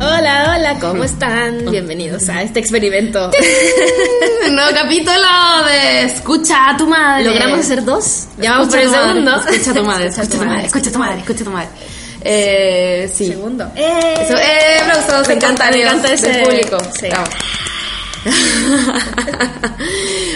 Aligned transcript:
Hola, 0.00 0.54
hola, 0.56 0.78
¿cómo 0.78 1.02
están? 1.04 1.70
Bienvenidos 1.72 2.28
a 2.28 2.42
este 2.42 2.60
experimento. 2.60 3.30
Un 4.46 4.54
nuevo 4.54 4.70
capítulo 4.72 5.16
de 5.66 6.02
Escucha 6.04 6.70
a 6.70 6.76
tu 6.76 6.86
madre. 6.86 7.24
¿Logramos 7.24 7.58
hacer 7.58 7.84
dos? 7.84 8.28
Ya 8.38 8.52
vamos 8.52 8.68
por 8.68 8.78
el 8.78 8.90
segundo. 8.90 9.34
Escucha 9.50 9.70
a 9.72 9.74
tu 9.74 9.84
madre, 9.84 10.06
escucha 10.08 10.30
a 10.30 10.30
tu 10.30 10.44
madre, 10.44 10.66
escucha 10.66 10.88
a 10.88 10.92
tu 10.92 10.98
madre, 11.00 11.18
escucha 11.18 11.40
a 11.40 11.44
tu 11.44 11.50
madre. 11.50 11.68
Eh, 12.22 13.10
sí. 13.12 13.26
Segundo. 13.26 13.64
¡Eh! 13.74 14.14
Eso, 14.20 14.36
eh, 14.36 14.78
aplausos 14.82 15.26
Me 15.26 15.34
encanta, 15.34 15.68
me 15.72 15.82
encanta 15.82 16.12
ese 16.12 16.28
del 16.30 16.42
público. 16.44 16.78
Sí. 17.00 17.08
Bravo. 17.08 17.26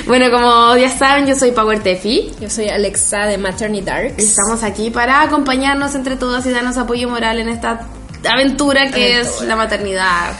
bueno, 0.06 0.30
como 0.30 0.76
ya 0.76 0.88
saben, 0.88 1.26
yo 1.26 1.36
soy 1.36 1.52
Power 1.52 1.80
Tefi. 1.80 2.32
Yo 2.40 2.50
soy 2.50 2.68
Alexa 2.68 3.26
de 3.26 3.38
Maternity 3.38 3.84
Darks. 3.84 4.24
Estamos 4.24 4.64
aquí 4.64 4.90
para 4.90 5.22
acompañarnos 5.22 5.94
entre 5.94 6.16
todos 6.16 6.44
y 6.46 6.50
darnos 6.50 6.76
apoyo 6.78 7.08
moral 7.08 7.38
en 7.38 7.48
esta 7.48 7.86
aventura 8.28 8.90
que 8.90 9.20
es 9.20 9.26
Aventura. 9.26 9.48
la 9.48 9.56
maternidad. 9.56 10.32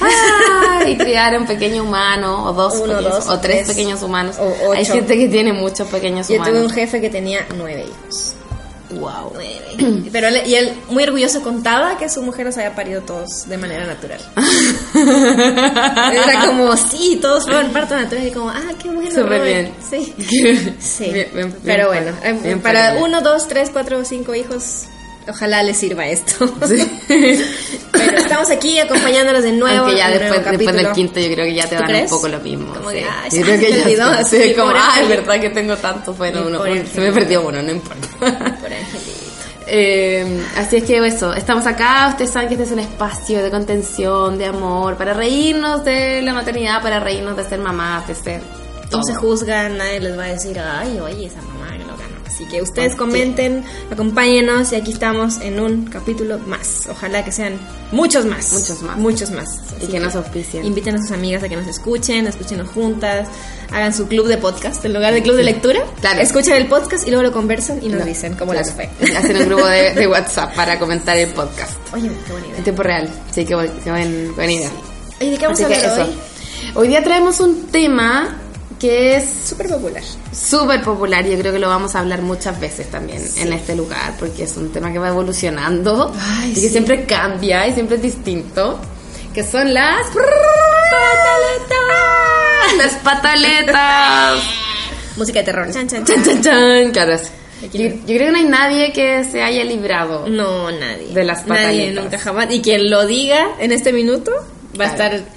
Ah, 0.00 0.80
y 0.86 0.96
criar 0.96 1.38
un 1.38 1.46
pequeño 1.46 1.82
humano, 1.82 2.44
o 2.46 2.52
dos, 2.52 2.74
Uno, 2.74 2.94
pequeños, 2.94 3.24
dos, 3.26 3.28
o 3.28 3.40
tres, 3.40 3.56
tres, 3.64 3.68
pequeños 3.68 4.02
humanos. 4.02 4.36
o 4.38 4.72
Hay 4.72 4.84
gente 4.84 5.16
que 5.16 5.28
tiene 5.28 5.52
muchos 5.52 5.88
pequeños 5.88 6.28
Yo 6.28 6.36
tuve 6.38 6.50
un 6.50 6.56
humanos. 6.56 6.72
jefe 6.72 7.00
que 7.00 7.10
tenía 7.10 7.46
nueve 7.56 7.86
hijos. 7.88 8.34
Wow. 8.90 9.32
Nueve. 9.34 10.08
Pero 10.12 10.28
él, 10.28 10.42
y 10.46 10.54
él 10.54 10.72
muy 10.90 11.02
orgulloso 11.02 11.42
contaba 11.42 11.98
que 11.98 12.08
su 12.08 12.22
mujer 12.22 12.46
los 12.46 12.56
había 12.56 12.74
parido 12.74 13.02
todos 13.02 13.48
de 13.48 13.58
manera 13.58 13.84
natural. 13.84 14.20
Era 14.94 16.46
como, 16.46 16.76
sí, 16.76 17.18
todos 17.20 17.44
fueron 17.44 17.70
parto 17.72 17.96
natural. 17.96 18.26
Y 18.26 18.30
como, 18.30 18.50
ah, 18.50 18.62
qué 18.80 18.88
bueno. 18.88 19.10
Súper 19.10 19.42
bien. 19.42 19.74
Sí. 19.90 20.14
Sí. 20.78 21.10
Bien, 21.10 21.28
bien, 21.34 21.56
Pero 21.64 21.88
bueno, 21.88 22.12
bien 22.42 22.60
para 22.60 22.94
uno, 23.02 23.20
dos, 23.22 23.48
tres, 23.48 23.70
cuatro, 23.72 24.04
cinco 24.04 24.34
hijos, 24.34 24.84
ojalá 25.28 25.62
les 25.62 25.76
sirva 25.76 26.06
esto. 26.06 26.46
Sí. 26.66 27.00
Pero 27.92 28.18
estamos 28.18 28.50
aquí 28.50 28.78
acompañándolos 28.78 29.42
de 29.42 29.52
nuevo. 29.52 29.86
Aunque 29.86 29.96
ya 29.96 30.10
después, 30.10 30.44
después 30.44 30.76
del 30.76 30.92
quinto 30.92 31.20
yo 31.20 31.32
creo 31.32 31.44
que 31.46 31.54
ya 31.54 31.66
te 31.68 31.76
¿Tú 31.76 31.82
dan 31.82 32.02
un 32.02 32.08
poco 32.08 32.28
lo 32.28 32.38
mismo. 32.40 32.74
Como 32.74 32.90
sí. 32.90 32.96
que, 32.98 33.04
ay, 33.04 33.30
yo 33.30 33.36
se 33.36 33.42
creo 33.42 33.60
que 33.60 33.68
me 33.70 33.76
ya 33.78 33.84
olvidó, 33.84 34.24
sí, 34.24 34.42
sí, 34.42 34.54
como, 34.54 34.72
ah, 34.74 34.98
es 35.00 35.08
verdad 35.08 35.40
que 35.40 35.50
tengo 35.50 35.76
tantos. 35.76 36.16
Bueno, 36.16 36.42
uno, 36.46 36.62
uno- 36.62 36.82
se 36.92 37.00
me 37.00 37.12
perdió 37.12 37.46
uno, 37.46 37.62
no 37.62 37.70
importa. 37.70 38.08
Por 38.18 38.72
angelito. 38.72 39.26
Eh, 39.68 40.44
así 40.56 40.76
es 40.76 40.84
que 40.84 41.04
eso, 41.04 41.34
estamos 41.34 41.66
acá, 41.66 42.08
ustedes 42.10 42.30
saben 42.30 42.46
que 42.48 42.54
este 42.54 42.66
es 42.66 42.70
un 42.70 42.78
espacio 42.78 43.42
de 43.42 43.50
contención, 43.50 44.38
de 44.38 44.46
amor, 44.46 44.96
para 44.96 45.12
reírnos 45.12 45.84
de 45.84 46.22
la 46.22 46.32
maternidad, 46.32 46.80
para 46.82 47.00
reírnos 47.00 47.36
de 47.36 47.42
ser 47.44 47.58
mamás, 47.58 48.06
de 48.06 48.14
ser... 48.14 48.40
No 48.84 48.88
todo. 48.90 49.02
se 49.02 49.14
juzgan, 49.16 49.76
nadie 49.76 49.98
les 49.98 50.16
va 50.16 50.22
a 50.24 50.28
decir, 50.28 50.56
ay, 50.60 51.00
oye, 51.00 51.26
esa 51.26 51.42
mamá 51.42 51.65
no. 51.65 51.65
Así 52.26 52.44
que 52.46 52.60
ustedes 52.60 52.94
comenten, 52.96 53.64
acompáñenos 53.90 54.72
y 54.72 54.76
aquí 54.76 54.92
estamos 54.92 55.40
en 55.40 55.60
un 55.60 55.84
capítulo 55.86 56.38
más. 56.40 56.86
Ojalá 56.90 57.24
que 57.24 57.32
sean 57.32 57.54
muchos 57.92 58.26
más. 58.26 58.52
Muchos 58.52 58.82
más. 58.82 58.98
Muchos 58.98 59.30
más. 59.30 59.60
Y 59.80 59.86
que 59.86 59.98
nos 60.00 60.14
auspicien. 60.16 60.64
Inviten 60.64 60.96
a 60.96 60.98
sus 60.98 61.12
amigas 61.12 61.42
a 61.42 61.48
que 61.48 61.56
nos 61.56 61.66
escuchen, 61.66 62.26
escúchenos 62.26 62.68
juntas, 62.70 63.28
hagan 63.72 63.94
su 63.94 64.06
club 64.08 64.26
de 64.26 64.36
podcast 64.38 64.84
en 64.84 64.92
lugar 64.94 65.14
de 65.14 65.22
club 65.22 65.36
de 65.36 65.44
lectura. 65.44 65.80
Claro. 66.00 66.20
Escuchen 66.20 66.54
el 66.54 66.66
podcast 66.66 67.06
y 67.06 67.10
luego 67.10 67.22
lo 67.22 67.32
conversan 67.32 67.78
y 67.82 67.88
nos 67.88 68.00
No, 68.00 68.06
dicen 68.06 68.34
cómo 68.34 68.52
claro. 68.52 68.66
les 68.66 68.74
fue. 68.74 68.90
Hacen 69.16 69.36
un 69.36 69.46
grupo 69.46 69.66
de, 69.66 69.94
de 69.94 70.06
WhatsApp 70.08 70.54
para 70.54 70.78
comentar 70.78 71.16
el 71.16 71.28
podcast. 71.30 71.72
Oye, 71.94 72.10
qué 72.26 72.32
buena 72.32 72.46
idea. 72.48 72.58
En 72.58 72.64
tiempo 72.64 72.82
real. 72.82 73.08
Sí, 73.30 73.44
qué, 73.44 73.54
buen- 73.54 73.72
qué 73.82 73.90
buen- 73.90 74.34
buena 74.34 74.52
idea. 74.52 74.70
Oye, 75.20 75.30
¿de 75.30 75.38
qué 75.38 75.46
vamos 75.46 75.60
Así 75.60 75.72
a 75.72 75.76
hablar 75.92 76.06
hoy? 76.08 76.14
Hoy 76.74 76.88
día 76.88 77.02
traemos 77.04 77.40
un 77.40 77.66
tema 77.68 78.36
que 78.80 79.16
es 79.16 79.24
Súper 79.48 79.68
popular. 79.68 80.02
súper 80.32 80.82
popular. 80.82 81.24
Yo 81.26 81.38
creo 81.38 81.52
que 81.52 81.58
lo 81.58 81.68
vamos 81.68 81.94
a 81.94 82.00
hablar 82.00 82.20
muchas 82.22 82.58
veces 82.60 82.90
también 82.90 83.22
en 83.38 83.52
este 83.52 83.74
lugar, 83.74 84.14
porque 84.18 84.42
es 84.44 84.56
un 84.56 84.70
tema 84.72 84.92
que 84.92 84.98
va 84.98 85.08
evolucionando 85.08 86.12
Ay, 86.18 86.50
y 86.50 86.54
que 86.54 86.60
sí. 86.60 86.68
siempre 86.70 87.04
cambia 87.06 87.66
y 87.66 87.72
siempre 87.72 87.96
es 87.96 88.02
distinto. 88.02 88.78
Que 89.34 89.42
son 89.44 89.72
las 89.74 90.06
pataletas. 91.66 92.76
Las 92.78 92.94
pataletas. 93.02 94.40
Música 95.16 95.38
de 95.40 95.44
terror. 95.44 95.70
Chan, 95.72 95.88
chan, 95.88 96.04
Chan, 96.04 96.22
chan. 96.24 96.42
chan. 96.42 96.90
Claro. 96.92 97.16
Yo, 97.16 97.68
Aquí 97.68 97.78
yo 98.06 98.14
creo 98.16 98.26
que 98.26 98.30
no 98.32 98.36
hay 98.38 98.44
nadie 98.44 98.92
que 98.92 99.24
se 99.24 99.42
haya 99.42 99.64
librado. 99.64 100.26
No, 100.28 100.70
nadie. 100.70 101.08
De 101.14 101.24
las 101.24 101.46
Nadie, 101.46 101.62
pataletas. 101.88 102.04
nunca 102.04 102.18
jamás. 102.18 102.46
Y 102.50 102.60
quien 102.60 102.90
lo 102.90 103.06
diga 103.06 103.46
en 103.58 103.72
este 103.72 103.92
minuto 103.92 104.30
va 104.78 104.86
a 104.86 104.94
Claro. 104.94 105.16
estar. 105.16 105.35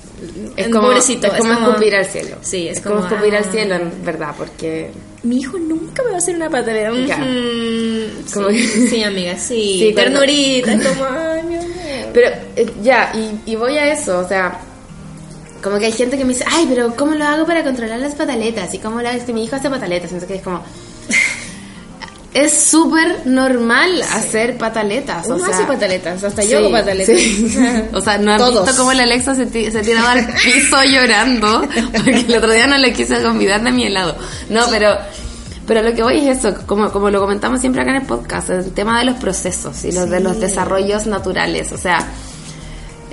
Es 0.57 0.67
como, 0.67 0.87
pobrecito. 0.87 1.27
es 1.27 1.33
como 1.33 1.53
escupir 1.53 1.95
al 1.95 2.05
cielo. 2.05 2.35
Sí, 2.41 2.67
es, 2.67 2.81
como, 2.81 2.99
escupir 2.99 3.35
ah, 3.35 3.37
al 3.39 3.45
cielo, 3.51 3.75
en 3.75 4.05
verdad, 4.05 4.33
porque 4.37 4.91
Mi 5.23 5.37
hijo 5.37 5.57
nunca 5.57 6.03
me 6.03 6.09
va 6.09 6.15
a 6.15 6.17
hacer 6.19 6.35
una 6.35 6.49
pataleta. 6.49 6.91
Ya. 7.05 7.17
Mm, 7.17 8.31
Como 8.33 8.49
sí, 8.49 8.63
sí, 8.89 9.03
amiga, 9.03 9.37
sí. 9.37 9.77
Sí, 9.79 9.93
cuando- 9.93 10.19
Ternurita, 10.21 10.73
es 10.73 10.87
como, 10.89 11.05
ay. 11.05 11.59
Pero 12.13 12.27
eh, 12.55 12.71
ya, 12.81 13.11
y, 13.15 13.51
y 13.51 13.55
voy 13.55 13.77
a 13.77 13.91
eso, 13.91 14.19
o 14.19 14.27
sea, 14.27 14.59
como 15.63 15.77
que 15.77 15.85
hay 15.85 15.91
gente 15.91 16.17
que 16.17 16.23
me 16.25 16.33
dice, 16.33 16.45
ay, 16.49 16.65
pero 16.69 16.95
¿cómo 16.95 17.13
lo 17.15 17.25
hago 17.25 17.45
para 17.45 17.63
controlar 17.63 17.99
las 17.99 18.15
pataletas? 18.15 18.73
¿Y 18.73 18.79
cómo 18.79 19.01
lo 19.01 19.07
hago? 19.09 19.17
Es 19.17 19.23
que 19.25 19.33
mi 19.33 19.43
hijo 19.43 19.55
hace 19.55 19.69
pataletas, 19.69 20.11
entonces 20.11 20.27
que 20.27 20.35
es 20.35 20.41
como... 20.43 20.63
Es 22.33 22.61
súper 22.61 23.25
normal 23.25 24.03
hacer 24.13 24.57
pataletas. 24.57 25.25
Uno 25.25 25.35
o 25.37 25.39
sea, 25.39 25.47
hace 25.49 25.63
pataletas, 25.65 26.23
hasta 26.23 26.43
sí, 26.43 26.49
yo 26.49 26.59
hago 26.59 26.71
pataletas. 26.71 27.17
sí. 27.17 27.51
O 27.93 28.01
sea, 28.01 28.17
no 28.19 28.31
has 28.33 28.37
Todos. 28.37 28.65
visto 28.65 28.77
cómo 28.81 28.93
la 28.93 29.03
Alexa 29.03 29.33
se, 29.33 29.47
ti- 29.47 29.71
se 29.71 29.81
tiraba 29.81 30.11
al 30.11 30.27
piso 30.27 30.83
llorando 30.85 31.61
porque 31.93 32.25
el 32.27 32.35
otro 32.35 32.51
día 32.53 32.67
no 32.67 32.77
le 32.77 32.93
quise 32.93 33.21
convidar 33.23 33.63
de 33.63 33.71
mi 33.71 33.85
helado. 33.87 34.15
No, 34.49 34.65
pero 34.69 34.95
pero 35.65 35.81
lo 35.83 35.93
que 35.93 36.01
voy 36.03 36.27
es 36.27 36.37
eso, 36.39 36.55
como, 36.65 36.91
como 36.91 37.09
lo 37.11 37.19
comentamos 37.19 37.59
siempre 37.61 37.81
acá 37.81 37.91
en 37.91 37.97
el 37.97 38.07
podcast, 38.07 38.49
el 38.49 38.71
tema 38.73 38.97
de 38.99 39.05
los 39.05 39.17
procesos 39.17 39.83
y 39.85 39.91
los 39.91 40.09
de 40.09 40.19
los 40.19 40.39
desarrollos 40.39 41.05
naturales. 41.07 41.71
O 41.71 41.77
sea, 41.77 42.07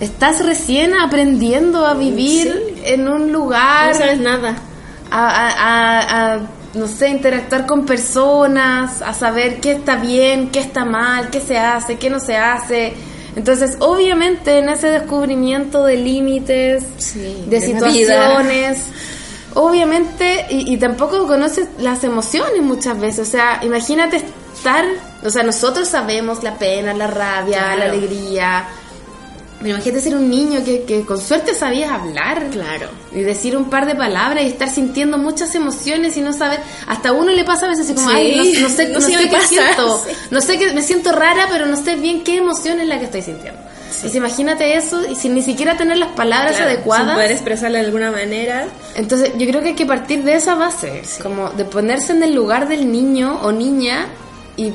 estás 0.01 0.45
recién 0.45 0.95
aprendiendo 0.95 1.87
a 1.87 1.95
vivir 1.95 2.77
en 2.85 3.09
un 3.09 3.33
lugar, 3.33 3.93
No 3.93 3.99
sabes 3.99 4.21
nada. 4.21 4.57
a, 5.11 5.29
a- 5.29 5.51
a- 5.51 6.35
a, 6.35 6.41
no 6.77 6.87
sé, 6.87 7.09
interactuar 7.09 7.67
con 7.67 7.85
personas, 7.87 9.03
a 9.03 9.13
saber 9.15 9.61
qué 9.61 9.73
está 9.73 9.97
bien, 9.97 10.51
qué 10.51 10.61
está 10.61 10.85
mal, 10.85 11.31
qué 11.31 11.41
se 11.41 11.59
hace, 11.59 11.97
qué 11.97 12.11
no 12.11 12.21
se 12.21 12.37
hace. 12.37 12.95
Entonces, 13.35 13.77
obviamente, 13.81 14.59
en 14.59 14.69
ese 14.69 14.89
descubrimiento 14.89 15.85
de 15.85 15.97
límites, 15.97 16.85
Sí, 16.99 17.45
de, 17.49 17.61
situaciones, 17.61 18.79
obviamente, 19.55 20.47
y, 20.51 20.73
y 20.73 20.77
tampoco 20.79 21.27
conoces 21.27 21.69
las 21.79 22.05
emociones 22.05 22.63
muchas 22.63 22.99
veces. 22.99 23.29
O 23.29 23.31
sea, 23.31 23.61
imagínate 23.63 24.23
estar, 24.55 24.85
o 25.25 25.31
sea, 25.31 25.43
nosotros 25.43 25.89
sabemos 25.89 26.43
la 26.43 26.55
pena, 26.59 26.95
la 26.95 27.07
rabia, 27.07 27.59
Claro. 27.59 27.79
la 27.79 27.85
alegría. 27.87 28.65
Pero 29.59 29.71
imagínate 29.71 30.03
ser 30.03 30.15
un 30.15 30.29
niño 30.29 30.63
que, 30.65 30.83
que 30.85 31.01
con 31.07 31.19
suerte 31.19 31.55
sabías 31.55 31.91
hablar 31.91 32.49
Claro. 32.51 32.89
y 33.13 33.21
decir 33.21 33.57
un 33.57 33.71
par 33.71 33.87
de 33.87 33.95
palabras 33.95 34.45
y 34.45 34.49
estar 34.49 34.69
sintiendo 34.69 35.17
muchas 35.17 35.55
emociones 35.55 36.17
y 36.17 36.21
no 36.21 36.33
saber, 36.35 36.61
hasta 36.87 37.09
a 37.09 37.13
uno 37.13 37.33
le 37.33 37.43
pasa 37.45 37.65
a 37.67 37.71
veces 37.71 37.87
así 37.87 37.95
como, 37.95 38.11
Sí, 38.11 38.15
ay, 38.17 38.53
no, 38.55 38.61
no 38.61 38.69
sé, 38.69 38.89
no 38.89 38.95
no 38.95 39.01
sé 39.01 39.13
sé 39.15 39.19
qué 39.29 39.37
pasa, 39.37 39.47
siento, 39.49 40.03
sí. 40.07 40.13
no 40.31 40.41
sé 40.43 40.59
que 40.59 40.73
me 40.75 40.83
siento 40.83 41.13
rara, 41.13 41.47
pero 41.51 41.65
no 41.67 41.77
sé 41.77 41.97
bien 41.97 42.23
qué 42.23 42.37
emoción 42.37 42.81
es 42.81 42.87
la 42.87 42.99
que 42.99 43.07
estoy 43.07 43.23
sintiendo. 43.23 43.59
Entonces 43.87 44.15
imagínate 44.15 44.77
eso 44.77 45.01
y 45.11 45.15
sin 45.15 45.35
ni 45.35 45.41
siquiera 45.41 45.75
tener 45.79 45.97
las 45.97 46.11
palabras 46.11 46.53
Claro, 46.57 46.67
Sin 46.69 46.75
adecuadas. 46.77 47.15
poder 47.15 47.33
expresarla 47.33 47.79
de 47.79 47.87
alguna 47.87 48.11
manera. 48.11 48.67
Entonces 48.95 49.31
yo 49.39 49.47
creo 49.49 49.63
que 49.63 49.69
hay 49.69 49.75
que 49.75 49.87
partir 49.87 50.23
de 50.23 50.35
esa 50.35 50.55
base, 50.55 51.01
como 51.23 51.49
de 51.51 51.65
ponerse 51.65 52.13
en 52.13 52.23
el 52.23 52.35
lugar 52.35 52.69
del 52.69 52.93
niño 52.93 53.41
o 53.43 53.53
niña 53.53 54.07
y 54.59 54.71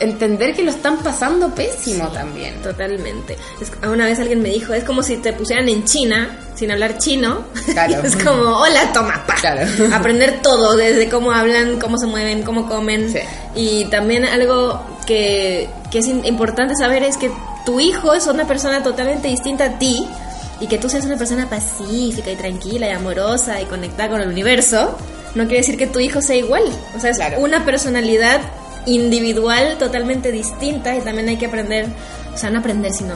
entender 0.00 0.54
que 0.54 0.62
lo 0.62 0.70
están 0.70 0.98
pasando 0.98 1.54
pésimo 1.54 2.08
también. 2.08 2.60
Totalmente. 2.62 3.36
Es, 3.60 3.70
una 3.86 4.06
vez 4.06 4.18
alguien 4.18 4.42
me 4.42 4.48
dijo, 4.50 4.72
es 4.74 4.84
como 4.84 5.02
si 5.02 5.16
te 5.18 5.32
pusieran 5.32 5.68
en 5.68 5.84
China, 5.84 6.38
sin 6.54 6.70
hablar 6.70 6.98
chino. 6.98 7.44
Claro. 7.72 8.00
Es 8.04 8.16
como, 8.16 8.42
hola, 8.42 8.92
toma, 8.92 9.24
pa. 9.26 9.34
Claro. 9.36 9.66
Aprender 9.94 10.40
todo, 10.42 10.76
desde 10.76 11.08
cómo 11.08 11.32
hablan, 11.32 11.78
cómo 11.78 11.98
se 11.98 12.06
mueven, 12.06 12.42
cómo 12.42 12.68
comen. 12.68 13.10
Sí. 13.12 13.18
Y 13.54 13.84
también 13.86 14.24
algo 14.24 14.80
que, 15.06 15.68
que 15.90 15.98
es 15.98 16.06
importante 16.08 16.74
saber 16.76 17.02
es 17.02 17.16
que 17.16 17.30
tu 17.64 17.78
hijo 17.80 18.12
es 18.14 18.26
una 18.26 18.46
persona 18.46 18.82
totalmente 18.82 19.28
distinta 19.28 19.64
a 19.64 19.78
ti 19.78 20.06
y 20.60 20.66
que 20.68 20.78
tú 20.78 20.88
seas 20.88 21.04
una 21.04 21.16
persona 21.16 21.48
pacífica 21.48 22.30
y 22.30 22.36
tranquila 22.36 22.86
y 22.88 22.90
amorosa 22.90 23.60
y 23.60 23.64
conectada 23.66 24.10
con 24.10 24.20
el 24.20 24.28
universo, 24.28 24.96
no 25.34 25.44
quiere 25.44 25.58
decir 25.58 25.76
que 25.76 25.86
tu 25.86 25.98
hijo 25.98 26.20
sea 26.22 26.36
igual. 26.36 26.62
O 26.96 27.00
sea, 27.00 27.10
es 27.10 27.16
Claro. 27.16 27.38
una 27.40 27.64
personalidad 27.64 28.40
individual 28.86 29.76
totalmente 29.78 30.32
distinta 30.32 30.96
y 30.96 31.00
también 31.00 31.28
hay 31.28 31.36
que 31.36 31.46
aprender, 31.46 31.86
o 32.32 32.36
sea, 32.36 32.50
no 32.50 32.58
aprender, 32.60 32.92
sino 32.92 33.14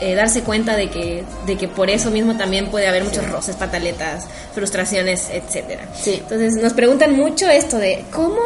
eh, 0.00 0.14
darse 0.14 0.42
cuenta 0.42 0.76
de 0.76 0.90
que, 0.90 1.24
de 1.46 1.56
que 1.56 1.68
por 1.68 1.88
eso 1.88 2.10
mismo 2.10 2.36
también 2.36 2.70
puede 2.70 2.88
haber 2.88 3.04
muchos 3.04 3.28
roces, 3.30 3.56
pataletas, 3.56 4.26
frustraciones, 4.54 5.28
etcétera. 5.30 5.88
Sí. 5.94 6.14
Entonces 6.20 6.54
nos 6.60 6.72
preguntan 6.72 7.14
mucho 7.16 7.48
esto 7.48 7.78
de 7.78 8.04
cómo, 8.10 8.40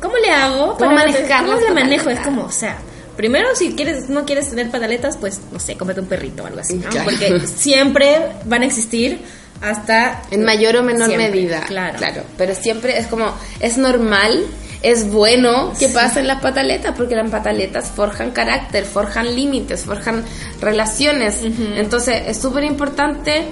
cómo 0.00 0.16
le 0.16 0.30
hago 0.30 0.76
¿Cómo 0.76 0.92
manejar 0.92 1.44
¿Cómo 1.44 1.58
le 1.60 1.70
manejo? 1.70 2.08
Es 2.10 2.20
como, 2.20 2.44
o 2.44 2.50
sea, 2.50 2.78
primero 3.16 3.54
si 3.54 3.74
quieres 3.74 4.08
no 4.08 4.24
quieres 4.24 4.48
tener 4.48 4.70
pataletas, 4.70 5.16
pues 5.18 5.40
no 5.52 5.60
sé, 5.60 5.76
cómete 5.76 6.00
un 6.00 6.06
perrito 6.06 6.42
o 6.42 6.46
algo 6.46 6.60
así, 6.60 6.76
¿no? 6.76 6.88
Claro. 6.88 7.10
Porque 7.10 7.46
siempre 7.54 8.16
van 8.46 8.62
a 8.62 8.66
existir 8.66 9.20
hasta 9.60 10.22
En 10.30 10.44
mayor 10.44 10.76
o 10.76 10.82
menor 10.82 11.08
Siempre, 11.08 11.30
medida. 11.30 11.60
claro. 11.66 12.22
Pero 12.36 12.54
siempre 12.54 12.98
es 12.98 13.06
como, 13.06 13.32
es 13.60 13.78
normal, 13.78 14.44
es 14.84 15.10
bueno 15.10 15.72
que 15.78 15.88
pasen 15.88 16.26
las 16.26 16.42
pataletas, 16.42 16.94
porque 16.94 17.16
las 17.16 17.30
pataletas 17.30 17.90
forjan 17.90 18.32
carácter, 18.32 18.84
forjan 18.84 19.34
límites, 19.34 19.84
forjan 19.84 20.22
relaciones. 20.60 21.40
Entonces 21.42 22.22
es 22.26 22.36
súper 22.36 22.64
importante 22.64 23.46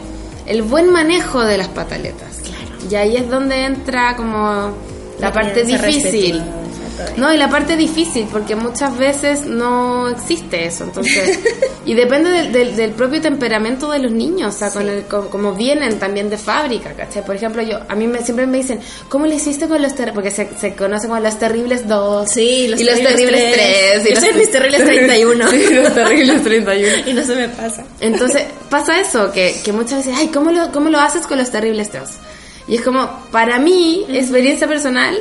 el 0.47 0.61
buen 0.61 0.93
manejo 0.93 1.43
de 1.43 1.57
las 1.57 1.69
pataletas. 1.69 2.37
Claro. 2.43 2.91
Y 2.91 2.95
ahí 2.97 3.17
es 3.17 3.31
donde 3.31 3.65
entra 3.65 4.15
como 4.15 4.77
la 5.19 5.29
La 5.29 5.33
parte 5.33 5.65
difícil. 5.65 6.43
Todo. 6.93 7.07
No, 7.17 7.33
y 7.33 7.37
la 7.37 7.49
parte 7.49 7.77
difícil, 7.77 8.27
porque 8.31 8.55
muchas 8.57 8.97
veces 8.97 9.47
no 9.47 10.09
existe 10.09 10.67
eso. 10.67 10.85
Entonces, 10.85 11.39
y 11.87 11.95
depende 11.95 12.31
del, 12.31 12.53
del- 12.53 12.77
del 12.77 12.91
propio 12.93 13.21
temperamento 13.21 13.91
de 13.91 13.99
los 13.99 14.13
niños, 14.13 14.55
o 14.55 14.59
sea, 14.59 14.71
con 14.71 14.89
el- 14.89 15.05
con- 15.05 15.29
como 15.29 15.55
vienen 15.55 15.99
también 15.99 16.31
de 16.31 16.39
fábrica, 16.39 16.93
¿cachai? 16.93 17.25
Por 17.25 17.37
ejemplo, 17.37 17.63
yo, 17.63 17.79
a 17.89 17.95
mí 17.95 18.07
me, 18.07 18.23
siempre 18.23 18.47
me 18.47 18.59
dicen, 18.59 18.81
¿cómo 19.09 19.27
le 19.27 19.35
hiciste 19.37 19.69
con 19.69 19.81
los 19.83 19.95
terribles? 19.95 20.15
Porque 20.15 20.31
se, 20.31 20.49
se 20.59 20.75
conoce 20.75 21.09
como 21.09 21.21
los 21.21 21.39
terribles 21.39 21.87
dos. 21.89 22.31
Sí, 22.31 22.69
los 22.69 22.81
y 22.81 22.85
los 22.85 22.95
terribles 23.01 23.17
terribles 23.41 23.53
tres. 23.55 24.03
tres. 24.03 24.05
y 24.05 24.09
Yo 24.09 24.15
los- 24.15 24.25
soy 24.31 24.39
mis 24.39 24.51
terribles 24.51 24.85
31. 24.85 25.49
sí, 25.51 25.75
los 25.75 25.95
terribles 25.95 26.43
31. 26.43 26.97
y 27.07 27.13
no 27.15 27.25
se 27.25 27.35
me 27.35 27.49
pasa. 27.49 27.85
Entonces 28.01 28.45
pasa 28.71 29.01
eso, 29.01 29.33
que, 29.33 29.61
que 29.65 29.73
muchas 29.73 29.99
veces, 30.07 30.15
ay, 30.19 30.29
¿cómo 30.29 30.51
lo, 30.51 30.71
¿cómo 30.73 30.89
lo 30.91 30.99
haces 30.99 31.27
con 31.27 31.39
los 31.39 31.51
terribles 31.51 31.93
dos? 31.93 32.11
Y 32.69 32.77
es 32.77 32.83
como, 32.83 33.11
para 33.33 33.59
mí, 33.59 34.07
experiencia 34.09 34.69
personal, 34.69 35.19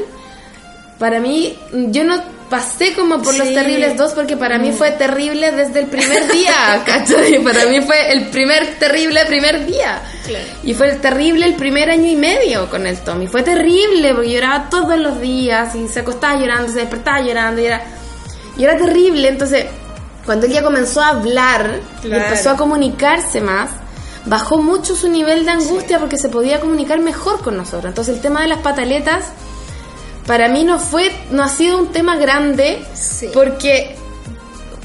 para 1.02 1.20
mí, 1.20 1.58
yo 1.90 2.04
no 2.04 2.22
pasé 2.48 2.94
como 2.94 3.22
por 3.24 3.34
los 3.36 3.48
Sí. 3.48 3.56
terribles 3.56 3.98
dos 3.98 4.12
porque 4.12 4.38
para 4.38 4.60
mí 4.60 4.72
fue 4.72 4.92
terrible 4.92 5.52
desde 5.52 5.80
el 5.80 5.88
primer 5.88 6.32
día, 6.32 6.84
¿cachai? 6.86 7.44
Para 7.44 7.66
mí 7.66 7.82
fue 7.82 8.12
el 8.12 8.28
primer 8.28 8.76
terrible 8.78 9.26
primer 9.26 9.66
día. 9.66 10.00
Claro. 10.28 10.46
Y 10.64 10.76
fue 10.76 10.90
el 10.92 11.02
terrible 11.02 11.46
el 11.48 11.56
primer 11.56 11.90
año 11.90 12.08
y 12.08 12.16
medio 12.16 12.70
con 12.70 12.86
el 12.86 13.00
Tommy. 13.00 13.26
Fue 13.26 13.42
terrible 13.42 14.14
porque 14.14 14.30
lloraba 14.32 14.70
todos 14.70 14.96
los 15.00 15.20
días 15.20 15.74
y 15.76 15.88
se 15.88 16.02
acostaba 16.02 16.38
llorando, 16.40 16.72
se 16.72 16.80
despertaba 16.82 17.20
llorando 17.22 17.62
y 17.62 17.66
era, 17.66 17.82
y 18.58 18.64
era 18.64 18.78
terrible. 18.78 19.28
Entonces, 19.30 19.66
cuando 20.24 20.46
él 20.46 20.52
ya 20.54 20.62
comenzó 20.62 21.02
a 21.02 21.08
hablar 21.08 21.80
y 22.04 22.08
Claro. 22.10 22.26
empezó 22.26 22.52
a 22.52 22.58
comunicarse 22.58 23.42
más, 23.42 23.72
bajó 24.26 24.60
mucho 24.62 24.96
su 24.96 25.10
nivel 25.10 25.46
de 25.46 25.52
angustia 25.52 25.98
porque 25.98 26.18
se 26.20 26.30
podía 26.30 26.60
comunicar 26.60 27.00
mejor 27.00 27.42
con 27.42 27.58
nosotros. 27.58 27.86
Entonces, 27.86 28.16
el 28.18 28.22
tema 28.22 28.42
de 28.42 28.50
las 28.50 28.60
pataletas 28.60 29.24
para 30.28 30.48
mí 30.50 30.64
no 30.64 30.80
fue, 30.80 31.12
no 31.32 31.44
ha 31.44 31.50
sido 31.50 31.78
un 31.78 31.88
tema 31.92 32.16
grande 32.18 32.82
Sí. 32.94 33.30
porque 33.34 33.96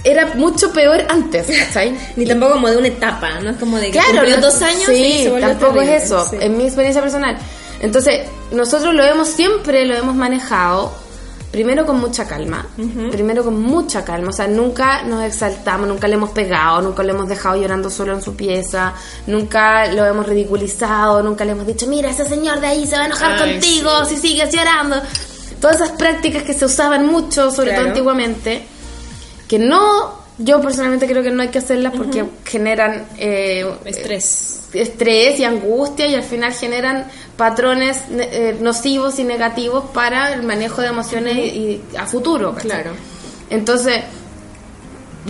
era 0.04 0.34
mucho 0.34 0.72
peor 0.72 1.04
antes, 1.08 1.46
¿cachai? 1.46 1.96
Ni 2.16 2.24
tampoco 2.26 2.52
como 2.54 2.68
de 2.70 2.76
una 2.76 2.88
etapa, 2.88 3.40
¿no? 3.40 3.50
Es 3.50 3.56
como 3.56 3.76
de 3.78 3.86
que 3.86 3.92
Claro, 3.92 4.08
cumplió 4.12 4.36
no- 4.36 4.42
dos 4.42 4.62
años 4.62 4.84
sí, 4.86 4.94
y 4.94 5.22
se 5.24 5.30
volvió 5.30 5.48
tampoco 5.48 5.72
terrible. 5.74 5.96
es 5.96 6.02
eso, 6.04 6.26
Sí. 6.30 6.36
en 6.40 6.56
mi 6.56 6.64
experiencia 6.64 7.02
personal. 7.02 7.36
Entonces, 7.80 8.26
nosotros 8.52 8.94
lo 8.94 9.04
hemos 9.04 9.28
siempre, 9.28 9.84
lo 9.84 9.94
hemos 9.94 10.14
manejado, 10.14 10.92
primero 11.50 11.84
con 11.86 11.98
mucha 12.00 12.26
calma, 12.26 12.66
primero 13.10 13.42
con 13.44 13.60
mucha 13.60 14.04
calma, 14.04 14.28
o 14.28 14.32
sea, 14.32 14.46
nunca 14.46 15.02
nos 15.02 15.24
exaltamos, 15.24 15.88
nunca 15.88 16.06
le 16.06 16.14
hemos 16.14 16.30
pegado, 16.30 16.80
nunca 16.82 17.02
lo 17.02 17.12
hemos 17.12 17.28
dejado 17.28 17.56
llorando 17.56 17.88
solo 17.90 18.12
en 18.14 18.22
su 18.22 18.34
pieza, 18.36 18.92
nunca 19.26 19.86
lo 19.92 20.04
hemos 20.04 20.26
ridiculizado, 20.26 21.22
nunca 21.22 21.44
le 21.44 21.52
hemos 21.52 21.66
dicho, 21.66 21.86
mira, 21.86 22.10
ese 22.10 22.24
señor 22.26 22.60
de 22.60 22.66
ahí 22.66 22.86
se 22.86 22.96
va 22.96 23.02
a 23.02 23.06
enojar 23.06 23.32
Ay, 23.42 23.52
contigo 23.52 24.04
si 24.04 24.16
sigues 24.16 24.52
llorando. 24.54 24.96
Todas 25.60 25.76
esas 25.76 25.92
prácticas 25.92 26.42
que 26.42 26.52
se 26.54 26.64
usaban 26.64 27.06
mucho, 27.06 27.50
sobre 27.50 27.72
todo 27.72 27.86
antiguamente, 27.86 28.62
que 29.48 29.58
no, 29.58 30.12
yo 30.38 30.60
personalmente 30.60 31.06
creo 31.06 31.22
que 31.22 31.30
no 31.30 31.42
hay 31.42 31.48
que 31.48 31.58
hacerlas 31.58 31.92
porque 31.96 32.24
generan 32.44 33.06
eh, 33.18 33.64
Estrés. 33.84 34.60
estrés 34.74 35.40
y 35.40 35.44
angustia 35.44 36.06
y 36.06 36.14
al 36.14 36.22
final 36.24 36.52
generan 36.52 37.06
patrones 37.36 38.08
ne- 38.10 38.28
eh, 38.32 38.56
nocivos 38.60 39.18
y 39.18 39.24
negativos 39.24 39.84
para 39.94 40.34
el 40.34 40.42
manejo 40.42 40.82
de 40.82 40.88
emociones 40.88 41.36
y, 41.36 41.40
y 41.40 41.82
a 41.96 42.06
futuro. 42.06 42.52
¿cachai? 42.54 42.70
Claro. 42.70 42.90
Entonces, 43.48 44.02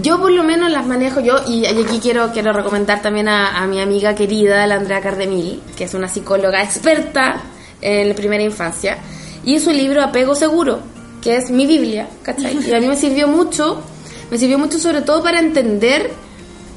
yo 0.02 0.20
por 0.20 0.30
lo 0.30 0.42
menos 0.42 0.70
las 0.70 0.86
manejo 0.86 1.20
yo 1.20 1.36
y 1.46 1.64
aquí 1.66 1.98
quiero 2.02 2.30
quiero 2.32 2.52
recomendar 2.52 3.00
también 3.00 3.28
a, 3.28 3.56
a 3.62 3.66
mi 3.66 3.80
amiga 3.80 4.14
querida, 4.14 4.66
la 4.66 4.74
Andrea 4.74 5.00
Cardemil, 5.00 5.62
que 5.76 5.84
es 5.84 5.94
una 5.94 6.08
psicóloga 6.08 6.62
experta 6.62 7.40
en 7.80 8.14
primera 8.14 8.42
infancia, 8.42 8.98
y 9.46 9.60
su 9.60 9.70
libro 9.70 10.02
Apego 10.02 10.34
Seguro, 10.34 10.80
que 11.22 11.36
es 11.36 11.50
mi 11.50 11.66
Biblia, 11.66 12.08
¿cachai? 12.22 12.58
Y 12.66 12.74
a 12.74 12.80
mí 12.80 12.88
me 12.88 12.96
sirvió 12.96 13.28
mucho, 13.28 13.80
me 14.30 14.36
sirvió 14.36 14.58
mucho 14.58 14.78
sobre 14.78 15.00
todo 15.00 15.22
para 15.22 15.38
entender 15.38 16.10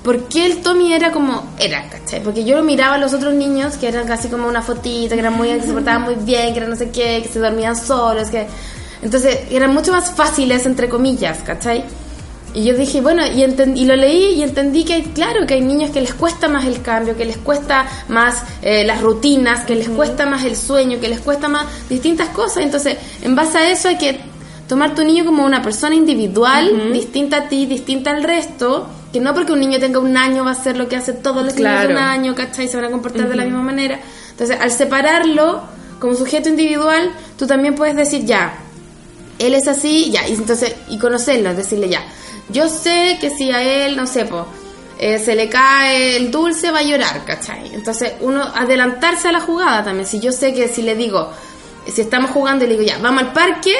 por 0.04 0.30
qué 0.30 0.45
el 0.45 0.62
Tommy 0.62 0.94
era 0.94 1.12
como 1.12 1.51
era, 1.60 1.89
¿cachai? 1.89 2.21
Porque 2.24 2.45
yo 2.45 2.56
lo 2.56 2.63
miraba 2.63 2.95
a 2.95 2.98
los 3.00 3.13
otros 3.13 3.33
niños 3.33 3.75
que 3.75 3.88
eran 3.88 4.07
casi 4.07 4.30
como 4.30 4.48
una 4.48 4.62
fotita, 4.62 5.16
que 5.16 5.19
eran 5.19 5.33
muy, 5.33 5.50
que 5.50 5.63
se 5.63 5.74
portaban 5.74 6.04
muy 6.04 6.16
bien, 6.16 6.54
que 6.54 6.60
eran 6.60 6.69
no 6.69 6.75
sé 6.75 6.92
qué, 6.92 7.19
que 7.24 7.27
se 7.27 7.39
dormían 7.39 7.75
solos, 7.75 8.30
que... 8.30 8.48
Entonces 9.01 9.39
eran 9.50 9.74
mucho 9.74 9.92
más 9.92 10.12
fáciles, 10.12 10.66
entre 10.66 10.89
comillas, 10.89 11.39
¿cachai? 11.39 11.83
Y 12.54 12.63
yo 12.63 12.74
dije, 12.75 13.00
bueno, 13.01 13.22
y, 13.28 13.44
y 13.44 13.86
lo 13.86 13.96
leí 13.96 14.34
y 14.36 14.44
entendí 14.44 14.84
que 14.84 14.94
hay, 14.96 15.01
claro, 15.04 15.46
que 15.46 15.54
hay 15.54 15.62
niños 15.62 15.92
que 15.92 16.01
les 16.01 16.13
cuesta 16.16 16.48
más 16.48 16.66
el 16.66 16.81
cambio, 16.81 17.16
que 17.16 17.25
les 17.25 17.38
cuesta 17.38 17.86
más 18.07 18.38
eh, 18.63 18.84
las 18.86 19.01
rutinas, 19.01 19.66
que 19.66 19.75
les 19.75 19.88
cuesta 19.90 20.25
más 20.25 20.44
el 20.44 20.56
sueño, 20.56 21.00
que 21.00 21.10
les 21.10 21.19
cuesta 21.19 21.48
más 21.48 21.66
distintas 21.90 22.30
cosas. 22.30 22.63
Entonces, 22.63 22.98
en 23.22 23.36
base 23.36 23.57
a 23.60 23.69
eso 23.69 23.88
hay 23.90 23.98
que 23.98 24.19
tomar 24.68 24.96
tu 24.96 25.04
niño 25.04 25.25
como 25.25 25.46
una 25.46 25.62
persona 25.62 25.94
individual, 25.96 26.92
distinta 26.92 27.38
a 27.38 27.48
ti, 27.50 27.66
distinta 27.68 28.12
al 28.12 28.24
resto, 28.24 28.88
que 29.13 29.19
no 29.19 29.34
porque 29.34 29.52
un 29.54 29.60
niño 29.60 29.80
tenga 29.80 30.00
un 30.00 30.16
año 30.18 30.44
va 30.44 30.52
a 30.52 30.54
hacer 30.54 30.75
lo 30.78 30.88
que 30.88 30.95
hace 30.95 31.13
todos 31.13 31.44
los 31.45 31.56
niños 31.56 31.81
de 31.81 31.88
un 31.88 31.94
Claro. 31.94 32.00
año, 32.12 32.36
¿cachai? 32.36 32.68
Se 32.68 32.78
van 32.78 32.86
a 32.86 32.92
comportar 32.92 33.28
de 33.30 33.36
la 33.36 33.44
misma 33.44 33.62
manera. 33.62 34.00
Entonces, 34.31 34.57
al 34.60 34.72
separarlo 34.72 35.62
como 36.00 36.16
sujeto 36.16 36.50
individual, 36.50 37.12
tú 37.38 37.45
también 37.48 37.75
puedes 37.75 37.95
decir, 37.95 38.25
ya, 38.25 38.54
él 39.40 39.54
es 39.56 39.68
así, 39.68 40.12
ya, 40.12 40.28
y 40.28 40.34
entonces, 40.34 40.75
y 40.90 40.98
conocerlo, 41.00 41.54
decirle 41.56 41.90
ya, 41.90 42.04
yo 42.50 42.68
sé 42.69 43.18
que 43.19 43.30
si 43.30 43.51
a 43.51 43.62
él, 43.62 43.96
no 43.96 44.06
sé, 44.07 44.25
po, 44.25 44.46
eh, 44.98 45.18
se 45.19 45.36
le 45.36 45.48
cae 45.50 46.18
el 46.18 46.30
dulce, 46.31 46.72
va 46.72 46.80
a 46.80 46.83
llorar, 46.83 47.24
¿cachai? 47.26 47.74
Entonces, 47.74 48.14
uno, 48.21 48.44
adelantarse 48.44 49.28
a 49.30 49.31
la 49.31 49.40
jugada 49.42 49.83
también, 49.83 50.06
si 50.07 50.19
yo 50.19 50.31
sé 50.31 50.54
que 50.54 50.68
si 50.68 50.81
le 50.81 50.95
digo, 50.95 51.31
si 51.88 52.02
estamos 52.02 52.31
jugando 52.31 52.66
y 52.66 52.68
le 52.68 52.78
digo, 52.78 52.85
ya, 52.88 52.97
vamos 53.02 53.24
al 53.24 53.33
parque, 53.33 53.74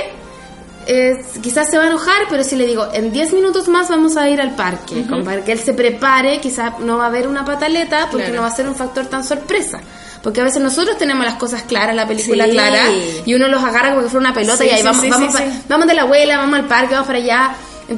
eh, 0.88 1.24
quizás 1.42 1.70
se 1.70 1.78
va 1.78 1.84
a 1.84 1.88
enojar, 1.88 2.24
pero 2.30 2.44
si 2.44 2.56
le 2.56 2.66
digo, 2.66 2.88
en 2.94 3.12
10 3.12 3.34
minutos 3.34 3.68
más 3.68 3.90
vamos 3.90 4.18
a 4.18 4.28
ir 4.30 4.42
al 4.42 4.56
parque, 4.56 5.06
como 5.08 5.24
para 5.24 5.44
que 5.44 5.52
él 5.52 5.60
se 5.60 5.74
prepare, 5.74 6.40
quizás 6.40 6.80
no 6.80 6.98
va 6.98 7.04
a 7.04 7.08
haber 7.08 7.28
una 7.28 7.46
pataleta 7.46 8.08
porque 8.10 8.26
Claro. 8.28 8.38
no 8.38 8.42
va 8.44 8.48
a 8.48 8.56
ser 8.56 8.68
un 8.68 8.76
factor 8.76 9.06
tan 9.08 9.24
sorpresa. 9.24 9.82
Porque 10.24 10.42
a 10.42 10.44
veces 10.44 10.62
nosotros 10.62 10.98
tenemos 10.98 11.24
las 11.26 11.36
cosas 11.36 11.62
claras, 11.64 11.96
la 11.96 12.06
película 12.06 12.44
Sí. 12.46 12.52
clara, 12.52 12.82
y 13.26 13.34
uno 13.34 13.48
los 13.48 13.64
agarra 13.64 13.92
como 13.92 14.02
que 14.04 14.10
fuera 14.10 14.28
una 14.28 14.34
pelota 14.34 14.58
Sí, 14.64 14.66
y 14.68 14.70
ahí 14.72 14.78
sí, 14.80 14.84
vamos, 14.84 15.08
vamos, 15.10 15.34
vamos 15.70 15.88
de 15.88 15.94
la 15.94 16.02
abuela, 16.02 16.38
vamos 16.38 16.60
al 16.60 16.66
parque, 16.68 16.94
vamos 16.94 17.08
para 17.08 17.20
allá. 17.20 17.52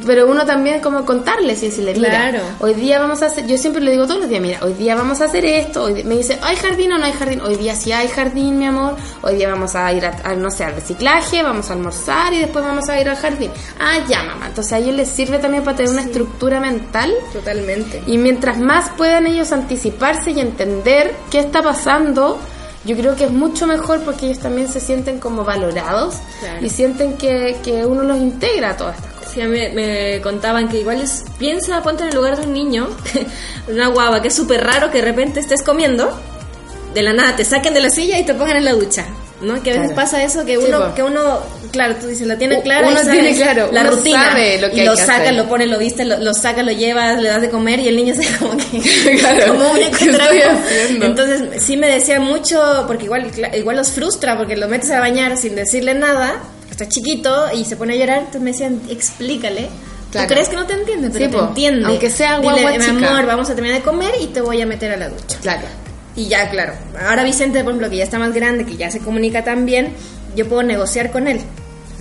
Pero 0.05 0.27
uno 0.27 0.45
también 0.45 0.79
como 0.81 1.05
contarles 1.05 1.61
y 1.63 1.67
decirle, 1.67 1.93
mira, 1.95 2.09
Claro. 2.09 2.39
hoy 2.59 2.73
día 2.75 2.99
vamos 2.99 3.21
a 3.21 3.25
hacer, 3.25 3.45
yo 3.45 3.57
siempre 3.57 3.81
le 3.81 3.91
digo 3.91 4.05
todos 4.07 4.21
los 4.21 4.29
días, 4.29 4.41
mira, 4.41 4.59
hoy 4.61 4.73
día 4.73 4.95
vamos 4.95 5.19
a 5.21 5.25
hacer 5.25 5.43
esto, 5.45 5.83
hoy 5.83 6.03
me 6.03 6.15
dice, 6.15 6.37
¿hay 6.41 6.55
jardín 6.55 6.93
o 6.93 6.97
no 6.97 7.05
hay 7.05 7.11
jardín? 7.13 7.41
Hoy 7.41 7.55
día 7.55 7.75
sí 7.75 7.91
hay 7.91 8.07
jardín, 8.07 8.57
mi 8.57 8.65
amor, 8.67 8.95
hoy 9.21 9.35
día 9.35 9.49
vamos 9.49 9.75
a 9.75 9.91
ir 9.91 10.05
a, 10.05 10.15
a, 10.23 10.33
no 10.35 10.49
sé, 10.49 10.63
al 10.63 10.75
reciclaje, 10.75 11.43
vamos 11.43 11.69
a 11.69 11.73
almorzar 11.73 12.33
y 12.33 12.39
después 12.39 12.63
vamos 12.63 12.87
a 12.89 12.99
ir 13.01 13.09
al 13.09 13.17
jardín. 13.17 13.51
Ah, 13.79 13.97
ya, 14.07 14.23
mamá. 14.23 14.47
Entonces 14.47 14.71
a 14.73 14.77
ellos 14.77 14.95
les 14.95 15.09
sirve 15.09 15.39
también 15.39 15.63
para 15.63 15.75
tener 15.77 15.91
una 15.91 16.01
estructura 16.03 16.59
mental 16.59 17.13
Totalmente. 17.33 18.01
y 18.07 18.17
mientras 18.17 18.57
más 18.59 18.89
puedan 18.97 19.27
ellos 19.27 19.51
anticiparse 19.51 20.31
y 20.31 20.39
entender 20.39 21.13
qué 21.29 21.39
está 21.39 21.61
pasando, 21.61 22.39
yo 22.85 22.95
creo 22.95 23.15
que 23.15 23.25
es 23.25 23.31
mucho 23.31 23.67
mejor 23.67 23.99
porque 24.01 24.27
ellos 24.27 24.39
también 24.39 24.67
se 24.67 24.79
sienten 24.79 25.19
como 25.19 25.43
valorados 25.43 26.15
Claro. 26.39 26.65
y 26.65 26.69
sienten 26.69 27.13
que, 27.17 27.57
que 27.63 27.85
uno 27.85 28.03
los 28.03 28.17
integra 28.17 28.71
a 28.71 28.77
todas 28.77 28.95
estas. 28.95 29.10
Sí, 29.33 29.41
me, 29.43 29.69
me 29.69 30.19
contaban 30.21 30.67
que 30.67 30.79
igual 30.79 30.99
es, 31.01 31.23
piensa, 31.39 31.81
ponte 31.81 32.03
en 32.03 32.09
el 32.09 32.15
lugar 32.15 32.37
de 32.37 32.45
un 32.47 32.53
niño, 32.53 32.87
una 33.67 33.87
guava, 33.87 34.21
que 34.21 34.27
es 34.27 34.35
súper 34.35 34.63
raro 34.63 34.91
que 34.91 34.97
de 34.99 35.05
repente 35.05 35.39
estés 35.39 35.63
comiendo, 35.63 36.11
de 36.93 37.01
la 37.01 37.13
nada 37.13 37.35
te 37.35 37.45
saquen 37.45 37.73
de 37.73 37.79
la 37.79 37.89
silla 37.89 38.19
y 38.19 38.25
te 38.25 38.33
pongan 38.33 38.57
en 38.57 38.65
la 38.65 38.73
ducha, 38.73 39.05
¿no? 39.41 39.63
Que 39.63 39.71
a 39.71 39.73
veces 39.75 39.91
Claro. 39.91 39.95
pasa 39.95 40.21
eso, 40.23 40.43
que 40.45 40.57
Sí, 40.57 40.63
uno, 40.67 40.89
po. 40.89 40.95
que 40.95 41.03
uno, 41.03 41.39
claro, 41.71 41.95
tú 41.95 42.07
dices, 42.07 42.27
la 42.27 42.37
tiene 42.37 42.61
clara, 42.61 42.89
uno 42.89 42.97
sabe 42.97 43.11
tiene 43.13 43.35
claro, 43.35 43.69
la 43.71 43.81
uno 43.83 43.91
rutina, 43.91 44.29
sabe 44.31 44.59
lo 44.59 44.69
que 44.69 44.83
y 44.83 44.85
lo 44.85 44.91
que 44.95 44.97
saca, 45.01 45.13
hacer. 45.23 45.35
lo 45.35 45.47
pone, 45.47 45.65
lo 45.67 45.77
viste, 45.79 46.03
lo, 46.03 46.17
lo 46.19 46.33
saca, 46.33 46.61
lo 46.63 46.73
llevas, 46.73 47.21
le 47.21 47.29
das 47.29 47.41
de 47.41 47.49
comer 47.49 47.79
y 47.79 47.87
el 47.87 47.95
niño 47.95 48.13
se 48.21 48.25
como 48.37 48.57
que, 48.57 49.17
Claro. 49.19 49.53
como 49.53 49.71
un. 49.71 49.79
Entonces 51.01 51.63
sí 51.63 51.77
me 51.77 51.87
decía 51.87 52.19
mucho, 52.19 52.83
porque 52.87 53.05
igual, 53.05 53.31
igual 53.53 53.77
los 53.77 53.91
frustra, 53.91 54.37
porque 54.37 54.57
lo 54.57 54.67
metes 54.67 54.91
a 54.91 54.99
bañar 54.99 55.37
sin 55.37 55.55
decirle 55.55 55.93
nada, 55.93 56.35
está 56.81 56.93
chiquito 56.93 57.47
y 57.53 57.65
se 57.65 57.75
pone 57.75 57.93
a 57.93 57.97
llorar, 57.97 58.17
entonces 58.19 58.41
me 58.41 58.51
decían, 58.51 58.81
explícale 58.89 59.69
Claro. 60.11 60.27
Tú 60.27 60.33
crees 60.33 60.49
que 60.49 60.55
no 60.57 60.65
te 60.67 60.73
entiende, 60.73 61.09
pero 61.09 61.23
Sí, 61.25 61.31
te 61.31 61.37
po. 61.37 61.43
entiende. 61.45 61.85
Aunque 61.85 62.09
sea 62.09 62.37
Dile, 62.39 62.51
guagua 62.51 62.71
mi 62.71 62.79
chica". 62.79 62.89
amor, 63.11 63.25
vamos 63.25 63.49
a 63.49 63.55
terminar 63.55 63.77
de 63.77 63.83
comer 63.85 64.11
y 64.19 64.27
te 64.27 64.41
voy 64.41 64.61
a 64.61 64.65
meter 64.65 64.91
a 64.91 64.97
la 64.97 65.07
ducha. 65.07 65.37
Claro. 65.41 65.61
Y 66.17 66.27
ya, 66.27 66.49
claro. 66.49 66.73
Ahora 67.07 67.23
Vicente, 67.23 67.59
por 67.63 67.69
ejemplo, 67.71 67.89
que 67.89 67.95
ya 67.95 68.03
está 68.03 68.19
más 68.19 68.33
grande, 68.33 68.65
que 68.65 68.75
ya 68.75 68.91
se 68.91 68.99
comunica 68.99 69.45
tan 69.45 69.65
bien, 69.65 69.93
yo 70.35 70.49
puedo 70.49 70.63
negociar 70.63 71.11
con 71.11 71.29
él. 71.29 71.39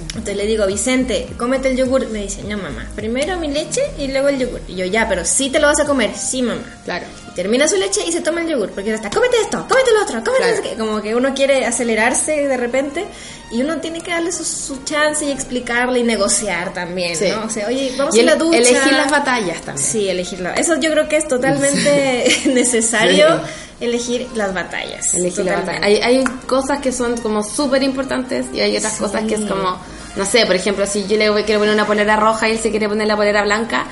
Entonces 0.09 0.37
le 0.37 0.45
digo, 0.47 0.67
Vicente, 0.67 1.29
cómete 1.39 1.69
el 1.69 1.77
yogur. 1.77 2.09
Me 2.09 2.23
dice, 2.23 2.43
no, 2.43 2.59
mamá, 2.59 2.89
primero 2.97 3.37
mi 3.39 3.47
leche 3.47 3.81
y 3.97 4.09
luego 4.09 4.27
el 4.29 4.41
yogur. 4.41 4.61
Y 4.67 4.75
yo, 4.75 4.87
ya, 4.87 5.09
pero 5.09 5.25
sí 5.25 5.49
te 5.49 5.61
lo 5.61 5.69
vas 5.69 5.79
a 5.79 5.85
comer. 5.87 6.11
Sí, 6.17 6.43
mamá. 6.43 6.63
Claro. 6.85 7.07
Y 7.31 7.35
termina 7.37 7.69
su 7.69 7.77
leche 7.77 8.01
y 8.05 8.11
se 8.11 8.21
toma 8.23 8.41
el 8.43 8.49
yogur. 8.49 8.71
Porque 8.71 8.93
está, 8.93 9.09
cómete 9.09 9.37
esto, 9.41 9.65
cómete 9.69 9.93
lo 9.93 10.03
otro, 10.03 10.15
cómete 10.25 10.37
Claro. 10.43 10.57
no 10.57 10.63
sé 10.65 10.69
qué". 10.69 10.77
Como 10.77 11.01
que 11.01 11.15
uno 11.15 11.33
quiere 11.33 11.65
acelerarse 11.65 12.49
de 12.49 12.57
repente 12.57 13.05
y 13.51 13.63
uno 13.63 13.79
tiene 13.79 14.01
que 14.01 14.11
darle 14.11 14.31
su, 14.33 14.45
su 14.45 14.85
chance 14.85 15.25
y 15.25 15.31
explicarle 15.31 16.01
y 16.01 16.03
negociar 16.05 16.73
también, 16.73 17.17
Sí. 17.17 17.29
¿no? 17.31 17.45
O 17.47 17.51
sea, 17.51 17.67
oye, 17.67 17.93
vamos 17.99 18.15
Y 18.15 18.21
a 18.21 18.23
la 18.25 18.33
el- 18.33 18.39
ducha. 18.39 18.59
elegir 18.59 18.93
las 18.93 19.11
batallas 19.11 19.61
también. 19.63 19.87
Sí, 19.87 20.09
elegirla. 20.09 20.53
Eso 20.55 20.77
yo 20.79 20.91
creo 20.91 21.09
que 21.09 21.17
es 21.17 21.27
totalmente 21.29 22.25
necesario, 22.55 23.41
elegir 23.81 24.29
las 24.35 24.55
batallas. 24.55 25.15
Elegir 25.15 25.45
la 25.47 25.57
batalla. 25.61 25.81
Hay, 25.83 25.97
hay 25.97 26.25
cosas 26.47 26.81
que 26.81 26.93
son 26.93 27.17
como 27.19 27.43
súper 27.43 27.83
importantes 27.83 28.47
y 28.53 28.61
hay 28.61 28.77
otras 28.77 28.95
Sí. 28.95 29.03
cosas 29.03 29.23
que 29.25 29.35
es 29.35 29.41
como, 29.43 29.79
no 30.17 30.25
sé, 30.27 30.47
por 30.47 30.55
ejemplo, 30.57 30.87
si 30.87 31.07
yo 31.07 31.17
le 31.17 31.31
voy- 31.31 31.45
quiero 31.45 31.61
poner 31.61 31.75
una 31.75 31.87
polera 31.87 32.17
roja 32.17 32.49
y 32.49 32.53
él 32.53 32.59
se 32.59 32.71
quiere 32.71 32.89
poner 32.89 33.07
la 33.09 33.17
polera 33.17 33.43
blanca, 33.43 33.87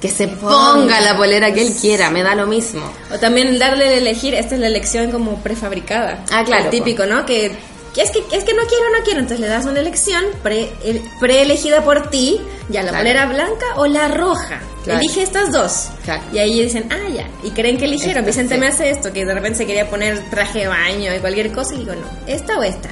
que 0.00 0.08
se 0.08 0.26
ponga 0.26 1.00
la 1.00 1.16
polera 1.16 1.52
que 1.52 1.62
él 1.62 1.74
quiera, 1.80 2.10
me 2.10 2.22
da 2.24 2.34
lo 2.34 2.46
mismo. 2.46 2.82
O 3.14 3.18
también 3.20 3.56
darle 3.58 3.84
a 3.86 3.92
elegir, 3.94 4.34
esta 4.34 4.54
es 4.56 4.60
la 4.60 4.66
elección 4.66 5.12
como 5.12 5.36
prefabricada. 5.42 6.24
Ah, 6.32 6.42
claro, 6.44 6.64
El 6.64 6.70
típico, 6.70 7.06
¿no? 7.06 7.24
Que, 7.24 7.52
que 7.52 7.56
es 8.00 8.10
que 8.10 8.20
es 8.34 8.44
que 8.44 8.54
no 8.54 8.62
quiero, 8.62 8.84
no 8.96 9.04
quiero. 9.04 9.20
Entonces 9.20 9.40
le 9.40 9.48
das 9.48 9.66
una 9.66 9.80
elección 9.80 10.24
pre, 10.42 10.72
el- 10.84 11.02
preelegida 11.20 11.84
por 11.84 12.08
ti, 12.10 12.40
ya 12.70 12.82
la 12.82 12.90
Claro. 12.98 13.32
blanca 13.34 13.66
o 13.76 13.86
la 13.86 14.08
roja. 14.08 14.60
Claro. 14.84 14.98
Elige 15.00 15.22
estas 15.22 15.52
dos. 15.52 15.90
Claro. 16.04 16.22
Y 16.32 16.38
ahí 16.38 16.62
dicen, 16.62 16.88
ah, 16.90 17.08
ya. 17.14 17.28
Y 17.44 17.50
creen 17.50 17.76
que 17.76 17.84
eligieron. 17.84 18.18
Esta, 18.24 18.26
Vicente 18.26 18.54
sí. 18.54 18.60
me 18.60 18.66
hace 18.68 18.90
esto, 18.90 19.12
que 19.12 19.24
de 19.24 19.34
repente 19.34 19.58
se 19.58 19.66
quería 19.66 19.88
poner 19.90 20.18
traje 20.30 20.60
de 20.60 20.68
baño 20.68 21.14
y 21.14 21.18
cualquier 21.20 21.52
cosa. 21.52 21.74
Y 21.74 21.78
digo, 21.78 21.92
no, 21.94 22.06
esta 22.26 22.58
o 22.58 22.62
esta. 22.62 22.88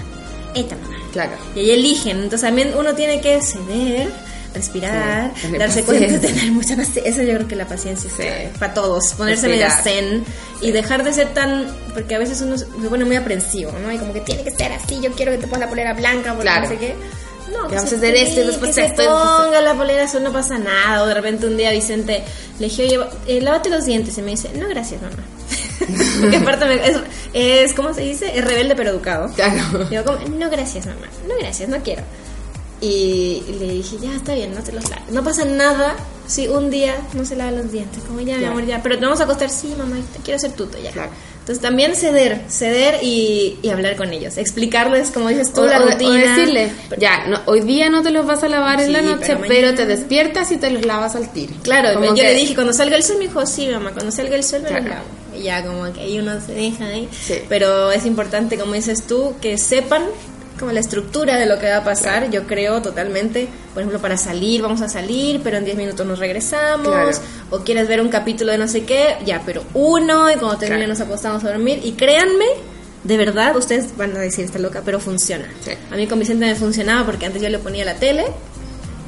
Esta, 0.55 0.77
mamá. 0.77 0.97
Claro. 1.13 1.33
Y 1.57 1.61
ahí 1.61 1.71
eligen. 1.73 2.17
Entonces 2.19 2.43
también 2.43 2.73
uno 2.79 2.95
tiene 2.95 3.21
que 3.21 3.41
ceder, 3.43 4.09
respirar, 4.55 5.33
Sí, 5.41 5.49
darse 5.57 5.83
paciencia. 5.83 6.09
cuenta, 6.21 6.27
tener 6.29 6.53
mucha 6.53 6.77
paciencia. 6.77 7.03
Eso 7.05 7.23
yo 7.23 7.35
creo 7.37 7.49
que 7.49 7.57
la 7.57 7.67
paciencia 7.67 8.09
es 8.11 8.17
Sí. 8.17 8.59
para 8.59 8.75
todos. 8.75 9.15
Ponerse 9.15 9.49
medio 9.49 9.67
zen 9.83 10.25
y 10.61 10.71
dejar 10.73 11.05
de 11.05 11.13
ser 11.13 11.29
tan. 11.35 11.67
Porque 11.95 12.15
a 12.15 12.19
veces 12.19 12.41
uno 12.43 12.57
se 12.59 12.67
pone 12.67 13.05
muy 13.05 13.17
aprensivo, 13.17 13.73
¿no? 13.83 13.93
Y 13.93 13.99
como 13.99 14.13
que 14.13 14.21
tiene 14.21 14.43
que 14.45 14.51
ser 14.51 14.73
así. 14.73 15.01
Yo 15.01 15.13
quiero 15.13 15.33
que 15.33 15.39
te 15.39 15.47
pongas 15.47 15.61
la 15.61 15.69
polera 15.69 15.93
blanca 15.95 16.31
porque 16.35 16.43
Claro. 16.43 16.63
no 16.65 16.69
sé 16.69 16.77
qué. 16.79 16.95
No, 17.53 17.67
Que 17.67 17.75
vamos 17.75 17.93
a 17.93 17.97
hacer 17.97 18.15
esto 18.15 18.41
y 18.43 18.47
después 18.47 18.75
que 18.77 18.85
esto 18.85 19.03
se 19.03 19.09
ponga 19.09 19.61
la 19.61 19.75
polera, 19.75 20.05
eso 20.05 20.21
no 20.21 20.33
pasa 20.33 20.57
nada. 20.59 21.03
O 21.03 21.07
de 21.07 21.15
repente 21.15 21.47
un 21.47 21.57
día 21.57 21.73
Vicente 21.73 22.23
le 22.61 22.69
dije, 22.69 22.85
oye, 22.85 23.01
eh, 23.27 23.41
lávate 23.41 23.71
los 23.71 23.85
dientes. 23.87 24.17
Y 24.19 24.23
me 24.23 24.31
dice, 24.33 24.51
no, 24.55 24.69
gracias, 24.69 25.03
mamá. 25.03 25.17
Porque 26.21 26.37
aparte 26.37 26.65
me- 26.67 26.87
es, 26.89 26.97
es, 27.33 27.73
¿cómo 27.75 27.93
se 27.93 28.03
dice? 28.03 28.39
Es 28.39 28.45
rebelde 28.45 28.77
pero 28.77 28.91
educado. 28.91 29.33
Claro. 29.35 29.85
Digo, 29.91 30.05
como, 30.05 30.19
no 30.37 30.49
gracias, 30.49 30.87
mamá. 30.87 31.09
No 31.27 31.35
gracias, 31.41 31.69
no 31.69 31.79
quiero. 31.83 32.03
Y 32.81 33.43
le 33.59 33.69
dije, 33.75 33.97
ya 34.01 34.15
está 34.17 34.35
bien, 34.35 34.55
no 34.55 34.63
te 34.63 34.73
los 34.73 34.89
laves. 34.89 35.11
No 35.11 35.23
pasa 35.23 35.45
nada 35.45 35.95
si 36.27 36.49
un 36.49 36.71
día 36.71 36.97
no 37.13 37.25
se 37.27 37.37
lava 37.37 37.51
los 37.51 37.71
dientes. 37.71 38.03
Como 38.05 38.21
ya, 38.21 38.35
mi 38.35 38.39
Claro. 38.41 38.53
amor, 38.53 38.67
ya. 38.67 38.83
Pero 38.83 38.99
te 38.99 39.05
vamos 39.05 39.21
a 39.21 39.25
acostar, 39.25 39.51
sí, 39.51 39.75
mamá, 39.77 39.97
te 40.15 40.21
quiero 40.23 40.39
ser 40.41 40.53
tuto 40.53 40.79
ya. 40.83 40.91
Claro. 40.91 41.11
Entonces 41.41 41.61
también 41.61 41.95
ceder, 41.97 42.43
ceder 42.49 43.03
y, 43.03 43.59
y 43.63 43.69
hablar 43.71 43.97
con 43.97 44.13
ellos. 44.13 44.37
Explicarles, 44.39 45.11
como 45.11 45.29
dices 45.29 45.53
tú, 45.53 45.63
O, 45.63 45.67
la 45.67 45.81
o- 45.81 45.85
o 45.85 45.91
rutina. 45.91 46.37
decirle, 46.37 46.71
ya, 46.99 47.27
no, 47.27 47.41
hoy 47.47 47.61
día 47.63 47.91
no 47.91 48.03
te 48.03 48.11
los 48.11 48.25
vas 48.25 48.43
a 48.45 48.49
lavar 48.49 48.81
en 48.81 48.93
la 48.93 49.01
Sí, 49.01 49.07
noche, 49.07 49.27
pero 49.37 49.41
pero, 49.49 49.75
te 49.75 49.85
despiertas 49.87 50.51
y 50.53 50.57
te 50.59 50.71
los 50.71 50.85
lavas 50.87 51.17
al 51.17 51.31
tiro. 51.33 51.55
Claro, 51.63 51.93
Como 51.95 52.07
yo 52.07 52.15
que- 52.15 52.23
le 52.23 52.35
dije, 52.35 52.55
cuando 52.55 52.73
salga 52.73 52.97
el 52.97 53.03
sol, 53.03 53.17
me 53.19 53.25
dijo, 53.27 53.45
sí, 53.47 53.69
mamá, 53.69 53.91
cuando 53.93 54.13
salga 54.13 54.37
el 54.37 54.45
sol 54.45 54.63
me 54.63 54.69
Claro. 54.69 54.85
los 54.85 54.95
lavo. 54.95 55.05
Y 55.39 55.43
ya, 55.43 55.65
como 55.67 55.93
que 55.93 56.01
ahí 56.01 56.19
uno 56.19 56.33
se 56.45 56.53
deja 56.55 56.87
ahí. 56.87 57.09
Sí. 57.11 57.35
Pero 57.49 57.91
es 57.91 58.07
importante, 58.07 58.57
como 58.59 58.75
dices 58.75 59.03
tú, 59.07 59.35
que 59.41 59.59
sepan 59.59 60.05
como 60.61 60.71
la 60.73 60.81
estructura 60.81 61.37
de 61.39 61.47
lo 61.47 61.59
que 61.59 61.69
va 61.69 61.79
a 61.79 61.85
pasar. 61.85 62.31
Yo 62.31 62.47
creo 62.47 62.81
totalmente, 62.83 63.49
por 63.75 63.83
ejemplo, 63.83 64.01
para 64.01 64.17
salir, 64.17 64.63
vamos 64.63 64.81
a 64.83 64.89
salir, 64.89 65.41
pero 65.43 65.57
en 65.57 65.65
10 65.65 65.77
minutos 65.77 66.07
nos 66.07 66.19
regresamos. 66.21 66.87
Claro. 66.87 67.11
O 67.51 67.59
quieres 67.61 67.89
ver 67.89 68.01
un 68.01 68.09
capítulo 68.11 68.53
de 68.53 68.59
no 68.59 68.69
sé 68.69 68.85
qué, 68.85 69.17
ya, 69.25 69.43
pero 69.45 69.65
uno, 69.75 70.31
y 70.31 70.35
cuando 70.35 70.57
termine 70.59 70.85
Claro. 70.85 70.93
nos 70.99 71.01
acostamos 71.01 71.43
a 71.45 71.49
dormir. 71.51 71.81
Y 71.83 71.93
créanme, 71.93 72.45
de 73.03 73.17
verdad, 73.17 73.57
ustedes 73.57 73.97
van 73.97 74.17
a 74.17 74.21
decir, 74.21 74.45
está 74.45 74.59
loca, 74.59 74.83
pero 74.85 75.01
funciona. 75.01 75.47
Sí. 75.65 75.73
A 75.91 75.97
mí 75.97 76.07
con 76.07 76.19
Vicente 76.21 76.45
me 76.47 76.55
funcionaba 76.55 77.05
porque 77.07 77.27
antes 77.27 77.41
yo 77.43 77.49
le 77.49 77.59
ponía 77.59 77.85
la 77.85 77.95
tele 77.95 78.27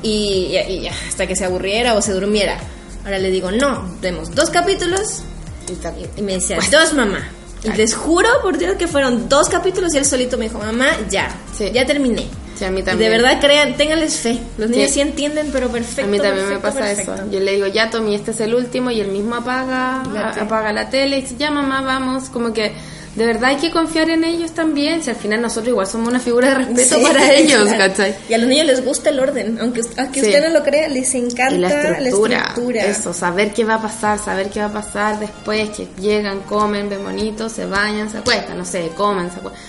y, 0.02 0.56
y- 0.56 0.88
hasta 0.88 1.26
que 1.26 1.36
se 1.36 1.44
aburriera 1.44 1.94
o 1.94 2.02
se 2.02 2.12
durmiera. 2.12 2.58
Ahora 3.04 3.18
le 3.18 3.30
digo, 3.30 3.50
no, 3.50 3.96
demos 4.00 4.34
dos 4.34 4.50
capítulos 4.50 5.22
Y 5.68 6.20
y 6.20 6.22
me 6.22 6.34
decía, 6.34 6.58
dos 6.70 6.92
mamá. 6.94 7.28
Y 7.64 7.70
les 7.76 7.94
juro 7.94 8.28
por 8.42 8.58
Dios 8.58 8.74
que 8.76 8.88
fueron 8.88 9.28
dos 9.28 9.48
capítulos 9.48 9.94
y 9.94 9.98
él 9.98 10.04
solito 10.04 10.36
me 10.36 10.46
dijo, 10.48 10.58
mamá, 10.58 10.88
ya, 11.10 11.28
Sí. 11.56 11.70
ya 11.72 11.86
terminé. 11.86 12.26
Sí, 12.56 12.64
a 12.66 12.70
mí 12.70 12.82
también. 12.82 13.10
de 13.10 13.16
verdad 13.18 13.40
crean, 13.40 13.76
ténganles 13.76 14.16
fe. 14.18 14.38
Los 14.58 14.68
niños 14.70 14.88
Sí. 14.88 14.94
sí 14.94 15.00
entienden, 15.00 15.50
pero 15.52 15.68
perfecto. 15.68 16.02
a 16.02 16.06
mí 16.06 16.18
también 16.18 16.48
me 16.48 16.58
pasa 16.58 16.80
perfecto. 16.80 17.14
eso. 17.14 17.30
Yo 17.30 17.40
le 17.40 17.52
digo, 17.54 17.66
ya 17.68 17.88
Tommy, 17.90 18.14
este 18.14 18.32
es 18.32 18.40
el 18.40 18.54
último 18.54 18.90
y 18.90 19.00
él 19.00 19.08
mismo 19.08 19.36
apaga, 19.36 20.02
La 20.12 20.28
apaga 20.30 20.72
la 20.72 20.90
tele 20.90 21.18
y 21.18 21.22
dice, 21.22 21.36
ya 21.38 21.50
mamá, 21.50 21.80
vamos. 21.82 22.24
Como 22.30 22.52
que 22.52 22.72
de 23.14 23.26
verdad 23.26 23.50
hay 23.50 23.56
que 23.56 23.70
confiar 23.70 24.08
en 24.08 24.24
ellos 24.24 24.52
también. 24.52 25.02
Si 25.02 25.10
al 25.10 25.16
final 25.16 25.42
nosotros 25.42 25.68
igual 25.68 25.86
somos 25.86 26.08
una 26.08 26.18
figura 26.18 26.48
de 26.48 26.54
respeto 26.54 26.96
Sí, 26.96 27.02
para 27.02 27.32
ellos, 27.34 27.62
claro. 27.64 27.78
¿cachai? 27.78 28.16
Y 28.28 28.34
a 28.34 28.38
los 28.38 28.48
niños 28.48 28.66
les 28.66 28.84
gusta 28.84 29.10
el 29.10 29.20
orden, 29.20 29.58
aunque, 29.60 29.82
aunque 29.98 30.20
Sí. 30.20 30.26
usted 30.28 30.42
no 30.48 30.58
lo 30.58 30.64
crea, 30.64 30.88
les 30.88 31.14
encanta 31.14 31.56
la 31.58 31.68
estructura, 31.68 32.38
estructura. 32.38 32.84
eso, 32.86 33.12
saber 33.12 33.52
qué 33.52 33.64
va 33.64 33.74
a 33.74 33.82
pasar, 33.82 34.18
saber 34.18 34.48
qué 34.48 34.60
va 34.60 34.66
a 34.66 34.72
pasar 34.72 35.20
después, 35.20 35.70
que 35.70 35.88
llegan, 36.00 36.40
comen, 36.40 36.88
ven 36.88 37.04
bonito, 37.04 37.48
se 37.50 37.66
bañan, 37.66 38.08
se 38.10 38.18
acuestan, 38.18 38.56
no 38.56 38.64
sé, 38.64 38.90
comen, 38.96 39.30
se 39.30 39.38
acuestan. 39.40 39.62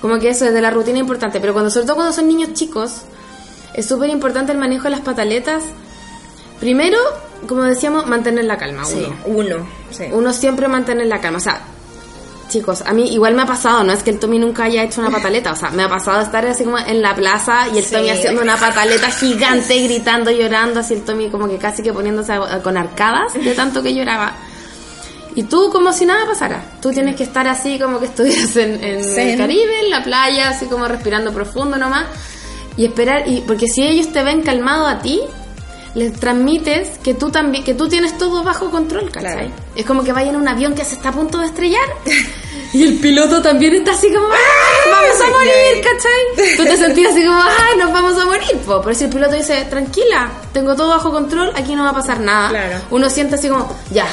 Como 0.00 0.18
que 0.20 0.28
eso 0.28 0.44
es 0.44 0.52
de 0.54 0.60
la 0.60 0.70
rutina 0.70 0.98
importante, 0.98 1.40
pero 1.40 1.52
cuando 1.52 1.70
sobre 1.70 1.86
todo 1.86 1.96
cuando 1.96 2.12
son 2.12 2.28
niños 2.28 2.52
chicos, 2.52 3.02
es 3.72 3.86
súper 3.86 4.10
importante 4.10 4.52
el 4.52 4.58
manejo 4.58 4.84
de 4.84 4.90
las 4.90 5.00
pataletas. 5.00 5.64
Primero, 6.60 6.98
como 7.48 7.64
decíamos, 7.64 8.06
mantener 8.06 8.44
la 8.44 8.56
calma, 8.56 8.84
Sí, 8.84 9.04
uno. 9.26 9.56
uno. 9.56 9.68
sí. 9.90 10.04
Uno 10.12 10.32
siempre 10.32 10.68
mantener 10.68 11.06
la 11.08 11.20
calma, 11.20 11.38
o 11.38 11.40
sea, 11.40 11.60
chicos, 12.48 12.82
a 12.86 12.92
mí 12.92 13.12
igual 13.12 13.34
me 13.34 13.42
ha 13.42 13.46
pasado, 13.46 13.82
no 13.84 13.92
es 13.92 14.02
que 14.02 14.10
el 14.10 14.18
Tommy 14.18 14.38
nunca 14.38 14.64
haya 14.64 14.82
hecho 14.82 15.00
una 15.00 15.10
pataleta, 15.10 15.52
o 15.52 15.56
sea, 15.56 15.70
me 15.70 15.82
ha 15.82 15.88
pasado 15.88 16.20
estar 16.22 16.44
así 16.46 16.64
como 16.64 16.78
en 16.78 17.02
la 17.02 17.14
plaza 17.14 17.68
y 17.74 17.78
el 17.78 17.84
Sí. 17.84 17.94
Tommy 17.94 18.10
haciendo 18.10 18.42
una 18.42 18.56
pataleta 18.56 19.10
gigante, 19.10 19.80
gritando, 19.82 20.30
llorando, 20.30 20.80
así 20.80 20.94
el 20.94 21.02
Tommy 21.02 21.30
como 21.30 21.48
que 21.48 21.58
casi 21.58 21.82
que 21.82 21.92
poniéndose 21.92 22.32
a- 22.32 22.62
con 22.62 22.76
arcadas 22.76 23.34
de 23.34 23.54
tanto 23.54 23.82
que 23.82 23.94
lloraba. 23.94 24.32
Y 25.36 25.42
tú 25.44 25.68
como 25.72 25.92
si 25.92 26.06
nada 26.06 26.26
pasara, 26.26 26.62
tú 26.80 26.90
tienes 26.92 27.16
que 27.16 27.24
estar 27.24 27.46
así 27.48 27.78
como 27.78 27.98
que 27.98 28.06
estuvieras 28.06 28.54
en, 28.56 28.82
en 28.84 29.18
el. 29.18 29.36
Caribe, 29.38 29.80
en 29.84 29.90
la 29.90 30.04
playa, 30.04 30.48
así 30.50 30.66
como 30.66 30.86
respirando 30.86 31.32
profundo 31.32 31.76
nomás, 31.76 32.06
y 32.76 32.84
esperar, 32.84 33.26
y 33.26 33.40
porque 33.40 33.66
si 33.66 33.82
ellos 33.82 34.12
te 34.12 34.22
ven 34.22 34.42
calmado 34.42 34.86
a 34.86 35.00
ti, 35.00 35.20
les 35.94 36.12
transmites 36.12 36.98
que 37.02 37.14
tú 37.14 37.30
también, 37.30 37.62
que 37.64 37.74
tú 37.74 37.88
tienes 37.88 38.18
todo 38.18 38.42
bajo 38.42 38.70
control, 38.70 39.10
¿cachai? 39.10 39.32
Claro. 39.34 39.50
Es 39.76 39.84
como 39.86 40.02
que 40.02 40.12
vaya 40.12 40.30
en 40.30 40.36
un 40.36 40.48
avión 40.48 40.74
que 40.74 40.84
se 40.84 40.94
está 40.94 41.10
a 41.10 41.12
punto 41.12 41.38
de 41.38 41.46
estrellar 41.46 41.84
y 42.72 42.82
el 42.82 42.94
piloto 42.98 43.40
también 43.40 43.74
está 43.74 43.92
así 43.92 44.12
como, 44.12 44.26
¡ah! 44.26 44.90
¡Vamos 44.90 45.20
a 45.20 45.30
morir! 45.30 45.84
¿cachai? 45.84 46.56
Tú 46.56 46.64
te 46.64 46.76
sentías 46.76 47.12
así 47.12 47.24
como, 47.24 47.38
¡ah! 47.38 47.76
¡Nos 47.78 47.92
vamos 47.92 48.18
a 48.20 48.24
morir! 48.26 48.56
po". 48.66 48.80
Pero 48.82 48.94
si 48.96 49.04
el 49.04 49.10
piloto 49.10 49.36
dice, 49.36 49.64
tranquila, 49.70 50.30
tengo 50.52 50.74
todo 50.74 50.88
bajo 50.88 51.12
control, 51.12 51.52
aquí 51.54 51.74
no 51.76 51.84
va 51.84 51.90
a 51.90 51.94
pasar 51.94 52.18
nada. 52.20 52.48
Claro. 52.50 52.78
Uno 52.90 53.08
siente 53.08 53.36
así 53.36 53.48
como, 53.48 53.72
ya. 53.90 54.06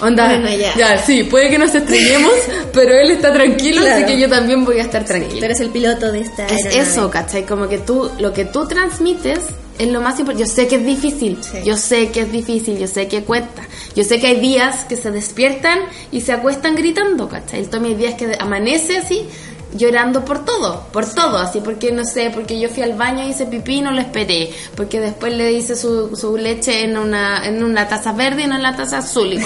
Onda, 0.00 0.28
Bueno, 0.28 0.48
ya. 0.76 0.96
sí, 1.04 1.24
puede 1.24 1.50
que 1.50 1.58
nos 1.58 1.74
estrellemos, 1.74 2.32
pero 2.72 2.94
él 2.94 3.10
está 3.10 3.32
tranquilo, 3.32 3.80
así 3.80 3.88
Claro. 3.90 4.06
que 4.06 4.18
yo 4.18 4.28
también 4.30 4.64
voy 4.64 4.78
a 4.78 4.82
estar 4.82 5.02
Tú 5.02 5.08
tranquila. 5.08 5.44
eres 5.46 5.60
el 5.60 5.70
piloto 5.70 6.10
de 6.12 6.20
esta 6.20 6.46
Es 6.46 6.52
aeronave. 6.66 6.78
eso, 6.78 7.10
¿cachai? 7.10 7.44
Como 7.44 7.68
que 7.68 7.78
tú, 7.78 8.08
lo 8.20 8.32
que 8.32 8.44
tú 8.44 8.66
transmites 8.66 9.40
es 9.78 9.88
lo 9.88 10.00
más 10.00 10.18
importante. 10.18 10.44
Yo 10.48 10.52
sé 10.52 10.68
que 10.68 10.76
es 10.76 10.84
difícil, 10.86 11.38
Sí. 11.42 11.58
yo 11.64 11.76
sé 11.76 12.10
que 12.10 12.20
es 12.20 12.32
difícil, 12.32 12.78
yo 12.78 12.86
sé 12.86 13.08
que 13.08 13.22
cuesta. 13.22 13.62
Yo 13.94 14.04
sé 14.04 14.20
que 14.20 14.26
hay 14.28 14.40
días 14.40 14.84
que 14.84 14.96
se 14.96 15.10
despiertan 15.10 15.78
y 16.12 16.20
se 16.20 16.32
acuestan 16.32 16.74
gritando, 16.76 17.28
¿cachai? 17.28 17.60
El 17.60 17.68
Tommy 17.70 17.88
hay 17.88 17.94
días 17.94 18.14
que 18.14 18.36
amanece 18.38 18.98
así 18.98 19.22
llorando 19.74 20.24
por 20.24 20.44
todo, 20.44 20.86
por 20.92 21.04
todo, 21.06 21.38
así 21.38 21.60
porque 21.60 21.92
no 21.92 22.04
sé, 22.04 22.30
porque 22.32 22.58
yo 22.58 22.68
fui 22.70 22.82
al 22.82 22.94
baño 22.94 23.26
y 23.26 23.30
hice 23.30 23.46
pipí 23.46 23.76
y 23.76 23.80
no 23.82 23.90
lo 23.90 24.00
esperé, 24.00 24.50
porque 24.74 24.98
después 24.98 25.32
le 25.34 25.52
hice 25.52 25.76
su, 25.76 26.16
su 26.16 26.36
leche 26.38 26.84
en 26.84 26.96
una, 26.96 27.44
en 27.46 27.62
una 27.62 27.86
taza 27.86 28.12
verde 28.12 28.44
y 28.44 28.46
no 28.46 28.56
en 28.56 28.62
la 28.62 28.76
taza 28.76 28.98
azul. 28.98 29.34
Y, 29.34 29.38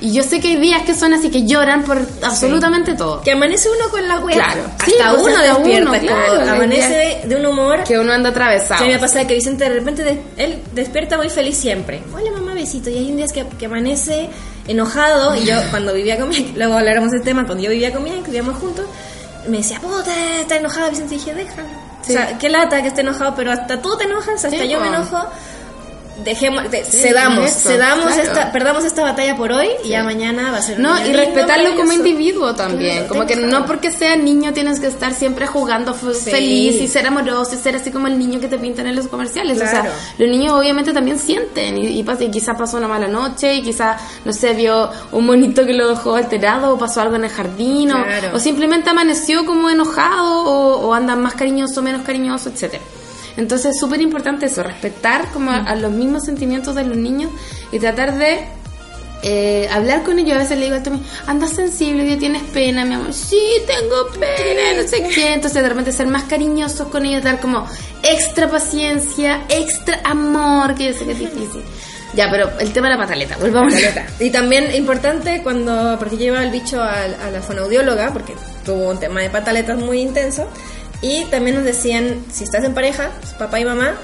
y 0.00 0.12
yo 0.12 0.22
sé 0.22 0.40
que 0.40 0.48
hay 0.48 0.56
días 0.56 0.82
que 0.82 0.94
son 0.94 1.12
así 1.14 1.30
que 1.30 1.46
lloran 1.46 1.84
por 1.84 1.98
absolutamente 2.22 2.94
todo. 2.94 3.20
Que 3.22 3.32
amanece 3.32 3.68
uno 3.68 3.88
con 3.90 4.06
la 4.08 4.18
wea. 4.18 4.34
Claro. 4.36 4.62
Hasta 4.66 4.84
Sí, 4.86 4.92
pues, 4.98 5.22
uno 5.22 5.36
hasta 5.36 5.42
despierta. 5.54 5.90
uno, 5.90 6.00
claro, 6.00 6.44
la 6.44 6.52
amanece 6.52 7.20
de, 7.24 7.36
un 7.36 7.46
humor. 7.46 7.84
Que 7.84 7.98
uno 7.98 8.12
anda 8.12 8.30
atravesado. 8.30 8.84
Que 8.84 8.90
me 8.92 8.98
pasa 8.98 9.26
que 9.26 9.34
Vicente 9.34 9.64
de 9.64 9.70
repente 9.70 10.02
de- 10.04 10.20
él 10.36 10.62
despierta 10.74 11.16
muy 11.16 11.28
feliz 11.30 11.56
siempre. 11.56 12.02
Hola 12.14 12.30
mamá, 12.32 12.54
besito. 12.54 12.90
Y 12.90 12.98
hay 12.98 13.10
un 13.10 13.16
día 13.16 13.26
que, 13.28 13.46
que 13.58 13.66
amanece 13.66 14.28
enojado. 14.68 15.36
Y 15.36 15.44
yo 15.44 15.54
cuando 15.70 15.92
vivía 15.94 16.18
con 16.18 16.28
mi 16.28 16.52
luego 16.56 16.74
hablaremos 16.74 17.10
del 17.10 17.22
tema, 17.22 17.44
cuando 17.46 17.62
yo 17.64 17.70
vivía 17.70 17.92
con 17.92 18.02
mi 18.02 18.10
ex, 18.10 18.24
vivíamos 18.26 18.56
juntos, 18.58 18.86
me 19.48 19.58
decía, 19.58 19.80
puta, 19.80 20.12
está 20.40 20.56
enojado 20.56 20.90
Vicente. 20.90 21.14
Y 21.14 21.18
dije, 21.18 21.34
déjalo. 21.34 21.68
Sí. 22.02 22.12
O 22.12 22.16
sea, 22.16 22.38
qué 22.38 22.48
lata 22.48 22.80
que 22.80 22.88
esté 22.88 23.02
enojado, 23.02 23.34
pero 23.36 23.52
hasta 23.52 23.80
tú 23.82 23.94
te 23.98 24.04
enojas, 24.04 24.36
hasta 24.36 24.48
Sí, 24.50 24.68
yo 24.68 24.80
me 24.80 24.88
enojo. 24.88 25.18
Dejemos, 26.24 26.70
de- 26.70 26.84
cedamos, 26.84 27.44
eso, 27.50 27.68
cedamos 27.70 28.06
claro. 28.06 28.22
esta, 28.22 28.52
perdamos 28.52 28.84
esta 28.84 29.02
batalla 29.02 29.36
por 29.36 29.52
hoy 29.52 29.68
y 29.84 29.88
ya 29.90 30.02
mañana 30.04 30.50
va 30.52 30.58
a 30.58 30.62
ser 30.62 30.78
No, 30.78 30.94
y 31.06 31.12
respetarlo 31.12 31.74
como 31.76 31.92
individuo 31.92 32.54
también. 32.54 32.98
Claro, 32.98 33.08
como 33.08 33.26
que 33.26 33.36
no 33.36 33.66
porque 33.66 33.90
sea 33.92 34.16
niño 34.16 34.52
tienes 34.52 34.80
que 34.80 34.86
estar 34.86 35.14
siempre 35.14 35.46
jugando 35.46 35.94
Sí. 35.94 36.30
feliz 36.30 36.76
y 36.80 36.88
ser 36.88 37.06
amoroso 37.06 37.54
y 37.54 37.58
ser 37.58 37.76
así 37.76 37.90
como 37.90 38.06
el 38.06 38.18
niño 38.18 38.40
que 38.40 38.48
te 38.48 38.58
pintan 38.58 38.86
en 38.86 38.96
los 38.96 39.08
comerciales. 39.08 39.56
O 39.60 39.66
sea, 39.66 39.84
los 40.18 40.28
niños 40.28 40.54
obviamente 40.54 40.92
también 40.92 41.18
sienten 41.18 41.78
y, 41.78 41.86
y, 42.00 42.04
y 42.20 42.30
quizá 42.30 42.54
pasó 42.54 42.76
una 42.76 42.88
mala 42.88 43.08
noche 43.08 43.54
y 43.54 43.62
quizá, 43.62 43.96
no 44.24 44.32
sé, 44.32 44.54
vio 44.54 44.90
un 45.12 45.26
monito 45.26 45.64
que 45.66 45.72
lo 45.74 45.88
dejó 45.88 46.16
alterado 46.16 46.74
o 46.74 46.78
pasó 46.78 47.00
algo 47.00 47.16
en 47.16 47.24
el 47.24 47.30
jardín 47.30 47.92
o- 47.92 48.38
simplemente 48.38 48.90
amaneció 48.90 49.44
como 49.46 49.68
enojado 49.70 50.44
o, 50.44 50.88
o 50.88 50.94
anda 50.94 51.14
más 51.16 51.34
cariñoso, 51.34 51.82
menos 51.82 52.02
cariñoso, 52.02 52.48
etcétera. 52.50 52.82
Entonces 53.36 53.72
es 53.74 53.80
súper 53.80 54.00
importante 54.00 54.46
eso, 54.46 54.62
respetar 54.62 55.30
como 55.32 55.50
a, 55.50 55.58
a 55.58 55.74
los 55.76 55.92
mismos 55.92 56.24
sentimientos 56.24 56.74
de 56.74 56.84
los 56.84 56.96
niños 56.96 57.30
y 57.72 57.78
tratar 57.78 58.18
de 58.18 58.40
eh, 59.22 59.68
hablar 59.70 60.02
con 60.02 60.18
ellos. 60.18 60.34
A 60.34 60.38
veces 60.38 60.58
le 60.58 60.64
digo 60.66 60.76
a 60.76 60.82
Tommy, 60.82 61.02
anda 61.26 61.46
sensible, 61.46 62.08
ya 62.08 62.18
tienes 62.18 62.42
pena, 62.42 62.84
mi 62.84 62.94
amor. 62.94 63.12
Sí, 63.12 63.40
tengo 63.66 64.08
pena, 64.18 64.80
no 64.80 64.88
sé 64.88 65.06
qué. 65.14 65.34
Entonces 65.34 65.62
de 65.62 65.68
repente 65.68 65.92
ser 65.92 66.06
más 66.06 66.24
cariñosos 66.24 66.88
con 66.88 67.04
ellos, 67.04 67.22
dar 67.22 67.40
como 67.40 67.66
extra 68.02 68.48
paciencia, 68.48 69.42
extra 69.48 70.00
amor, 70.04 70.74
que 70.74 70.92
yo 70.92 70.98
sé 70.98 71.04
que 71.04 71.12
es 71.12 71.18
difícil. 71.18 71.62
Ya, 72.14 72.28
pero 72.28 72.50
el 72.58 72.72
tema 72.72 72.88
de 72.88 72.94
la 72.94 73.00
pataleta, 73.00 73.36
volvamos 73.38 73.72
a 73.72 73.76
Caleta. 73.76 74.06
Y 74.18 74.30
también 74.30 74.74
importante 74.74 75.42
cuando, 75.44 75.96
porque 75.98 76.16
yo 76.16 76.22
llevaba 76.22 76.44
el 76.44 76.50
bicho 76.50 76.82
a, 76.82 77.04
a 77.04 77.30
la 77.30 77.40
fonoaudióloga, 77.40 78.12
porque 78.12 78.34
tuvo 78.64 78.90
un 78.90 78.98
tema 78.98 79.20
de 79.20 79.30
pataletas 79.30 79.78
muy 79.78 80.00
intenso, 80.00 80.48
y 81.02 81.24
también 81.26 81.56
nos 81.56 81.64
decían, 81.64 82.24
si 82.32 82.44
estás 82.44 82.64
en 82.64 82.74
pareja, 82.74 83.10
papá 83.38 83.58
y 83.60 83.64
mamá, 83.64 83.94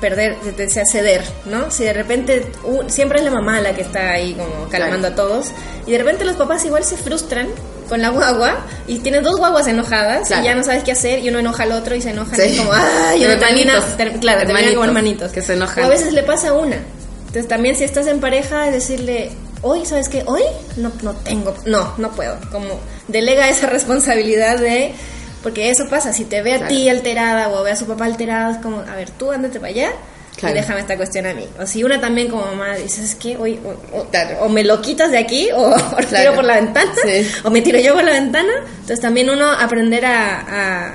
perder, 0.00 0.36
decía 0.56 0.84
ceder, 0.90 1.22
¿no? 1.44 1.70
Si 1.70 1.84
de 1.84 1.92
repente, 1.92 2.50
u- 2.64 2.88
siempre 2.88 3.18
es 3.18 3.24
la 3.24 3.30
mamá 3.30 3.60
la 3.60 3.74
que 3.74 3.82
está 3.82 4.12
ahí 4.12 4.32
como 4.34 4.68
calmando 4.70 5.08
a 5.08 5.14
todos, 5.14 5.48
y 5.86 5.92
de 5.92 5.98
repente 5.98 6.24
los 6.24 6.36
papás 6.36 6.64
igual 6.64 6.84
se 6.84 6.96
frustran 6.96 7.48
con 7.88 8.00
la 8.00 8.08
guagua, 8.10 8.64
y 8.86 9.00
tienes 9.00 9.22
dos 9.24 9.36
guaguas 9.36 9.66
enojadas, 9.66 10.28
Claro. 10.28 10.42
y 10.42 10.46
ya 10.46 10.54
no 10.54 10.62
sabes 10.64 10.84
qué 10.84 10.92
hacer, 10.92 11.18
y 11.18 11.28
uno 11.28 11.40
enoja 11.40 11.64
al 11.64 11.72
otro, 11.72 11.94
y 11.94 12.00
se 12.00 12.10
enojan, 12.10 12.36
Sí. 12.38 12.54
y 12.54 12.56
como, 12.56 12.70
¡ay! 12.72 13.20
Y 13.22 13.26
uno 13.26 13.36
termina, 13.38 13.72
Hermanitos. 13.74 13.96
ter- 13.98 14.20
claro, 14.20 14.38
termina 14.46 14.68
como 14.70 14.84
Hermanitos, 14.84 14.86
hermanitos. 14.86 15.32
que 15.32 15.42
se 15.42 15.52
enojan. 15.54 15.84
O 15.84 15.86
a 15.86 15.90
veces 15.90 16.12
le 16.14 16.22
pasa 16.22 16.48
a 16.50 16.52
una. 16.54 16.76
Entonces 17.26 17.46
también 17.48 17.76
si 17.76 17.84
estás 17.84 18.06
en 18.06 18.20
pareja, 18.20 18.66
es 18.68 18.72
decirle, 18.72 19.30
hoy, 19.62 19.84
¿sabes 19.84 20.08
qué? 20.08 20.22
Hoy 20.26 20.42
no, 20.76 20.90
no 21.02 21.12
tengo, 21.14 21.54
no, 21.66 21.92
no 21.98 22.10
puedo. 22.12 22.36
Como 22.50 22.80
delega 23.08 23.48
esa 23.50 23.66
responsabilidad 23.70 24.56
de, 24.58 24.92
porque 25.42 25.70
eso 25.70 25.88
pasa, 25.88 26.12
si 26.12 26.24
te 26.24 26.42
ve 26.42 26.54
a 26.54 26.58
Claro. 26.58 26.68
ti 26.74 26.88
alterada 26.88 27.48
o 27.50 27.62
ve 27.62 27.70
a 27.72 27.76
su 27.76 27.86
papá 27.86 28.04
alterado, 28.04 28.52
es 28.52 28.58
como, 28.58 28.80
a 28.80 28.94
ver, 28.96 29.10
tú 29.10 29.30
ándate 29.30 29.58
para 29.60 29.70
allá. 29.72 29.90
Claro. 30.36 30.54
Y 30.56 30.60
déjame 30.60 30.80
esta 30.80 30.96
cuestión 30.96 31.26
a 31.26 31.34
mí. 31.34 31.46
O 31.60 31.66
si 31.66 31.84
una 31.84 32.00
también 32.00 32.28
como 32.28 32.44
mamá 32.46 32.74
dice, 32.76 33.02
es 33.04 33.14
que 33.14 33.36
hoy 33.36 33.60
o, 33.64 33.98
o- 33.98 34.04
Claro. 34.10 34.38
o 34.44 34.48
me 34.48 34.64
lo 34.64 34.80
quitas 34.80 35.10
de 35.10 35.18
aquí 35.18 35.48
o, 35.54 35.60
o 35.74 35.96
tiro 36.08 36.34
por 36.34 36.44
la 36.44 36.54
ventana 36.54 36.92
Sí. 37.04 37.30
o 37.44 37.50
me 37.50 37.60
tiro 37.60 37.78
yo 37.78 37.94
por 37.94 38.04
la 38.04 38.12
ventana. 38.12 38.52
Entonces 38.72 39.00
también 39.00 39.28
uno 39.28 39.44
aprender 39.50 40.06
a, 40.06 40.40
a 40.88 40.94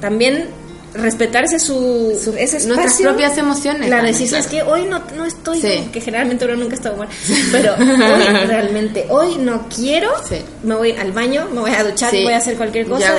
también 0.00 0.48
respetarse 0.94 1.58
su, 1.58 2.18
Su- 2.22 2.30
ese 2.36 2.58
espacio. 2.58 2.68
nuestras 2.74 3.00
propias 3.00 3.36
emociones 3.38 3.90
decir, 4.02 4.28
claro. 4.28 4.44
es 4.44 4.50
que 4.50 4.62
hoy 4.62 4.84
no, 4.84 5.02
no 5.16 5.24
estoy, 5.26 5.60
Sí. 5.60 5.88
que 5.92 6.00
generalmente 6.00 6.44
uno 6.44 6.56
nunca 6.56 6.74
está 6.76 6.92
humor, 6.92 7.08
pero 7.52 7.74
hoy 7.74 7.84
realmente, 8.46 9.06
hoy 9.10 9.36
no 9.38 9.68
quiero, 9.68 10.10
Sí. 10.28 10.36
me 10.62 10.74
voy 10.76 10.92
al 10.92 11.12
baño, 11.12 11.48
me 11.52 11.60
voy 11.60 11.72
a 11.72 11.82
duchar, 11.84 12.10
Sí. 12.10 12.22
voy 12.22 12.32
a 12.32 12.38
hacer 12.38 12.56
cualquier 12.56 12.86
cosa 12.86 13.12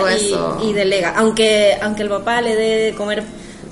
y, 0.63 0.73
delega. 0.73 1.13
Aunque, 1.17 1.77
aunque 1.81 2.03
el 2.03 2.09
papá 2.09 2.41
le 2.41 2.55
dé 2.55 2.77
de 2.85 2.93
comer 2.95 3.23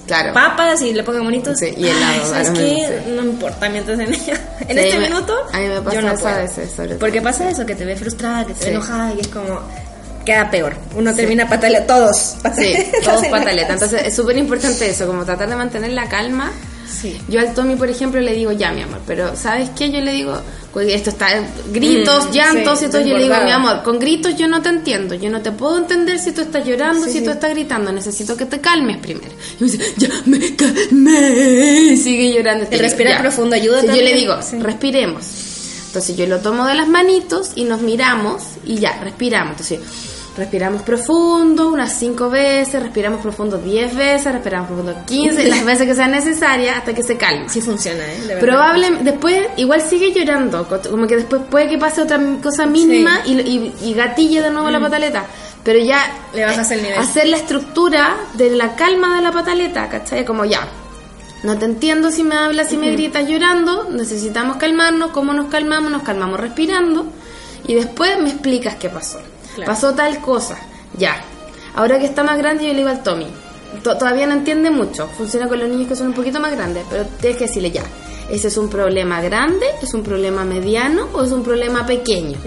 Claro. 0.05 0.33
papas 0.33 0.81
y 0.81 0.91
le 0.93 1.01
ponga 1.03 1.21
bonitos, 1.21 1.57
Sí, 1.57 1.73
y 1.77 1.87
helado, 1.87 2.33
ay, 2.35 2.43
menos, 2.51 2.57
sí. 2.57 3.09
No 3.15 3.23
importa, 3.23 3.69
mientras 3.69 3.97
en, 3.99 4.13
en 4.13 4.19
Sí, 4.19 4.31
este 4.67 4.99
me- 4.99 5.07
minuto, 5.07 5.33
a 5.53 5.59
mí 5.59 5.67
me 5.67 5.81
pasa 5.81 5.95
yo 5.95 6.01
no 6.01 6.11
eso 6.11 6.21
puedo. 6.23 6.35
a 6.35 6.39
veces, 6.39 6.71
sobre 6.75 6.89
todo. 6.89 6.99
Porque 6.99 7.21
pasa 7.21 7.49
eso, 7.49 7.65
que 7.65 7.73
te 7.75 7.85
ve 7.85 7.95
frustrada, 7.95 8.45
que 8.45 8.53
te 8.53 8.65
ve 8.65 8.71
enojada 8.71 9.13
y 9.13 9.21
es 9.21 9.27
como, 9.29 9.61
queda 10.25 10.49
peor. 10.51 10.75
Uno 10.95 11.13
termina 11.13 11.47
pataleando, 11.47 11.93
todos 11.93 12.35
Sí, 12.57 12.73
todos 13.03 13.23
en 13.23 13.31
la 13.31 13.37
pataleta. 13.39 13.67
casa. 13.69 13.85
Entonces 13.85 14.07
es 14.07 14.15
súper 14.15 14.37
importante 14.37 14.89
eso, 14.89 15.05
como 15.07 15.25
tratar 15.25 15.49
de 15.49 15.55
mantener 15.55 15.91
la 15.91 16.07
calma. 16.09 16.51
Sí. 17.01 17.19
Yo 17.27 17.39
al 17.41 17.53
Tommy, 17.53 17.75
por 17.75 17.89
ejemplo, 17.89 18.21
le 18.21 18.33
digo, 18.33 18.51
ya, 18.51 18.71
mi 18.71 18.81
amor, 18.83 18.99
pero 19.07 19.35
¿sabes 19.35 19.69
qué? 19.75 19.91
Yo 19.91 19.99
le 19.99 20.13
digo, 20.13 20.39
porque 20.71 20.93
esto 20.93 21.09
está 21.09 21.27
gritos, 21.73 22.29
Mm, 22.29 22.31
llantos 22.31 22.79
sí, 22.79 22.85
y 22.85 22.87
todo. 22.89 23.01
Yo 23.01 23.17
le 23.17 23.23
digo, 23.23 23.35
mi 23.43 23.51
amor, 23.51 23.83
con 23.83 23.99
gritos 23.99 24.35
yo 24.37 24.47
no 24.47 24.61
te 24.61 24.69
entiendo. 24.69 25.15
Yo 25.15 25.29
no 25.29 25.41
te 25.41 25.51
puedo 25.51 25.77
entender 25.77 26.19
si 26.19 26.31
tú 26.31 26.41
estás 26.41 26.65
llorando, 26.65 27.05
Sí, 27.05 27.13
si 27.13 27.21
tú 27.23 27.31
estás 27.31 27.49
gritando. 27.49 27.91
Necesito 27.91 28.37
que 28.37 28.45
te 28.45 28.61
calmes 28.61 28.97
primero. 28.97 29.31
Y 29.59 29.63
me 29.63 29.69
dice, 29.71 29.93
ya 29.97 30.09
me 30.25 30.55
calmé. 30.55 31.81
Y 31.93 31.97
sigue 31.97 32.33
llorando. 32.33 32.67
El 32.69 32.79
respirar 32.79 33.13
Ya. 33.15 33.21
profundo 33.21 33.55
ayuda 33.55 33.81
Yo 33.81 33.93
le 34.01 34.13
digo, 34.13 34.35
respiremos. 34.59 35.25
Entonces 35.93 36.17
yo 36.17 36.25
lo 36.25 36.39
tomo 36.39 36.65
de 36.65 36.73
las 36.73 36.87
manitos 36.87 37.51
y 37.53 37.65
nos 37.65 37.81
miramos 37.81 38.41
y 38.65 38.77
ya, 38.79 38.99
respiramos. 39.03 39.51
Entonces 39.51 39.79
respiramos 40.35 40.81
profundo 40.81 41.69
unas 41.69 41.93
5 41.93 42.31
veces, 42.31 42.81
respiramos 42.81 43.21
profundo 43.21 43.59
10 43.59 43.95
veces, 43.95 44.31
respiramos 44.33 44.67
profundo 44.69 44.95
15, 45.05 45.47
las 45.49 45.63
veces 45.63 45.85
que 45.85 45.93
sean 45.93 46.09
necesarias 46.09 46.77
hasta 46.77 46.95
que 46.95 47.03
se 47.03 47.15
calme. 47.15 47.47
Sí 47.47 47.61
funciona, 47.61 48.03
¿eh? 48.03 48.21
De. 48.27 48.35
Probablemente, 48.37 49.03
después 49.11 49.39
igual 49.57 49.81
sigue 49.81 50.11
llorando, 50.11 50.67
co- 50.67 50.81
como 50.89 51.05
que 51.05 51.17
después 51.17 51.43
puede 51.47 51.69
que 51.69 51.77
pase 51.77 52.01
otra 52.01 52.19
cosa 52.41 52.65
mínima 52.65 53.19
y, 53.25 53.33
y, 53.39 53.75
y 53.83 53.93
gatille 53.93 54.41
de 54.41 54.49
nuevo 54.49 54.71
la 54.71 54.79
pataleta. 54.79 55.25
Pero 55.63 55.77
ya 55.79 55.99
Mm. 56.33 56.35
Le 56.37 56.45
bajas 56.45 56.71
el 56.71 56.81
nivel. 56.81 56.97
hacer 56.97 57.27
la 57.27 57.37
estructura 57.37 58.15
de 58.33 58.49
la 58.49 58.75
calma 58.75 59.15
de 59.17 59.21
la 59.21 59.31
pataleta, 59.31 59.87
¿cachai? 59.87 60.25
Como 60.25 60.43
ya, 60.45 60.67
no 61.43 61.57
te 61.57 61.65
entiendo 61.65 62.09
si 62.11 62.23
me 62.23 62.35
hablas, 62.35 62.69
si 62.69 62.77
me 62.77 62.91
gritas 62.91 63.27
llorando, 63.27 63.89
necesitamos 63.91 64.57
calmarnos, 64.57 65.11
¿cómo 65.11 65.33
nos 65.33 65.47
calmamos? 65.47 65.91
Nos 65.91 66.03
calmamos 66.03 66.39
respirando 66.39 67.05
y 67.67 67.73
después 67.75 68.17
me 68.21 68.29
explicas 68.29 68.75
qué 68.75 68.89
pasó. 68.89 69.19
Claro. 69.55 69.71
Pasó 69.71 69.93
tal 69.93 70.19
cosa, 70.19 70.57
ya. 70.97 71.21
Ahora 71.75 71.99
que 71.99 72.05
está 72.05 72.23
más 72.23 72.37
grande 72.37 72.63
yo 72.65 72.71
le 72.71 72.77
digo 72.79 72.89
al 72.89 73.03
Tommy, 73.03 73.27
to- 73.83 73.97
todavía 73.97 74.25
no 74.25 74.33
entiende 74.33 74.69
mucho, 74.71 75.07
funciona 75.07 75.47
con 75.47 75.59
los 75.59 75.67
niños 75.69 75.87
que 75.87 75.95
son 75.95 76.07
un 76.07 76.13
poquito 76.13 76.39
más 76.39 76.51
grandes, 76.51 76.85
pero 76.89 77.05
tienes 77.19 77.37
que 77.37 77.45
decirle 77.47 77.71
ya. 77.71 77.83
¿Ese 78.29 78.47
es 78.47 78.57
un 78.57 78.69
problema 78.69 79.21
grande? 79.21 79.65
¿Es 79.81 79.93
un 79.93 80.01
problema 80.03 80.43
mediano? 80.45 81.07
¿O 81.13 81.23
es 81.23 81.31
un 81.31 81.43
problema 81.43 81.85
pequeño? 81.85 82.37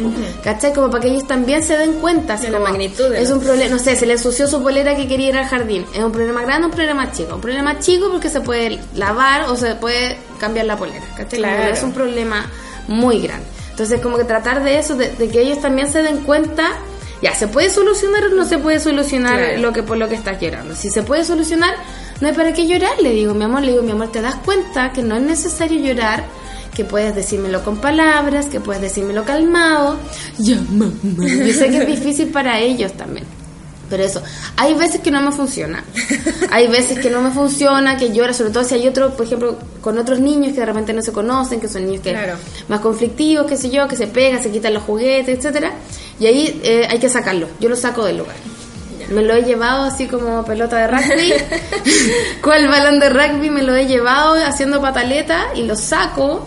¿Cachai? 0.42 0.72
Como 0.72 0.90
para 0.90 1.02
que 1.02 1.08
ellos 1.10 1.26
también 1.26 1.62
se 1.62 1.76
den 1.76 1.94
cuenta. 1.94 2.36
De 2.36 2.50
la 2.50 2.58
magnitud 2.58 3.10
de 3.10 3.20
Es 3.22 3.30
un 3.30 3.40
problema, 3.40 3.70
no 3.74 3.78
sé, 3.78 3.94
se 3.96 4.06
le 4.06 4.14
ensució 4.14 4.46
su 4.46 4.62
polera 4.62 4.96
que 4.96 5.06
quería 5.06 5.28
ir 5.28 5.36
al 5.36 5.46
jardín. 5.46 5.84
¿Es 5.94 6.02
un 6.02 6.12
problema 6.12 6.42
grande 6.42 6.64
o 6.66 6.70
un 6.70 6.74
problema 6.74 7.12
chico? 7.12 7.34
Un 7.36 7.40
problema 7.40 7.78
chico 7.78 8.08
porque 8.10 8.30
se 8.30 8.40
puede 8.40 8.80
lavar 8.94 9.50
o 9.50 9.56
se 9.56 9.74
puede 9.74 10.16
cambiar 10.40 10.66
la 10.66 10.76
polera. 10.76 11.04
¿Cachai? 11.16 11.38
Claro. 11.40 11.72
es 11.72 11.82
un 11.82 11.92
problema 11.92 12.50
muy 12.88 13.20
grande. 13.20 13.46
Entonces, 13.70 14.00
como 14.00 14.16
que 14.16 14.24
tratar 14.24 14.64
de 14.64 14.78
eso, 14.78 14.96
de, 14.96 15.10
de 15.10 15.28
que 15.28 15.42
ellos 15.42 15.60
también 15.60 15.92
se 15.92 16.02
den 16.02 16.18
cuenta, 16.24 16.64
ya, 17.20 17.34
¿se 17.34 17.46
puede 17.48 17.68
solucionar 17.68 18.24
o 18.24 18.28
no 18.30 18.44
se 18.46 18.56
puede 18.58 18.80
solucionar 18.80 19.36
Claro. 19.38 19.60
lo 19.60 19.72
que 19.74 19.82
por 19.82 19.98
lo 19.98 20.08
que 20.08 20.14
estás 20.14 20.40
llorando? 20.40 20.74
Si 20.74 20.88
se 20.90 21.02
puede 21.02 21.24
solucionar, 21.24 21.74
no 22.20 22.28
hay 22.28 22.34
para 22.34 22.52
qué 22.52 22.66
llorar, 22.66 23.00
le 23.00 23.10
digo, 23.12 23.34
mi 23.34 23.44
amor, 23.44 23.62
le 23.62 23.72
digo, 23.72 23.82
mi 23.82 23.92
amor, 23.92 24.08
¿te 24.12 24.20
das 24.20 24.36
cuenta 24.36 24.92
que 24.92 25.02
no 25.02 25.16
es 25.16 25.22
necesario 25.22 25.78
llorar? 25.80 26.24
Que 26.74 26.84
puedes 26.84 27.14
decírmelo 27.14 27.62
con 27.64 27.78
palabras, 27.78 28.46
que 28.46 28.60
puedes 28.60 28.82
decírmelo 28.82 29.24
calmado. 29.24 29.96
Ya, 30.38 30.56
mamá. 30.70 30.92
Yo 31.02 31.52
sé 31.52 31.70
que 31.70 31.78
es 31.78 31.86
difícil 31.86 32.28
para 32.28 32.58
ellos 32.60 32.92
también. 32.92 33.24
Pero 33.88 34.02
eso, 34.02 34.20
hay 34.56 34.74
veces 34.74 35.00
que 35.00 35.10
no 35.12 35.22
me 35.22 35.30
funciona. 35.30 35.84
Hay 36.50 36.66
veces 36.66 36.98
que 36.98 37.08
no 37.08 37.22
me 37.22 37.30
funciona, 37.30 37.96
que 37.96 38.12
llora, 38.12 38.32
sobre 38.34 38.50
todo 38.50 38.64
si 38.64 38.74
hay 38.74 38.88
otro, 38.88 39.16
por 39.16 39.26
ejemplo, 39.26 39.56
con 39.80 39.96
otros 39.96 40.18
niños 40.18 40.54
que 40.54 40.60
de 40.60 40.66
repente 40.66 40.92
no 40.92 41.02
se 41.02 41.12
conocen, 41.12 41.60
que 41.60 41.68
son 41.68 41.86
niños 41.86 42.00
que 42.02 42.10
Claro. 42.10 42.34
más 42.68 42.80
conflictivos, 42.80 43.46
qué 43.46 43.56
sé 43.56 43.70
yo, 43.70 43.86
que 43.86 43.94
se 43.96 44.08
pegan, 44.08 44.42
se 44.42 44.50
quitan 44.50 44.74
los 44.74 44.82
juguetes, 44.82 45.38
etcétera. 45.38 45.72
Y 46.18 46.26
ahí 46.26 46.60
eh, 46.64 46.86
hay 46.90 46.98
que 46.98 47.08
sacarlo. 47.08 47.46
Yo 47.60 47.68
lo 47.68 47.76
saco 47.76 48.04
del 48.04 48.18
lugar. 48.18 48.34
Me 49.10 49.22
lo 49.22 49.34
he 49.34 49.42
llevado 49.42 49.84
así 49.84 50.06
como 50.08 50.44
pelota 50.44 50.76
de 50.78 50.86
rugby. 50.88 51.32
¿Cuál 52.42 52.68
balón 52.68 52.98
de 52.98 53.08
rugby? 53.10 53.50
Me 53.50 53.62
lo 53.62 53.74
he 53.74 53.86
llevado 53.86 54.34
haciendo 54.44 54.80
pataleta 54.80 55.46
y 55.54 55.62
lo 55.62 55.76
saco 55.76 56.44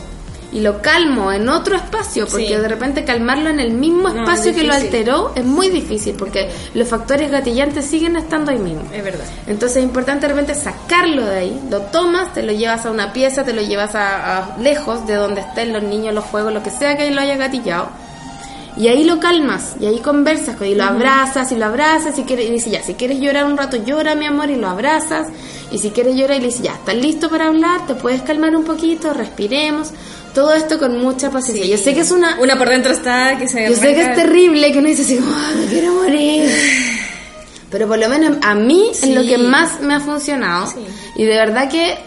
y 0.52 0.62
lo 0.62 0.82
calmo 0.82 1.32
en 1.32 1.48
otro 1.48 1.76
espacio, 1.76 2.26
porque 2.28 2.48
Sí. 2.48 2.54
de 2.56 2.68
repente 2.68 3.06
calmarlo 3.06 3.50
en 3.52 3.60
el 3.60 3.70
mismo 3.72 4.10
No, 4.10 4.22
espacio 4.24 4.50
es 4.50 4.58
que 4.58 4.64
lo 4.64 4.74
alteró 4.74 5.32
es 5.36 5.46
muy 5.46 5.70
difícil, 5.70 6.16
porque 6.16 6.50
los 6.74 6.88
factores 6.88 7.30
gatillantes 7.30 7.86
siguen 7.86 8.16
estando 8.16 8.50
ahí 8.52 8.58
mismo. 8.58 8.82
Es 8.92 9.04
verdad. 9.04 9.26
Entonces 9.46 9.78
es 9.78 9.84
importante 9.84 10.26
de 10.28 10.34
repente 10.34 10.56
sacarlo 10.56 11.24
de 11.24 11.38
ahí, 11.38 11.62
lo 11.70 11.82
tomas, 11.82 12.34
te 12.34 12.42
lo 12.42 12.52
llevas 12.52 12.84
a 12.88 12.90
una 12.90 13.14
pieza, 13.14 13.44
te 13.44 13.54
lo 13.54 13.62
llevas 13.62 13.94
a, 13.94 14.38
a 14.56 14.58
lejos 14.58 15.06
de 15.06 15.14
donde 15.16 15.42
estén 15.42 15.72
los 15.72 15.84
niños, 15.84 16.16
los 16.16 16.24
juegos, 16.26 16.52
lo 16.52 16.64
que 16.64 16.72
sea 16.72 16.98
que 16.98 17.12
lo 17.12 17.22
haya 17.22 17.38
gatillado. 17.38 17.90
Y 18.78 18.88
ahí 18.88 19.04
lo 19.04 19.20
calmas, 19.20 19.76
y 19.80 19.86
ahí 19.88 20.00
conversas, 20.00 20.56
y 20.62 20.76
lo 20.76 20.84
abrazas, 20.84 21.52
y 21.52 21.56
lo 21.56 21.66
abrazas, 21.66 22.18
y, 22.18 22.24
quieres, 22.24 22.48
y 22.48 22.52
dice 22.52 22.70
ya, 22.70 22.82
si 22.84 22.94
quieres 22.94 23.20
llorar 23.20 23.46
un 23.46 23.58
rato, 23.58 23.78
llora 23.84 24.16
mi 24.16 24.26
amor, 24.26 24.50
y 24.50 24.56
lo 24.56 24.70
abrazas, 24.70 25.28
y 25.72 25.80
si 25.80 25.90
quieres 25.92 26.16
llorar, 26.16 26.38
y 26.38 26.42
le 26.42 26.46
dices 26.48 26.62
ya, 26.62 26.74
¿estás 26.74 26.96
listo 26.96 27.30
para 27.30 27.48
hablar? 27.48 27.86
¿Te 27.88 27.96
puedes 27.96 28.22
calmar 28.22 28.56
un 28.56 28.64
poquito? 28.64 29.14
Respiremos. 29.14 29.92
Todo 30.34 30.54
esto 30.54 30.78
con 30.78 31.00
mucha 31.02 31.32
paciencia. 31.32 31.66
Yo 31.66 31.78
sé 31.78 31.94
que 31.94 32.02
es 32.02 32.12
una... 32.12 32.40
Una 32.40 32.58
por 32.58 32.70
dentro 32.70 32.92
está 32.92 33.38
que 33.38 33.48
se 33.48 33.68
Yo 33.68 33.76
sé 33.76 33.96
que 33.96 34.02
es 34.02 34.16
terrible, 34.16 34.72
que 34.72 34.80
uno 34.80 34.88
dice 34.88 35.02
así 35.02 35.20
"Ah, 35.22 35.52
me 35.60 35.66
quiero 35.66 35.92
morir. 35.94 36.50
Pero 37.72 37.88
por 37.88 37.98
lo 37.98 38.08
menos 38.10 38.38
a 38.44 38.56
mí 38.56 38.90
es 38.92 39.08
lo 39.10 39.22
que 39.24 39.38
más 39.38 39.82
me 39.82 39.96
ha 39.96 40.00
funcionado. 40.00 40.68
Sí. 40.68 40.80
Y 41.16 41.26
de 41.26 41.36
verdad 41.36 41.70
que 41.70 41.98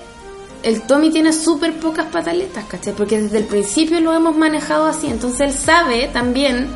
el 0.63 0.83
Tommy 0.83 1.11
tiene 1.11 1.33
súper 1.33 1.75
pocas 1.81 2.07
pataletas, 2.07 2.65
¿cachai? 2.67 2.93
Porque 2.95 3.21
desde 3.21 3.39
el 3.39 3.45
principio 3.45 4.01
lo 4.01 4.13
hemos 4.15 4.37
manejado 4.37 4.87
así. 4.87 5.07
Entonces 5.09 5.41
él 5.41 5.53
sabe 5.53 6.09
también, 6.13 6.69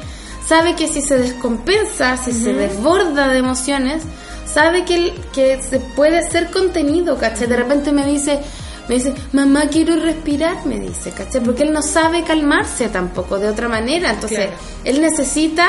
sabe 0.46 0.74
que 0.74 0.88
si 0.88 1.00
se 1.02 1.18
descompensa, 1.18 2.16
si 2.16 2.32
se 2.32 2.52
desborda 2.52 3.28
de 3.28 3.38
emociones, 3.38 4.02
sabe 4.46 4.84
que, 4.84 4.94
él- 4.94 5.14
que 5.32 5.60
se 5.62 5.78
puede 5.80 6.28
ser 6.30 6.50
contenido, 6.50 7.16
¿cachai? 7.18 7.46
De 7.46 7.56
repente 7.56 7.92
me 7.92 8.06
dice, 8.06 8.40
me 8.88 8.94
dice, 8.96 9.12
mamá, 9.32 9.64
quiero 9.70 9.96
respirar, 9.96 10.64
me 10.66 10.78
dice, 10.78 11.10
¿cachai? 11.10 11.40
Porque 11.42 11.64
él 11.64 11.72
no 11.72 11.82
sabe 11.82 12.22
calmarse 12.22 12.88
tampoco 12.88 13.38
de 13.38 13.48
otra 13.48 13.68
manera. 13.68 14.10
Entonces, 14.10 14.38
Claro. 14.46 14.52
él 14.84 15.00
necesita, 15.00 15.66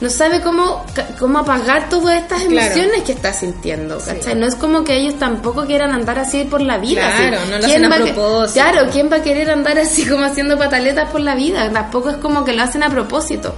no 0.00 0.10
sabe 0.10 0.40
cómo, 0.42 0.84
cómo 1.18 1.40
apagar 1.40 1.88
todas 1.88 2.22
estas 2.22 2.42
Claro. 2.44 2.66
emociones 2.72 3.02
que 3.02 3.12
está 3.12 3.32
sintiendo, 3.32 3.98
¿cachai? 3.98 4.36
No 4.36 4.46
es 4.46 4.54
como 4.54 4.84
que 4.84 4.96
ellos 4.96 5.18
tampoco 5.18 5.66
quieran 5.66 5.90
andar 5.92 6.18
así 6.20 6.44
por 6.44 6.60
la 6.60 6.78
vida. 6.78 7.00
Claro, 7.16 7.38
así. 7.38 7.50
no 7.50 7.58
lo 7.58 7.66
hacen 7.66 7.84
a 7.84 7.96
propósito. 7.96 8.60
Claro, 8.60 8.88
¿quién 8.92 9.10
va 9.10 9.16
a 9.16 9.22
querer 9.22 9.50
andar 9.50 9.78
así 9.78 10.06
como 10.06 10.24
haciendo 10.24 10.56
pataletas 10.56 11.10
por 11.10 11.20
la 11.20 11.34
vida? 11.34 11.68
Tampoco 11.72 12.10
es 12.10 12.16
como 12.18 12.44
que 12.44 12.52
lo 12.52 12.62
hacen 12.62 12.82
a 12.84 12.90
propósito. 12.90 13.54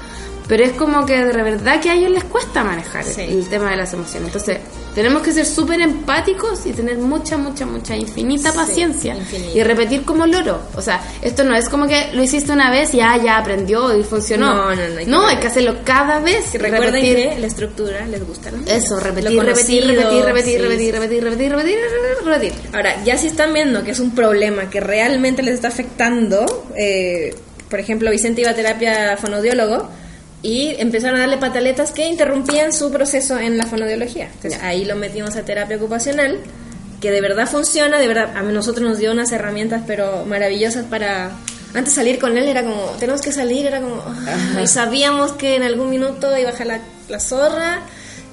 Pero 0.50 0.64
es 0.64 0.72
como 0.72 1.06
que 1.06 1.16
de 1.16 1.42
verdad 1.44 1.80
que 1.80 1.90
a 1.90 1.94
ellos 1.94 2.10
les 2.10 2.24
cuesta 2.24 2.64
manejar 2.64 3.04
Sí. 3.04 3.20
el 3.22 3.48
tema 3.48 3.70
de 3.70 3.76
las 3.76 3.92
emociones. 3.92 4.26
Entonces, 4.34 4.58
tenemos 4.96 5.22
que 5.22 5.32
ser 5.32 5.46
súper 5.46 5.80
empáticos 5.80 6.66
y 6.66 6.72
tener 6.72 6.98
mucha, 6.98 7.38
mucha, 7.38 7.64
mucha, 7.64 7.94
infinita 7.96 8.50
Sí, 8.50 8.56
paciencia. 8.56 9.14
infinita. 9.14 9.56
Y 9.56 9.62
repetir 9.62 10.04
como 10.04 10.26
loro. 10.26 10.60
O 10.74 10.82
sea, 10.82 11.00
esto 11.22 11.44
no 11.44 11.54
es 11.54 11.68
como 11.68 11.86
que 11.86 12.10
lo 12.14 12.22
hiciste 12.24 12.50
una 12.50 12.68
vez 12.68 12.92
y 12.94 12.96
ya, 12.96 13.16
ya 13.16 13.38
aprendió 13.38 13.96
y 13.96 14.02
funcionó. 14.02 14.52
No, 14.52 14.74
no, 14.74 14.82
no, 15.06 15.20
hay 15.28 15.36
que 15.36 15.36
hay 15.36 15.40
que 15.40 15.46
hacerlo 15.46 15.76
cada 15.84 16.18
vez. 16.18 16.46
Que 16.50 16.58
recuerden 16.58 16.94
repetir. 16.94 17.28
que 17.30 17.38
la 17.38 17.46
estructura 17.46 18.04
les 18.06 18.26
gusta, 18.26 18.50
¿no? 18.50 18.58
Eso, 18.66 18.98
repetir, 18.98 19.30
repetir, 19.30 19.38
conocido, 19.38 19.86
repetir, 19.86 20.24
repetir, 20.24 20.44
sí, 20.56 20.58
repetir, 20.58 20.92
repetir, 20.94 21.22
repetir, 21.22 21.52
repetir, 21.52 21.78
repetir, 21.78 22.26
repetir. 22.26 22.52
Ahora, 22.74 23.04
ya 23.04 23.16
si 23.16 23.28
están 23.28 23.54
viendo 23.54 23.84
que 23.84 23.92
es 23.92 24.00
un 24.00 24.16
problema 24.16 24.68
que 24.68 24.80
realmente 24.80 25.44
les 25.44 25.54
está 25.54 25.68
afectando, 25.68 26.44
eh, 26.76 27.36
por 27.70 27.78
ejemplo, 27.78 28.10
Vicente 28.10 28.40
iba 28.40 28.50
a 28.50 28.54
terapia 28.54 29.16
fonodiólogo 29.16 29.88
y 30.42 30.74
empezaron 30.78 31.16
a 31.16 31.20
darle 31.20 31.36
pataletas 31.36 31.92
que 31.92 32.06
interrumpían 32.06 32.72
su 32.72 32.90
proceso 32.90 33.38
en 33.38 33.58
la 33.58 33.66
fonodiología. 33.66 34.30
Entonces 34.34 34.60
ahí 34.62 34.84
lo 34.84 34.96
metimos 34.96 35.36
a 35.36 35.42
terapia 35.42 35.76
ocupacional, 35.76 36.38
que 37.00 37.10
de 37.10 37.20
verdad 37.20 37.46
funciona, 37.46 37.98
de 37.98 38.08
verdad, 38.08 38.36
a 38.36 38.42
nosotros 38.42 38.88
nos 38.88 38.98
dio 38.98 39.12
unas 39.12 39.32
herramientas 39.32 39.82
pero 39.86 40.24
maravillosas 40.26 40.84
para... 40.86 41.30
Antes 41.72 41.94
salir 41.94 42.18
con 42.18 42.36
él 42.36 42.48
era 42.48 42.64
como, 42.64 42.96
tenemos 42.98 43.20
que 43.20 43.30
salir, 43.30 43.64
era 43.66 43.80
como... 43.80 44.02
y 44.60 44.66
sabíamos 44.66 45.32
que 45.32 45.54
en 45.54 45.62
algún 45.62 45.88
minuto 45.88 46.36
iba 46.36 46.48
a 46.48 46.52
bajar 46.52 46.66
la, 46.66 46.80
la 47.08 47.20
zorra. 47.20 47.82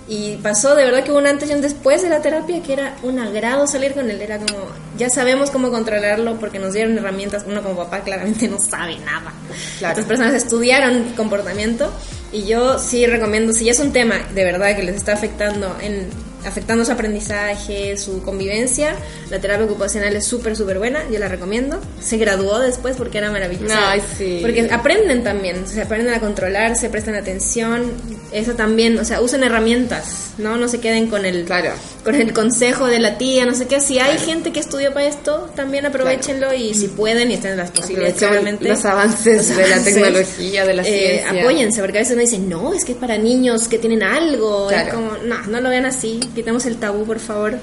Y 0.10 0.38
pasó 0.38 0.74
de 0.76 0.86
verdad 0.86 1.04
que 1.04 1.12
hubo 1.12 1.20
un 1.20 1.28
antes 1.28 1.50
y 1.50 1.54
un 1.54 1.62
después 1.62 2.02
de 2.02 2.10
la 2.10 2.22
terapia 2.22 2.64
que 2.64 2.74
era 2.74 2.96
un 3.04 3.20
agrado 3.20 3.68
salir 3.68 3.94
con 3.94 4.10
él. 4.10 4.22
Era 4.22 4.38
como, 4.38 4.68
ya 4.98 5.10
sabemos 5.10 5.52
cómo 5.52 5.70
controlarlo 5.70 6.40
porque 6.40 6.60
nos 6.60 6.74
dieron 6.74 6.98
herramientas. 6.98 7.44
Uno 7.46 7.62
como 7.62 7.76
papá 7.76 8.02
claramente 8.02 8.48
no 8.48 8.60
sabe 8.60 8.98
nada. 9.00 9.34
Claro. 9.80 9.94
Otras 9.94 10.06
personas 10.08 10.34
estudiaron 10.34 11.14
comportamiento 11.16 11.92
y 12.32 12.46
yo 12.46 12.80
sí 12.80 13.06
recomiendo, 13.06 13.54
si 13.54 13.66
ya 13.66 13.72
es 13.72 13.80
un 13.80 13.92
tema 13.94 14.16
de 14.34 14.44
verdad 14.44 14.76
que 14.76 14.84
les 14.84 14.96
está 14.96 15.14
afectando 15.14 15.76
en 15.82 16.08
afectando 16.46 16.86
su 16.86 16.92
aprendizaje, 16.92 17.98
su 17.98 18.22
convivencia, 18.24 18.96
la 19.30 19.40
terapia 19.40 19.66
ocupacional 19.66 20.16
es 20.16 20.26
súper, 20.26 20.56
súper 20.56 20.78
buena, 20.78 21.04
yo 21.12 21.20
la 21.20 21.28
recomiendo. 21.28 21.80
Se 22.00 22.18
graduó 22.18 22.60
después 22.60 22.96
porque 22.96 23.18
era 23.18 23.32
maravillosa. 23.32 23.92
Ay, 23.92 24.02
sí. 24.18 24.40
Porque 24.42 24.70
aprenden 24.72 25.24
también, 25.24 25.68
se 25.68 25.82
aprenden 25.82 26.14
a 26.14 26.20
controlarse, 26.20 26.90
prestan 26.90 27.16
atención, 27.16 27.92
eso 28.32 28.54
también, 28.54 28.98
o 28.98 29.06
sea, 29.06 29.22
usen 29.22 29.44
herramientas, 29.44 30.34
¿no? 30.38 30.58
No 30.58 30.68
se 30.68 30.80
queden 30.80 31.08
con 31.08 31.26
el, 31.26 31.46
Claro. 31.46 31.72
con 32.04 32.16
el 32.16 32.34
consejo 32.34 32.88
de 32.88 33.00
la 33.00 33.18
tía, 33.18 33.46
no 33.46 33.54
sé 33.54 33.68
qué. 33.68 33.80
Si 33.82 34.00
hay 34.00 34.18
gente 34.18 34.52
que 34.52 34.60
estudió 34.60 34.94
para 34.94 35.08
esto, 35.08 35.50
también 35.56 35.86
aprovechenlo 35.86 36.54
y 36.54 36.74
si 36.74 36.88
pueden 36.88 37.32
y 37.32 37.36
estén 37.36 37.52
en 37.52 37.58
las 37.58 37.72
posibilidades, 37.72 38.16
claramente. 38.16 38.68
los 38.70 38.86
avances 38.86 39.38
los 39.38 39.48
de 39.50 39.56
la 39.56 39.76
avances, 39.76 39.94
tecnología, 39.94 40.66
de 40.66 40.74
la 40.74 40.84
eh, 40.84 41.22
ciencia. 41.24 41.42
Apóyense, 41.42 41.82
porque 41.82 41.98
a 41.98 42.02
veces 42.02 42.17
me 42.18 42.24
dicen, 42.24 42.50
no, 42.50 42.74
es 42.74 42.84
que 42.86 42.92
es 42.94 42.98
para 42.98 43.18
niños 43.18 43.68
que 43.68 43.80
tienen 43.80 44.04
algo. 44.04 44.68
Claro. 44.68 44.88
Es 44.88 44.94
como, 44.94 45.12
no, 45.26 45.38
no 45.48 45.62
lo 45.62 45.70
vean 45.70 45.86
así. 45.86 46.20
Quitemos 46.36 46.66
el 46.66 46.78
tabú, 46.78 47.06
por 47.06 47.20
favor, 47.20 47.58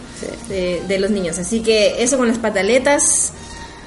de, 0.49 0.83
de 0.89 0.99
los 0.99 1.11
niños. 1.11 1.39
Así 1.39 1.61
que 1.61 2.03
eso 2.03 2.17
con 2.17 2.29
las 2.29 2.39
pataletas. 2.39 3.33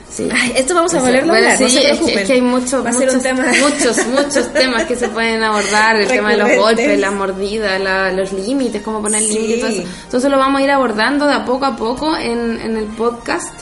Sí. 0.10 0.30
Ay, 0.34 0.54
esto 0.56 0.74
vamos 0.74 0.94
a 0.94 1.00
volverlo 1.02 1.34
a 1.34 1.36
bueno, 1.38 1.48
hablar, 1.52 1.62
no 1.62 1.68
sí, 1.70 1.76
se 1.78 1.92
es 1.92 2.00
que-. 2.00 2.14
Es 2.22 2.28
que 2.28 2.34
hay 2.34 2.42
mucho, 2.42 2.82
Va 2.84 2.90
a 2.90 2.94
ser 2.94 3.02
muchos, 3.08 3.16
un 3.16 3.22
tema 3.24 3.46
muchos, 3.62 4.08
muchos 4.08 4.54
temas 4.54 4.84
que 4.86 4.96
se 4.96 5.10
pueden 5.10 5.44
abordar, 5.44 5.96
el 5.98 6.08
tema 6.08 6.32
de 6.32 6.38
los 6.38 6.56
golpes, 6.58 6.98
las 7.00 7.14
mordidas, 7.14 7.80
la- 7.82 8.12
los 8.14 8.32
límites, 8.34 8.82
cómo 8.82 9.02
poner 9.02 9.22
Sí. 9.22 9.34
límites, 9.34 9.60
todo 9.60 9.70
eso. 9.70 9.84
Entonces 10.06 10.32
lo 10.32 10.38
vamos 10.38 10.62
a 10.62 10.64
ir 10.64 10.72
abordando 10.72 11.28
de 11.28 11.34
a 11.34 11.46
poco 11.46 11.66
a 11.66 11.76
poco 11.76 12.16
en, 12.18 12.60
en 12.62 12.78
el 12.78 12.86
podcast. 12.86 13.54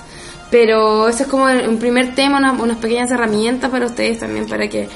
Pero 0.51 1.09
ese 1.09 1.23
es 1.23 1.29
como 1.29 1.45
un 1.45 1.77
primer 1.79 2.13
tema, 2.13 2.37
unas, 2.37 2.59
unas 2.61 2.77
pequeñas 2.77 3.09
herramientas 3.11 3.69
para 3.71 3.87
ustedes 3.87 4.19
también, 4.19 4.45
para 4.47 4.69
que 4.69 4.87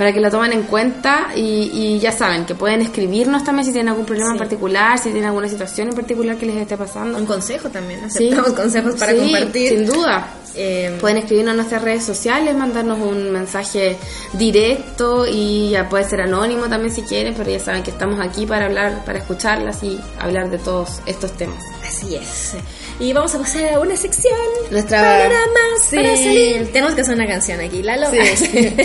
para 0.00 0.14
que 0.14 0.20
lo 0.20 0.30
tomen 0.30 0.50
en 0.54 0.62
cuenta 0.62 1.28
y, 1.36 1.70
y 1.74 1.98
ya 1.98 2.10
saben 2.10 2.46
que 2.46 2.54
pueden 2.54 2.80
escribirnos 2.80 3.44
también 3.44 3.66
si 3.66 3.72
tienen 3.72 3.90
algún 3.90 4.06
problema 4.06 4.30
en 4.30 4.36
Sí. 4.36 4.38
particular, 4.38 4.96
si 4.96 5.10
tienen 5.10 5.26
alguna 5.26 5.46
situación 5.46 5.88
en 5.88 5.94
particular 5.94 6.38
que 6.38 6.46
les 6.46 6.56
esté 6.56 6.78
pasando. 6.78 7.18
Un 7.18 7.26
consejo 7.26 7.68
también. 7.68 8.10
Sí. 8.10 8.28
Aceptamos 8.32 8.52
consejos 8.58 8.94
para 8.94 9.12
Sí, 9.12 9.18
compartir. 9.18 9.68
Sin 9.68 9.84
duda. 9.86 10.26
Eh, 10.54 10.96
Pueden 11.02 11.18
escribirnos 11.18 11.50
en 11.52 11.56
nuestras 11.58 11.82
redes 11.82 12.02
sociales, 12.02 12.56
mandarnos 12.56 12.98
un 12.98 13.30
mensaje 13.30 13.98
directo 14.32 15.26
y 15.30 15.68
ya 15.70 15.86
puede 15.90 16.04
ser 16.04 16.22
anónimo 16.22 16.66
también 16.68 16.94
si 16.94 17.02
quieren, 17.02 17.34
pero 17.36 17.50
ya 17.50 17.60
saben 17.60 17.82
que 17.82 17.90
estamos 17.90 18.18
aquí 18.20 18.46
para 18.46 18.64
hablar, 18.64 19.04
para 19.04 19.18
escucharlas 19.18 19.82
y 19.82 20.00
hablar 20.18 20.48
de 20.50 20.56
todos 20.58 21.00
estos 21.04 21.32
temas. 21.32 21.62
Así 21.86 22.14
es. 22.16 22.54
Y 23.00 23.12
vamos 23.14 23.34
a 23.34 23.38
pasar 23.38 23.72
a 23.74 23.80
una 23.80 23.96
sección. 23.96 24.36
Nuestra- 24.70 25.00
Panoramas 25.00 25.82
Sí. 25.88 25.96
para 25.96 26.16
salir. 26.16 26.70
Tenemos 26.72 26.94
que 26.94 27.00
hacer 27.00 27.14
una 27.14 27.26
canción 27.26 27.58
aquí, 27.60 27.82
Lalo. 27.82 28.10
Sí. 28.10 28.18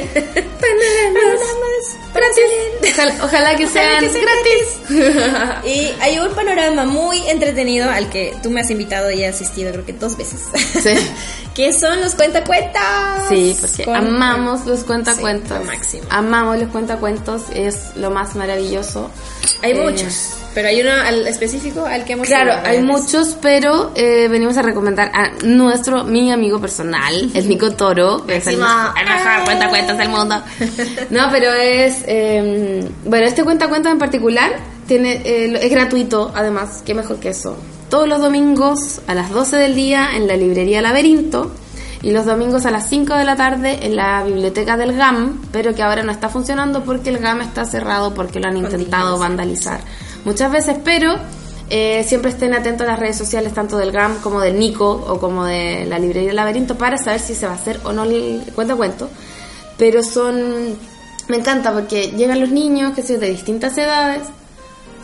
Panoramas 0.62 1.98
para 2.14 2.26
salir. 2.34 2.94
Ojalá, 2.94 3.16
ojalá 3.26 3.56
que 3.58 3.66
Ojalá 3.66 4.00
sean 4.00 4.00
que 4.00 4.10
sean 4.10 4.26
gratis. 4.26 5.66
Y 5.66 5.94
hay 6.02 6.18
un 6.20 6.34
panorama 6.34 6.86
muy 6.86 7.28
entretenido 7.28 7.90
al 7.90 8.10
que 8.10 8.34
tú 8.42 8.50
me 8.50 8.62
has 8.62 8.70
invitado 8.72 9.12
y 9.12 9.24
he 9.24 9.28
asistido 9.28 9.72
creo 9.74 9.86
que 9.86 9.94
dos 9.94 10.16
veces. 10.18 10.40
Sí. 10.82 10.90
que 11.56 11.72
son 11.74 12.02
los 12.02 12.14
cuentacuentas. 12.16 13.28
Sí, 13.30 13.58
porque 13.60 13.86
Con- 13.86 13.96
amamos 13.96 14.66
los 14.66 14.84
cuentacuentos. 14.84 15.58
Sí, 15.58 15.64
lo 15.64 15.72
máximo. 15.72 16.04
Amamos 16.10 16.60
los 16.60 16.68
cuentacuentos, 16.70 17.44
es 17.54 17.96
lo 17.96 18.12
más 18.12 18.36
maravilloso. 18.36 19.10
Hay 19.64 19.72
Eh, 19.72 19.82
muchos, 19.82 20.32
pero 20.54 20.68
hay 20.68 20.82
uno 20.82 20.92
al 20.92 21.26
específico 21.28 21.86
al 21.86 22.04
que 22.06 22.14
hemos 22.14 22.28
Claro, 22.28 22.54
hay 22.66 22.82
muchos, 22.82 23.38
pero 23.42 23.92
eh, 23.96 24.28
venimos 24.28 24.58
a 24.58 24.62
recomendar 24.64 25.10
a 25.14 25.32
nuestro, 25.46 26.04
mi 26.04 26.32
amigo 26.32 26.60
personal, 26.60 27.32
el 27.34 27.48
Nico 27.50 27.72
Toro, 27.72 28.26
que 28.28 28.36
es 28.38 28.48
el, 28.48 28.58
mejor 28.58 29.46
cuentacuentos 29.46 29.98
del 29.98 30.10
mundo. 30.10 30.42
No, 31.10 31.30
pero 31.32 31.54
es, 31.54 32.04
eh, 32.08 32.86
bueno, 33.06 33.26
este 33.26 33.44
cuentacuentos 33.46 33.92
en 33.92 33.98
particular 34.00 34.52
tiene, 34.88 35.22
eh, 35.26 35.58
es 35.62 35.72
gratuito, 35.72 36.32
además, 36.36 36.84
qué 36.86 36.94
mejor 36.94 37.18
que 37.20 37.30
eso. 37.30 37.58
Todos 37.90 38.08
los 38.08 38.20
domingos 38.20 39.02
a 39.08 39.14
las 39.14 39.30
12 39.30 39.58
del 39.58 39.76
día 39.76 40.16
en 40.16 40.28
la 40.28 40.36
librería 40.36 40.82
Laberinto 40.82 41.52
y 42.02 42.12
los 42.12 42.26
domingos 42.26 42.66
a 42.66 42.72
las 42.72 42.90
5 42.90 43.14
de 43.16 43.26
la 43.26 43.36
tarde 43.36 43.80
en 43.86 43.96
la 43.96 44.24
biblioteca 44.24 44.78
del 44.78 44.96
GAM, 44.96 45.42
pero 45.52 45.74
que 45.74 45.84
ahora 45.84 46.04
no 46.04 46.12
está 46.12 46.30
funcionando 46.30 46.84
porque 46.84 47.10
el 47.10 47.20
GAM 47.20 47.42
está 47.42 47.66
cerrado 47.66 48.14
porque 48.14 48.40
lo 48.40 48.48
han 48.48 48.58
intentado 48.58 49.18
vandalizar 49.18 49.80
muchas 50.26 50.52
veces, 50.52 50.78
pero 50.84 51.16
eh, 51.70 52.04
siempre 52.08 52.32
estén 52.32 52.54
atentos 52.54 52.86
a 52.86 52.92
las 52.92 53.00
redes 53.00 53.18
sociales 53.18 53.54
tanto 53.54 53.78
del 53.78 53.92
GAM 53.92 54.20
como 54.20 54.42
del 54.42 54.60
Nico 54.60 54.90
o 54.92 55.20
como 55.20 55.46
de 55.46 55.86
la 55.86 55.98
librería 55.98 56.34
laberinto 56.34 56.78
para 56.78 56.98
saber 56.98 57.20
si 57.20 57.34
se 57.34 57.48
va 57.48 57.54
a 57.54 57.56
hacer 57.56 57.80
o 57.84 57.94
no 57.94 58.04
el 58.04 58.42
cuento 58.54 58.76
cuento. 58.78 59.10
Pero 59.78 60.04
son... 60.04 60.78
Me 61.28 61.38
encanta 61.38 61.74
porque 61.74 62.12
llegan 62.12 62.40
los 62.40 62.52
niños 62.52 62.94
que 62.94 63.02
son 63.02 63.20
de 63.20 63.32
distintas 63.32 63.76
edades, 63.80 64.22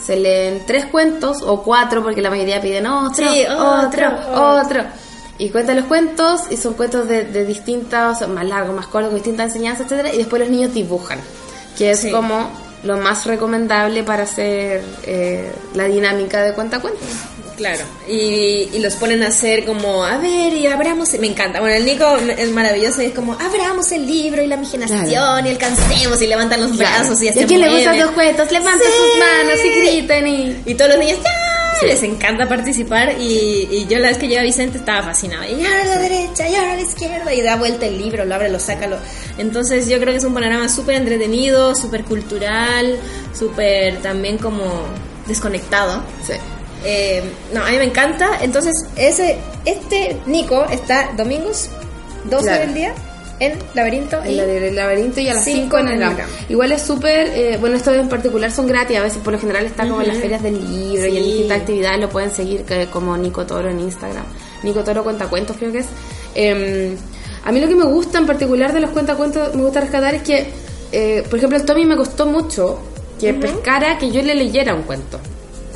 se 0.05 0.15
leen 0.15 0.63
tres 0.65 0.85
cuentos 0.85 1.37
o 1.41 1.61
cuatro 1.63 2.01
porque 2.03 2.21
la 2.21 2.29
mayoría 2.29 2.61
piden 2.61 2.87
otro, 2.87 3.13
Sí, 3.31 3.43
otro, 3.45 4.07
otro, 4.07 4.59
otro. 4.59 4.83
Y 5.37 5.49
cuentan 5.49 5.77
los 5.77 5.85
cuentos 5.85 6.41
y 6.51 6.57
son 6.57 6.73
cuentos 6.75 7.07
de, 7.07 7.23
de 7.25 7.45
distintas, 7.45 8.27
más 8.27 8.45
largos, 8.45 8.75
más 8.75 8.87
cortos, 8.87 9.09
con 9.09 9.15
distintas 9.15 9.47
enseñanzas, 9.47 9.85
etcétera, 9.85 10.13
y 10.13 10.17
después 10.17 10.39
los 10.39 10.49
niños 10.49 10.73
dibujan, 10.73 11.19
que 11.77 11.91
es 11.91 11.99
Sí. 12.01 12.11
como 12.11 12.49
lo 12.83 12.97
más 12.97 13.25
recomendable 13.25 14.03
para 14.03 14.23
hacer 14.23 14.83
eh, 15.03 15.51
la 15.75 15.85
dinámica 15.85 16.41
de 16.41 16.53
cuenta 16.53 16.79
cuentos. 16.79 17.01
Claro, 17.61 17.83
y, 18.07 18.69
y 18.73 18.79
los 18.79 18.95
ponen 18.95 19.21
a 19.21 19.27
hacer 19.27 19.65
como, 19.65 20.03
a 20.03 20.17
ver, 20.17 20.51
y 20.53 20.65
abramos, 20.65 21.13
me 21.19 21.27
encanta. 21.27 21.59
Bueno, 21.59 21.75
el 21.75 21.85
Nico 21.85 22.17
es 22.17 22.49
maravilloso 22.49 23.03
y 23.03 23.05
es 23.05 23.13
como, 23.13 23.33
abramos 23.33 23.91
el 23.91 24.07
libro 24.07 24.41
y 24.41 24.47
la 24.47 24.55
imaginación 24.55 25.05
Claro. 25.05 25.45
y 25.45 25.49
alcancemos 25.51 26.19
y 26.21 26.25
levantan 26.27 26.59
los 26.61 26.75
brazos 26.75 27.21
y 27.21 27.25
¿Y 27.25 27.29
hacen 27.29 27.43
a 27.43 27.47
quién 27.47 27.61
le 27.61 27.69
gustan 27.69 27.99
los 27.99 28.11
cuentos? 28.11 28.51
Levanten 28.51 28.87
sus 28.87 29.19
manos 29.19 29.59
y 29.63 29.69
griten 29.79 30.27
y... 30.27 30.61
Y 30.71 30.73
todos 30.73 30.89
los 30.91 30.99
niños, 30.99 31.19
¡ya! 31.23 31.87
Les 31.87 32.03
encanta 32.03 32.47
participar 32.47 33.15
y, 33.19 33.67
y 33.71 33.87
yo 33.89 33.97
la 33.99 34.09
vez 34.09 34.17
que 34.19 34.27
llegué 34.27 34.39
a 34.39 34.43
Vicente 34.43 34.77
estaba 34.77 35.01
fascinada. 35.03 35.47
Y 35.47 35.65
ahora 35.65 35.81
a 35.81 35.85
la 35.85 35.97
derecha, 35.97 36.47
y 36.47 36.55
ahora 36.55 36.73
a 36.73 36.75
la 36.75 36.81
izquierda, 36.81 37.33
y 37.33 37.41
da 37.41 37.55
vuelta 37.55 37.87
el 37.87 37.97
libro, 37.97 38.23
lo 38.25 38.35
abre, 38.35 38.49
lo 38.49 38.59
saca. 38.59 38.85
Lo... 38.87 38.97
Entonces 39.39 39.87
yo 39.87 39.99
creo 39.99 40.11
que 40.13 40.17
es 40.17 40.23
un 40.23 40.33
panorama 40.33 40.67
súper 40.69 40.95
entretenido, 40.95 41.73
súper 41.75 42.03
cultural, 42.03 42.99
súper 43.37 43.97
también 44.01 44.37
como 44.37 44.63
desconectado. 45.27 46.03
Sí. 46.25 46.33
Eh, 46.83 47.21
no, 47.53 47.63
a 47.63 47.69
mí 47.69 47.77
me 47.77 47.83
encanta. 47.85 48.39
Entonces, 48.41 48.73
ese 48.95 49.37
este 49.65 50.17
Nico 50.25 50.65
está 50.71 51.11
domingos, 51.17 51.69
12 52.29 52.43
Claro. 52.43 52.61
del 52.61 52.73
día, 52.73 52.93
en 53.39 53.57
Laberinto. 53.73 54.21
En 54.23 54.31
y 54.31 54.35
del 54.37 54.75
laberinto 54.75 55.19
y 55.19 55.27
a 55.29 55.33
las 55.35 55.43
Cinco 55.43 55.77
5 55.77 55.79
en 55.79 55.87
el 55.87 56.01
el. 56.01 56.15
GAM. 56.15 56.27
Igual 56.49 56.71
es 56.71 56.81
súper, 56.81 57.27
eh, 57.35 57.57
bueno, 57.59 57.75
estos 57.75 57.95
en 57.95 58.07
particular 58.09 58.51
son 58.51 58.67
gratis, 58.67 58.97
a 58.97 59.01
veces 59.01 59.19
por 59.23 59.33
lo 59.33 59.39
general 59.39 59.65
está 59.65 59.87
como 59.87 60.01
en 60.01 60.07
las 60.09 60.17
ferias 60.17 60.41
del 60.43 60.59
libro 60.59 61.07
y 61.07 61.17
en 61.17 61.23
distintas 61.23 61.57
actividades 61.59 61.99
lo 61.99 62.09
pueden 62.09 62.31
seguir 62.31 62.63
que- 62.63 62.87
como 62.87 63.15
Nico 63.17 63.45
Toro 63.45 63.69
en 63.69 63.79
Instagram. 63.79 64.25
Nico 64.63 64.83
Toro 64.83 65.03
Cuentacuentos 65.03 65.57
creo 65.57 65.71
que 65.71 65.79
es. 65.79 65.87
Eh, 66.35 66.95
a 67.43 67.51
mí 67.51 67.59
lo 67.59 67.67
que 67.67 67.75
me 67.75 67.85
gusta 67.85 68.19
en 68.19 68.27
particular 68.27 68.73
de 68.73 68.79
los 68.79 68.91
cuentacuentos, 68.91 69.55
me 69.55 69.63
gusta 69.63 69.81
rescatar 69.81 70.13
es 70.15 70.21
que, 70.23 70.47
eh, 70.91 71.23
por 71.29 71.37
ejemplo, 71.37 71.57
el 71.57 71.65
Tommy 71.65 71.85
me 71.85 71.95
costó 71.95 72.25
mucho 72.27 72.79
que 73.19 73.33
pescara 73.33 73.97
que 73.97 74.11
yo 74.11 74.21
le 74.21 74.35
leyera 74.35 74.73
un 74.75 74.83
cuento. 74.83 75.19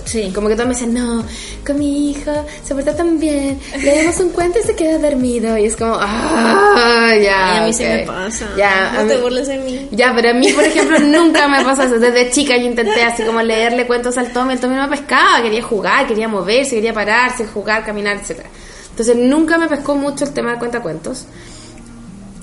Sí. 0.06 0.32
Como 0.34 0.48
que 0.48 0.54
todos 0.56 0.68
me 0.68 0.74
dicen, 0.76 0.94
no, 0.94 1.24
con 1.66 1.80
mi 1.80 2.12
hijo 2.12 2.32
se 2.64 2.74
porta 2.76 2.96
tan 2.96 3.20
bien, 3.20 3.60
le 3.82 3.96
damos 4.04 4.20
un 4.20 4.30
cuento 4.30 4.60
y 4.60 4.62
se 4.64 4.76
queda 4.76 4.98
dormido. 5.00 5.58
Y 5.58 5.66
es 5.66 5.76
como, 5.76 5.96
ah, 6.00 7.14
ya. 7.22 7.54
Ay, 7.54 7.58
a 7.58 7.66
mí 7.66 7.74
se 7.74 7.84
ok. 7.86 8.00
me 8.02 8.06
pasa. 8.06 8.48
Ya, 8.56 8.92
no 8.96 9.08
te 9.08 9.16
mí- 9.16 9.22
burles 9.22 9.48
de 9.48 9.58
mí. 9.58 9.88
ya, 9.92 10.14
pero 10.16 10.30
a 10.30 10.34
mí, 10.34 10.52
por 10.54 10.64
ejemplo, 10.64 11.00
nunca 11.00 11.48
me 11.48 11.64
pasa 11.64 11.86
eso. 11.86 12.00
Desde 12.00 12.30
chica 12.32 12.56
yo 12.58 12.66
intenté 12.68 13.04
así 13.04 13.24
como 13.24 13.42
leerle 13.42 13.88
cuentos 13.88 14.18
al 14.18 14.32
Tommy. 14.32 14.54
El 14.54 14.60
Tommy 14.60 14.76
no 14.76 14.88
me 14.88 14.96
pescaba, 14.98 15.42
quería 15.42 15.64
jugar, 15.64 16.08
quería 16.08 16.28
moverse, 16.28 16.76
quería 16.76 16.94
pararse, 16.94 17.46
jugar, 17.48 17.84
caminar, 17.84 18.18
etcétera 18.18 18.50
Entonces 18.92 19.16
nunca 19.18 19.58
me 19.58 19.68
pescó 19.68 19.96
mucho 19.96 20.24
el 20.26 20.32
tema 20.34 20.52
de 20.54 20.60
cuentacuentos. 20.60 21.26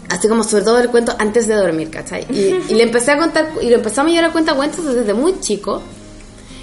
Así 0.08 0.28
como 0.28 0.42
sobre 0.44 0.64
todo 0.64 0.78
el 0.80 0.88
cuento 0.90 1.14
antes 1.18 1.46
de 1.46 1.54
dormir, 1.54 1.88
¿cachai? 1.90 2.26
Y, 2.28 2.54
y 2.68 2.74
le 2.74 2.82
empecé 2.82 3.12
a 3.12 3.16
contar, 3.18 3.48
y 3.62 3.70
lo 3.70 3.76
empezamos 3.76 4.10
a 4.10 4.14
llevar 4.14 4.30
a 4.30 4.32
cuentacuentos 4.32 4.84
desde 4.94 5.14
muy 5.14 5.40
chico. 5.40 5.80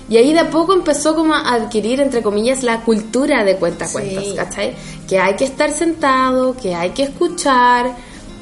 Y 0.10 0.18
ahí 0.18 0.34
de 0.34 0.40
a 0.40 0.50
poco 0.50 0.74
empezó 0.74 1.16
como 1.16 1.34
a 1.36 1.54
adquirir, 1.54 2.00
entre 2.02 2.22
comillas, 2.24 2.64
la 2.64 2.82
cultura 2.82 3.44
de 3.44 3.56
cuentacuentos, 3.58 4.24
Sí. 4.26 4.36
¿cachai? 4.36 4.74
Que 5.08 5.20
hay 5.20 5.36
que 5.36 5.46
estar 5.46 5.72
sentado, 5.72 6.56
que 6.58 6.74
hay 6.74 6.90
que 6.92 7.04
escuchar, 7.04 7.96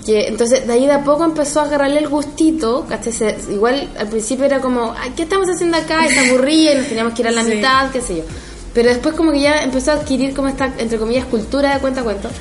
que 0.06 0.28
entonces 0.28 0.66
de 0.66 0.72
ahí 0.74 0.86
de 0.86 0.94
a 0.94 1.04
poco 1.04 1.26
empezó 1.26 1.60
a 1.60 1.64
agarrarle 1.66 2.00
el 2.00 2.08
gustito, 2.08 2.86
¿cachai? 2.88 3.12
Se- 3.12 3.38
igual 3.52 3.90
al 4.00 4.08
principio 4.08 4.46
era 4.46 4.62
como, 4.62 4.94
ay, 4.98 5.12
¿qué 5.16 5.24
estamos 5.24 5.50
haciendo 5.50 5.78
acá? 5.78 6.06
Y 6.06 6.10
se 6.10 6.30
aburría 6.30 6.74
y 6.74 6.78
nos 6.78 6.88
teníamos 6.88 7.14
que 7.14 7.22
ir 7.24 7.28
a 7.28 7.32
la 7.32 7.44
Sí. 7.44 7.56
mitad, 7.56 7.92
qué 7.92 8.00
sé 8.02 8.16
yo. 8.18 8.24
Pero 8.74 8.88
después 8.90 9.16
como 9.16 9.32
que 9.34 9.42
ya 9.42 9.64
empezó 9.64 9.92
a 9.92 9.96
adquirir 9.96 10.34
como 10.34 10.48
esta, 10.48 10.72
entre 10.78 10.98
comillas, 10.98 11.26
cultura 11.26 11.74
de 11.74 11.80
cuentacuentos. 11.82 12.32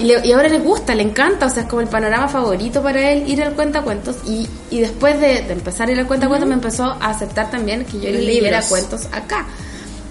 Y, 0.00 0.04
le- 0.04 0.26
y 0.26 0.32
ahora 0.32 0.48
le 0.48 0.58
gusta, 0.58 0.94
le 0.94 1.02
encanta, 1.02 1.46
o 1.46 1.50
sea, 1.50 1.62
es 1.62 1.68
como 1.68 1.80
el 1.80 1.88
panorama 1.88 2.28
favorito 2.28 2.82
para 2.82 3.10
él 3.10 3.24
ir 3.28 3.42
al 3.42 3.54
cuentacuentos. 3.54 4.16
Y, 4.26 4.48
y 4.70 4.80
después 4.80 5.20
de, 5.20 5.42
de 5.42 5.52
empezar 5.52 5.88
a 5.88 5.92
ir 5.92 5.98
al 5.98 6.06
cuentacuentos 6.06 6.48
me 6.48 6.54
empezó 6.54 6.84
a 6.84 7.10
aceptar 7.10 7.50
también 7.50 7.84
que 7.84 7.98
yo 8.00 8.10
leyera 8.10 8.60
cuentos 8.62 9.06
acá. 9.12 9.46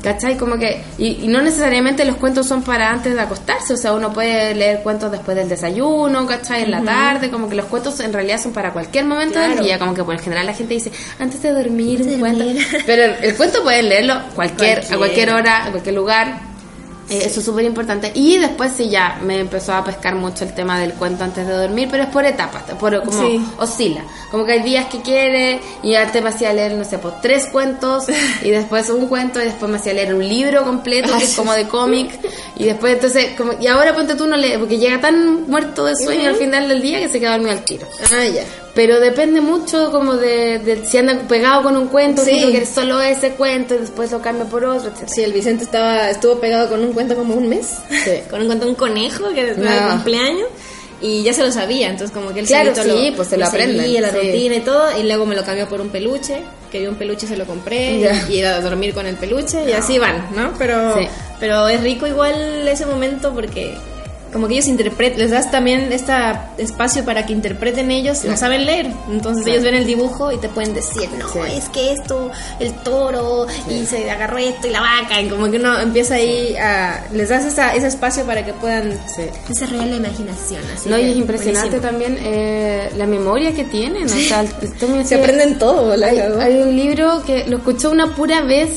¿Cachai? 0.04 0.38
Como 0.38 0.58
que, 0.58 0.84
y, 1.00 1.24
y 1.26 1.28
no 1.28 1.42
necesariamente 1.42 2.06
los 2.06 2.18
cuentos 2.18 2.46
son 2.48 2.62
para 2.62 2.92
antes 2.92 3.14
de 3.16 3.20
acostarse, 3.20 3.74
o 3.74 3.78
sea, 3.78 3.94
uno 3.94 4.14
puede 4.14 4.54
leer 4.54 4.82
cuentos 4.84 5.12
después 5.12 5.36
del 5.36 5.50
desayuno, 5.50 6.26
¿cachai? 6.28 6.64
En 6.64 6.72
la 6.72 6.82
tarde, 6.84 7.30
como 7.32 7.50
que 7.50 7.56
los 7.56 7.66
cuentos 7.66 8.00
en 8.00 8.14
realidad 8.14 8.40
son 8.40 8.54
para 8.54 8.72
cualquier 8.72 9.06
momento 9.06 9.40
del 9.40 9.52
Claro. 9.54 9.64
día, 9.66 9.80
como 9.80 9.94
que 9.96 10.04
por 10.04 10.14
lo 10.16 10.22
general 10.22 10.46
la 10.46 10.54
gente 10.54 10.76
dice, 10.76 10.92
antes 11.20 11.42
de 11.42 11.52
dormir 11.52 12.00
Antes 12.02 12.06
un 12.08 12.14
de 12.14 12.20
cuento. 12.20 12.44
dormir. 12.46 12.68
Pero 12.86 13.04
el, 13.04 13.12
el 13.24 13.36
cuento 13.36 13.64
pueden 13.64 13.90
leerlo 13.90 14.14
cualquier, 14.36 14.70
a 14.70 14.74
Cualquiera. 14.82 14.98
cualquier 14.98 15.34
hora, 15.34 15.66
a 15.66 15.72
cualquier 15.72 15.96
lugar. 15.96 16.42
Eh, 17.10 17.22
Eso 17.26 17.40
es 17.40 17.46
súper 17.46 17.64
importante. 17.66 18.12
Y 18.16 18.38
después 18.38 18.72
sí 18.76 18.90
ya 18.90 19.20
me 19.24 19.40
empezó 19.40 19.74
a 19.74 19.84
pescar 19.84 20.16
mucho 20.16 20.44
el 20.44 20.54
tema 20.54 20.78
del 20.80 20.94
cuento 20.94 21.24
antes 21.24 21.48
de 21.48 21.54
dormir, 21.54 21.88
pero 21.90 22.04
es 22.04 22.10
por 22.10 22.26
etapas, 22.26 22.64
por 22.80 23.02
como 23.04 23.22
Sí. 23.22 23.46
oscila. 23.58 24.04
Como 24.30 24.46
que 24.46 24.52
hay 24.54 24.62
días 24.64 24.88
que 24.88 25.02
quiere 25.02 25.60
y 25.84 25.96
antes 25.96 26.22
me 26.22 26.30
hacía 26.30 26.52
leer, 26.54 26.74
no 26.74 26.84
sé, 26.84 26.98
pues 26.98 27.14
tres 27.22 27.48
cuentos 27.52 28.06
y 28.44 28.50
después 28.50 28.90
un 28.90 29.08
cuento 29.08 29.42
y 29.42 29.46
después 29.46 29.72
me 29.72 29.78
hacía 29.78 29.94
leer 29.94 30.14
un 30.14 30.28
libro 30.28 30.64
completo 30.66 31.18
que 31.18 31.24
es 31.24 31.36
como 31.36 31.54
de 31.54 31.68
cómic 31.68 32.12
y 32.58 32.66
después 32.66 32.94
entonces, 32.96 33.28
como, 33.38 33.54
y 33.60 33.68
ahora 33.68 33.96
ponte 33.96 34.16
tú 34.16 34.28
no 34.28 34.36
lee, 34.36 34.56
porque 34.60 34.78
llega 34.78 35.00
tan 35.00 35.48
muerto 35.50 35.86
de 35.86 35.96
sueño 35.96 36.30
al 36.30 36.36
final 36.36 36.68
del 36.68 36.82
día 36.82 37.00
que 37.00 37.08
se 37.10 37.20
queda 37.20 37.32
dormido 37.32 37.52
al 37.52 37.64
tiro. 37.64 37.88
Ah, 38.12 38.26
ya. 38.26 38.44
Pero 38.78 39.00
depende 39.00 39.42
mucho 39.42 39.90
como 39.92 40.14
de, 40.18 40.60
de 40.60 40.86
si 40.86 41.00
anda 41.00 41.18
pegado 41.28 41.64
con 41.64 41.76
un 41.76 41.88
cuento, 41.88 42.24
Sí. 42.24 42.40
tú 42.44 42.52
quieres 42.52 42.70
solo 42.70 43.02
ese 43.02 43.32
cuento 43.32 43.74
y 43.74 43.80
después 43.80 44.12
lo 44.12 44.22
cambia 44.22 44.46
por 44.46 44.64
otro, 44.64 44.90
etc. 44.92 45.08
Sí, 45.08 45.24
el 45.24 45.34
Vicente 45.34 45.64
estaba, 45.64 46.12
estuvo 46.12 46.40
pegado 46.40 46.70
con 46.70 46.82
un 46.82 46.94
cuento 46.94 47.16
como 47.16 47.34
un 47.34 47.50
mes. 47.50 47.80
Sí. 48.04 48.12
con 48.30 48.40
un 48.42 48.46
cuento 48.46 48.66
de 48.66 48.72
un 48.72 48.78
conejo 48.78 49.30
que 49.34 49.42
era 49.42 49.54
No. 49.56 49.64
de 49.88 49.92
cumpleaños. 49.94 50.48
Y 51.02 51.24
ya 51.24 51.34
se 51.34 51.44
lo 51.44 51.52
sabía, 51.52 51.90
entonces 51.90 52.12
como 52.16 52.34
que 52.34 52.40
él 52.42 52.46
Claro, 52.48 52.74
sí, 52.76 53.14
pues 53.16 53.28
se 53.28 53.38
lo 53.38 53.46
aprende, 53.48 53.82
seguía, 53.84 54.02
la 54.02 54.10
sí. 54.12 54.18
rutina 54.18 54.56
y 54.56 54.60
todo, 54.62 55.00
y 55.00 55.04
luego 55.04 55.26
me 55.28 55.36
lo 55.36 55.44
cambió 55.44 55.68
por 55.70 55.80
un 55.82 55.90
peluche, 55.90 56.42
que 56.72 56.80
vi 56.80 56.88
un 56.88 56.96
peluche 56.96 57.28
se 57.28 57.38
lo 57.38 57.46
compré, 57.46 58.00
y, 58.30 58.38
era 58.40 58.56
a 58.56 58.62
dormir 58.62 58.96
con 58.96 59.06
el 59.06 59.16
peluche, 59.16 59.64
y 59.70 59.74
así 59.74 60.00
van, 60.00 60.26
¿no? 60.36 60.54
Pero, 60.58 60.96
Sí. 60.98 61.08
pero 61.40 61.68
es 61.68 61.82
rico 61.82 62.08
igual 62.08 62.68
ese 62.68 62.88
momento 62.88 63.32
porque 63.32 63.76
como 64.34 64.48
que 64.48 64.56
ellos 64.56 64.68
interpretan, 64.68 65.20
les 65.20 65.32
das 65.32 65.50
también 65.52 65.92
este 65.92 66.14
espacio 66.58 67.04
para 67.06 67.26
que 67.26 67.34
interpreten 67.34 67.92
ellos, 67.92 68.24
no 68.26 68.36
saben 68.38 68.66
leer, 68.66 68.88
entonces 69.12 69.46
ellos 69.48 69.64
ven 69.64 69.76
el 69.76 69.86
dibujo 69.86 70.32
y 70.32 70.38
te 70.38 70.50
pueden 70.50 70.74
decir, 70.74 71.10
no, 71.18 71.28
Sí. 71.28 71.40
es 71.56 71.70
que 71.70 71.92
esto, 71.94 72.30
el 72.60 72.74
toro, 72.84 73.48
y 73.70 73.86
se 73.86 74.10
agarró 74.10 74.38
esto 74.38 74.68
y 74.68 74.72
la 74.72 74.82
vaca, 74.82 75.22
y 75.22 75.28
como 75.30 75.50
que 75.50 75.58
uno 75.58 75.80
empieza 75.80 76.16
ahí 76.16 76.56
a, 76.58 77.06
les 77.14 77.30
das 77.30 77.46
esa, 77.46 77.74
ese 77.76 77.88
espacio 77.88 78.26
para 78.26 78.44
que 78.46 78.54
puedan 78.54 78.94
desarrollar 79.48 79.88
la 79.88 79.96
imaginación. 79.98 80.62
Así 80.74 80.90
No, 80.90 80.98
y 80.98 81.12
es 81.12 81.18
impresionante 81.18 81.80
buenísimo. 81.80 81.82
también 82.08 82.18
eh, 82.22 82.90
la 82.98 83.06
memoria 83.06 83.54
que 83.54 83.64
tienen. 83.66 84.06
O 84.06 84.10
sea, 84.10 84.46
Se 85.06 85.16
aprenden 85.16 85.58
todo, 85.58 85.96
la 85.96 86.08
Hay, 86.08 86.58
un 86.62 86.76
libro 86.76 87.24
que 87.26 87.46
lo 87.48 87.58
escuchó 87.58 87.92
una 87.92 88.16
pura 88.16 88.42
vez 88.42 88.70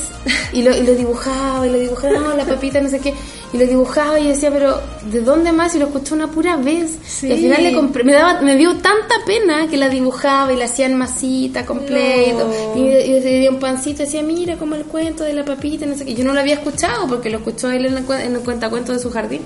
y 0.52 0.62
lo, 0.62 0.76
y 0.76 0.82
lo 0.82 0.94
dibujaba 0.94 1.66
y 1.66 1.70
lo 1.70 1.78
dibujaba, 1.78 2.18
no, 2.18 2.36
la 2.36 2.44
papita, 2.44 2.80
no 2.80 2.88
sé 2.88 2.98
qué, 3.00 3.14
y 3.52 3.58
lo 3.58 3.66
dibujaba 3.66 4.20
y 4.20 4.28
decía, 4.28 4.50
pero 4.50 4.80
¿de 5.10 5.20
dónde 5.22 5.50
más? 5.52 5.74
Y 5.74 5.78
lo 5.80 5.86
escuchó 5.86 6.14
una 6.14 6.28
pura 6.30 6.56
vez. 6.56 6.92
Sí. 7.04 7.26
Y 7.26 7.32
al 7.32 7.38
final 7.38 7.62
le 7.64 7.72
compré, 7.74 8.04
me, 8.04 8.12
daba, 8.12 8.40
me 8.42 8.56
dio 8.56 8.74
tanta 8.76 9.16
pena 9.26 9.66
que 9.68 9.76
la 9.76 9.88
dibujaba 9.88 10.52
y 10.52 10.56
la 10.56 10.66
hacía 10.66 10.86
en 10.86 10.96
masita, 10.96 11.66
completo. 11.66 12.48
No. 12.48 12.80
Y, 12.80 12.88
y 12.88 13.20
le 13.20 13.40
dio 13.40 13.50
un 13.50 13.58
pancito 13.58 14.02
y 14.02 14.06
decía, 14.06 14.22
mira 14.22 14.56
como 14.56 14.76
el 14.76 14.84
cuento 14.84 15.24
de 15.24 15.32
la 15.32 15.44
papita, 15.44 15.84
no 15.86 15.96
sé 15.96 16.04
qué. 16.04 16.14
Yo 16.14 16.24
no 16.24 16.32
lo 16.32 16.40
había 16.40 16.54
escuchado 16.54 17.08
porque 17.08 17.28
lo 17.30 17.38
escuchó 17.38 17.70
él 17.70 17.86
en 17.86 17.96
el, 17.98 18.06
cuen- 18.06 18.20
en 18.20 18.36
el 18.36 18.40
cuentacuentos 18.42 18.96
de 18.96 19.02
su 19.02 19.10
jardín. 19.10 19.42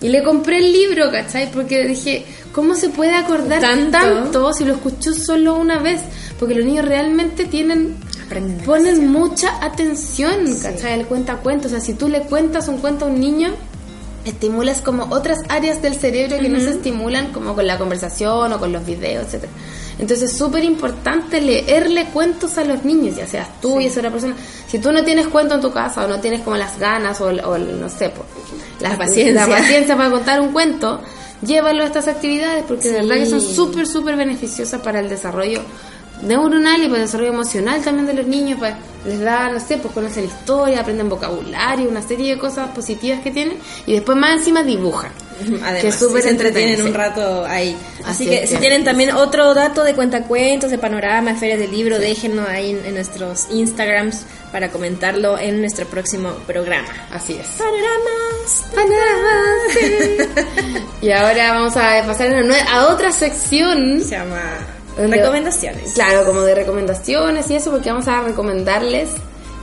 Y 0.00 0.08
le 0.10 0.22
compré 0.22 0.58
el 0.58 0.72
libro, 0.72 1.10
¿cachai? 1.10 1.50
Porque 1.50 1.84
dije, 1.86 2.24
¿cómo 2.52 2.74
se 2.74 2.90
puede 2.90 3.14
acordar 3.14 3.60
Tanto. 3.62 3.98
tanto 3.98 4.52
si 4.52 4.64
lo 4.66 4.74
escuchó 4.74 5.14
solo 5.14 5.54
una 5.56 5.78
vez? 5.78 6.00
Porque 6.38 6.54
los 6.54 6.66
niños 6.66 6.84
realmente 6.84 7.46
tienen 7.46 7.96
Aprenden 8.26 8.58
ponen 8.66 9.10
mucha 9.12 9.64
atención, 9.64 10.58
¿cachai? 10.60 10.98
El 11.00 11.06
cuenta 11.06 11.36
cuentos. 11.36 11.66
O 11.72 11.74
sea, 11.76 11.80
si 11.80 11.94
tú 11.94 12.08
le 12.08 12.22
cuentas 12.22 12.68
un 12.68 12.78
cuento 12.78 13.04
a 13.04 13.08
un 13.08 13.20
niño, 13.20 13.50
estimulas 14.24 14.80
como 14.80 15.04
otras 15.10 15.38
áreas 15.48 15.80
del 15.82 15.94
cerebro 15.94 16.38
que 16.38 16.48
no 16.48 16.58
se 16.58 16.70
estimulan 16.70 17.32
como 17.32 17.54
con 17.54 17.66
la 17.66 17.78
conversación 17.78 18.52
o 18.52 18.58
con 18.58 18.72
los 18.72 18.84
videos, 18.84 19.26
etcétera. 19.26 19.52
Entonces 19.98 20.30
es 20.32 20.36
súper 20.36 20.64
importante 20.64 21.40
leerle 21.40 22.06
cuentos 22.06 22.58
a 22.58 22.64
los 22.64 22.84
niños, 22.84 23.16
ya 23.16 23.26
seas 23.26 23.48
tú 23.62 23.80
y 23.80 23.86
esa 23.86 24.00
otra 24.00 24.10
persona. 24.10 24.34
Si 24.68 24.78
tú 24.78 24.90
no 24.92 25.04
tienes 25.04 25.28
cuento 25.28 25.54
en 25.54 25.60
tu 25.60 25.72
casa 25.72 26.04
o 26.04 26.08
no 26.08 26.20
tienes 26.20 26.40
como 26.42 26.56
las 26.56 26.78
ganas 26.78 27.20
o, 27.20 27.30
no 27.32 27.88
sé, 27.88 28.10
po, 28.10 28.24
La 28.80 28.98
paciencia. 28.98 29.46
la 29.46 29.56
paciencia 29.58 29.96
para 29.96 30.10
contar 30.10 30.40
un 30.40 30.52
cuento, 30.52 31.00
llévalo 31.42 31.82
a 31.84 31.86
estas 31.86 32.08
actividades 32.08 32.64
porque 32.66 32.90
de 32.90 33.00
Sí. 33.02 33.06
verdad 33.08 33.22
que 33.24 33.30
son 33.30 33.40
súper, 33.40 33.86
súper 33.86 34.16
beneficiosas 34.16 34.80
para 34.82 34.98
el 35.00 35.08
desarrollo 35.08 35.60
neuronal 36.22 36.82
y 36.82 36.86
para 36.86 37.00
el 37.00 37.06
desarrollo 37.06 37.32
emocional 37.32 37.82
también 37.82 38.06
de 38.06 38.14
los 38.14 38.26
niños, 38.26 38.58
pues 38.58 38.74
les 39.04 39.20
da, 39.20 39.50
no 39.50 39.60
sé, 39.60 39.78
pues 39.78 39.94
conocen 39.94 40.24
historia, 40.24 40.80
aprenden 40.80 41.08
vocabulario, 41.08 41.88
una 41.88 42.02
serie 42.02 42.34
de 42.34 42.40
cosas 42.40 42.70
positivas 42.70 43.20
que 43.20 43.30
tienen 43.30 43.58
y 43.86 43.92
después 43.92 44.18
más 44.18 44.38
encima 44.38 44.62
dibujan. 44.62 45.12
Además, 45.62 45.82
que 45.82 45.92
súper 45.92 46.22
se 46.22 46.30
entretienen 46.30 46.82
un 46.82 46.94
rato 46.94 47.44
ahí. 47.44 47.76
Así, 48.04 48.24
Así 48.24 48.30
que 48.30 48.46
si 48.46 48.56
tienen 48.56 48.84
también 48.84 49.12
otro 49.12 49.52
dato 49.52 49.84
de 49.84 49.94
cuentacuentos, 49.94 50.70
de 50.70 50.78
panorama, 50.78 51.34
ferias 51.34 51.58
de 51.58 51.68
libro, 51.68 51.98
déjenlo 51.98 52.46
ahí 52.48 52.70
en, 52.70 52.86
en 52.86 52.94
nuestros 52.94 53.48
Instagrams 53.50 54.24
para 54.50 54.70
comentarlo 54.70 55.38
en 55.38 55.60
nuestro 55.60 55.86
próximo 55.86 56.30
programa. 56.46 56.88
Así 57.12 57.34
es. 57.34 57.46
Panoramas, 57.58 58.64
Y 61.02 61.10
ahora 61.10 61.52
vamos 61.52 61.76
a 61.76 62.02
pasar 62.06 62.34
a, 62.34 62.42
una 62.42 62.62
a 62.64 62.86
otra 62.86 63.12
sección. 63.12 64.00
Se 64.00 64.16
llama 64.16 64.58
recomendaciones. 64.96 65.92
Claro, 65.92 66.24
como 66.24 66.42
de 66.42 66.54
recomendaciones 66.54 67.50
y 67.50 67.56
eso, 67.56 67.70
porque 67.70 67.90
vamos 67.90 68.08
a 68.08 68.22
recomendarles. 68.22 69.10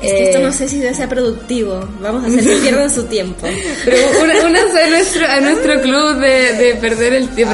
Es 0.02 0.12
que 0.12 0.24
esto 0.26 0.40
eh, 0.40 0.44
no 0.44 0.52
sé 0.52 0.68
si 0.68 0.82
sea 0.94 1.08
productivo. 1.08 1.88
Vamos 2.02 2.24
a 2.24 2.28
hacer 2.28 2.44
que 2.44 2.56
pierdan 2.62 2.92
su 2.92 3.06
tiempo. 3.06 3.48
Pero 3.86 3.98
una, 4.22 4.34
a 4.84 4.90
nuestro, 4.90 5.26
a 5.26 5.40
nuestro 5.40 5.82
club 5.82 6.20
de, 6.20 6.54
de 6.54 6.76
perder 6.76 7.14
el 7.14 7.36
de 7.36 7.46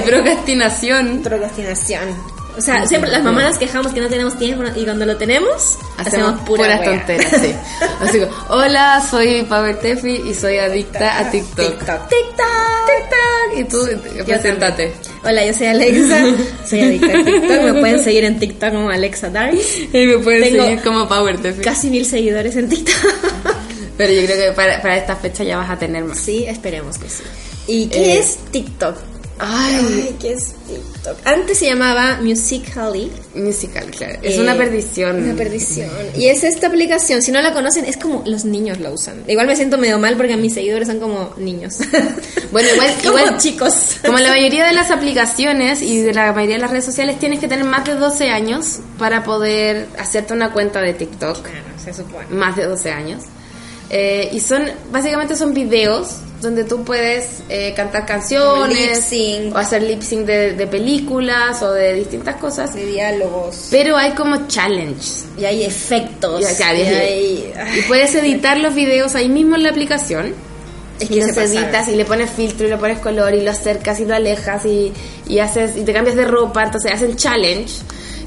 procrastinación. 0.00 1.20
Procrastinación. 1.22 2.41
O 2.56 2.60
sea, 2.60 2.86
siempre 2.86 3.10
las 3.10 3.22
mamás 3.22 3.44
nos 3.44 3.58
quejamos 3.58 3.92
que 3.92 4.00
no 4.00 4.08
tenemos 4.08 4.38
tiempo 4.38 4.62
y 4.76 4.84
cuando 4.84 5.06
lo 5.06 5.16
tenemos, 5.16 5.78
hacemos, 5.96 6.40
pura 6.42 6.64
puras 6.64 6.80
wea. 6.80 6.98
tonteras, 6.98 7.40
sí. 7.40 7.54
Así 8.00 8.20
como, 8.20 8.32
hola, 8.50 9.02
soy 9.10 9.42
Power 9.44 9.78
Tefi 9.78 10.22
y 10.28 10.34
soy 10.34 10.58
adicta 10.58 11.18
a 11.18 11.30
TikTok. 11.30 11.56
TikTok. 11.78 12.08
TikTok, 12.08 12.86
TikTok. 12.86 13.58
Y 13.58 13.64
tú, 13.64 13.88
Yo 14.18 14.24
preséntate. 14.26 14.88
también. 14.88 15.12
Hola, 15.24 15.46
yo 15.46 15.54
soy 15.54 15.66
Alexa, 15.68 16.24
soy 16.68 16.80
adicta 16.80 17.06
a 17.18 17.24
TikTok. 17.24 17.62
Me 17.62 17.74
pueden 17.80 18.04
seguir 18.04 18.24
en 18.24 18.38
TikTok 18.38 18.70
como 18.72 18.90
Alexa 18.90 19.30
Darks. 19.30 19.78
Y 19.92 20.06
me 20.06 20.18
pueden 20.18 20.42
Tengo 20.42 20.64
seguir 20.64 20.82
como 20.82 21.08
Power 21.08 21.38
Tefi. 21.38 21.62
Casi 21.62 21.88
mil 21.90 22.04
seguidores 22.04 22.54
en 22.56 22.68
TikTok. 22.68 23.12
Pero 23.96 24.12
yo 24.12 24.24
creo 24.26 24.36
que 24.50 24.52
para, 24.56 24.80
para 24.82 24.96
esta 24.96 25.16
fecha 25.16 25.44
ya 25.44 25.56
vas 25.56 25.70
a 25.70 25.78
tener 25.78 26.04
más. 26.04 26.18
Sí, 26.18 26.44
esperemos 26.46 26.98
que 26.98 27.08
sí. 27.08 27.22
¿Y 27.66 27.86
qué 27.86 28.14
Eh, 28.14 28.18
es 28.18 28.38
TikTok? 28.50 28.96
Ay, 29.44 30.16
¿qué 30.20 30.34
es 30.34 30.52
TikTok? 30.68 31.16
Antes 31.26 31.58
se 31.58 31.66
llamaba 31.66 32.20
Musical.ly. 32.22 33.10
musical, 33.34 33.86
claro. 33.90 34.18
Es 34.22 34.36
Eh, 34.36 34.40
una 34.40 34.56
perdición. 34.56 35.16
Una 35.22 35.34
perdición. 35.34 35.90
Y 36.16 36.28
es 36.28 36.44
esta 36.44 36.68
aplicación, 36.68 37.22
si 37.22 37.32
no 37.32 37.42
la 37.42 37.52
conocen, 37.52 37.84
es 37.84 37.96
como 37.96 38.22
los 38.24 38.44
niños 38.44 38.78
la 38.78 38.90
usan. 38.90 39.24
Igual 39.26 39.48
me 39.48 39.56
siento 39.56 39.78
medio 39.78 39.98
mal 39.98 40.16
porque 40.16 40.36
mis 40.36 40.54
seguidores 40.54 40.86
son 40.86 41.00
como 41.00 41.34
niños. 41.38 41.78
Bueno, 42.52 42.68
igual, 42.74 42.90
como 43.02 43.18
igual 43.18 43.38
chicos. 43.38 43.72
Como 44.04 44.18
la 44.18 44.28
mayoría 44.28 44.66
de 44.66 44.74
las 44.74 44.90
aplicaciones 44.90 45.80
y 45.80 46.02
de 46.02 46.12
la 46.12 46.34
mayoría 46.34 46.56
de 46.56 46.60
las 46.60 46.70
redes 46.70 46.84
sociales, 46.84 47.18
tienes 47.18 47.40
que 47.40 47.48
tener 47.48 47.64
más 47.64 47.86
de 47.86 47.94
12 47.94 48.28
años 48.28 48.80
para 48.98 49.24
poder 49.24 49.88
hacerte 49.98 50.34
una 50.34 50.52
cuenta 50.52 50.82
de 50.82 50.92
TikTok. 50.92 51.40
Claro, 51.42 51.64
se 51.82 51.94
supone. 51.94 52.26
Más 52.28 52.54
de 52.56 52.66
12 52.66 52.90
años. 52.92 53.22
Eh, 53.94 54.30
y 54.32 54.40
son, 54.40 54.64
básicamente 54.90 55.36
son 55.36 55.52
videos 55.52 56.16
donde 56.40 56.64
tú 56.64 56.82
puedes 56.82 57.42
eh, 57.50 57.74
cantar 57.76 58.06
canciones 58.06 58.76
lip 58.76 58.94
sync. 58.94 59.54
o 59.54 59.58
hacer 59.58 59.82
lip 59.82 60.02
sync 60.02 60.26
de, 60.26 60.54
de 60.54 60.66
películas 60.66 61.62
o 61.62 61.72
de 61.72 61.94
distintas 61.94 62.36
cosas. 62.36 62.74
De 62.74 62.86
diálogos. 62.86 63.68
Pero 63.70 63.96
hay 63.96 64.12
como 64.12 64.48
challenges. 64.48 65.26
Y 65.38 65.44
hay 65.44 65.62
efectos. 65.62 66.40
Y 66.40 66.58
ya. 66.58 66.68
hay... 66.68 67.52
Y 67.76 67.82
puedes 67.82 68.14
editar 68.14 68.58
los 68.58 68.74
videos 68.74 69.14
ahí 69.14 69.28
mismo 69.28 69.56
en 69.56 69.62
la 69.62 69.70
aplicación. 69.70 70.34
Es 70.98 71.10
y 71.10 71.14
que 71.14 71.20
los 71.20 71.26
se 71.26 71.34
pasaron. 71.34 71.64
editas 71.64 71.88
y 71.88 71.96
le 71.96 72.04
pones 72.04 72.30
filtro 72.30 72.66
y 72.66 72.70
le 72.70 72.76
pones 72.78 72.98
color 72.98 73.34
y 73.34 73.42
lo 73.42 73.50
acercas 73.50 74.00
y 74.00 74.06
lo 74.06 74.14
alejas 74.14 74.64
y, 74.64 74.92
y 75.26 75.38
haces 75.38 75.76
y 75.76 75.82
te 75.82 75.92
cambias 75.92 76.16
de 76.16 76.24
ropa. 76.24 76.64
Entonces 76.64 76.92
hacen 76.92 77.14
challenge 77.14 77.82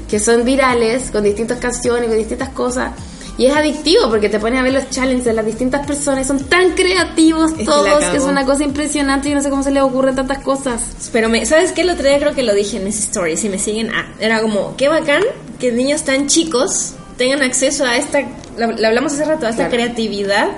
que 0.08 0.20
son 0.20 0.44
virales 0.44 1.10
con 1.10 1.24
distintas 1.24 1.58
canciones, 1.58 2.08
con 2.08 2.16
distintas 2.16 2.50
cosas. 2.50 2.92
Y 3.38 3.46
es 3.46 3.54
adictivo 3.54 4.08
porque 4.08 4.28
te 4.30 4.38
pones 4.40 4.58
a 4.58 4.62
ver 4.62 4.72
los 4.72 4.88
challenges 4.88 5.26
de 5.26 5.32
las 5.34 5.44
distintas 5.44 5.86
personas. 5.86 6.26
Son 6.26 6.38
tan 6.44 6.70
creativos 6.70 7.52
Es 7.52 7.58
la 7.58 7.64
todos 7.66 8.04
que 8.04 8.16
es 8.16 8.22
una 8.22 8.46
cosa 8.46 8.64
impresionante. 8.64 9.28
Yo 9.28 9.34
no 9.36 9.42
sé 9.42 9.50
cómo 9.50 9.62
se 9.62 9.70
les 9.70 9.82
ocurren 9.82 10.14
tantas 10.16 10.38
cosas. 10.38 10.82
Pero 11.12 11.28
me, 11.28 11.44
¿sabes 11.44 11.72
qué? 11.72 11.82
El 11.82 11.90
otro 11.90 12.08
día 12.08 12.18
creo 12.18 12.34
que 12.34 12.42
lo 12.42 12.54
dije 12.54 12.78
en 12.78 12.84
mis 12.84 12.98
stories, 12.98 13.40
si 13.40 13.48
me 13.50 13.58
siguen, 13.58 13.90
ah, 13.94 14.06
era 14.20 14.40
como, 14.40 14.74
qué 14.76 14.88
bacán 14.88 15.22
que 15.60 15.70
niños 15.70 16.02
tan 16.04 16.28
chicos 16.28 16.94
tengan 17.18 17.42
acceso 17.42 17.84
a 17.84 17.96
esta, 17.96 18.20
lo, 18.58 18.72
lo 18.72 18.86
hablamos 18.86 19.12
hace 19.12 19.24
rato, 19.24 19.46
a 19.46 19.50
esta 19.50 19.68
Claro. 19.68 19.82
creatividad. 19.84 20.48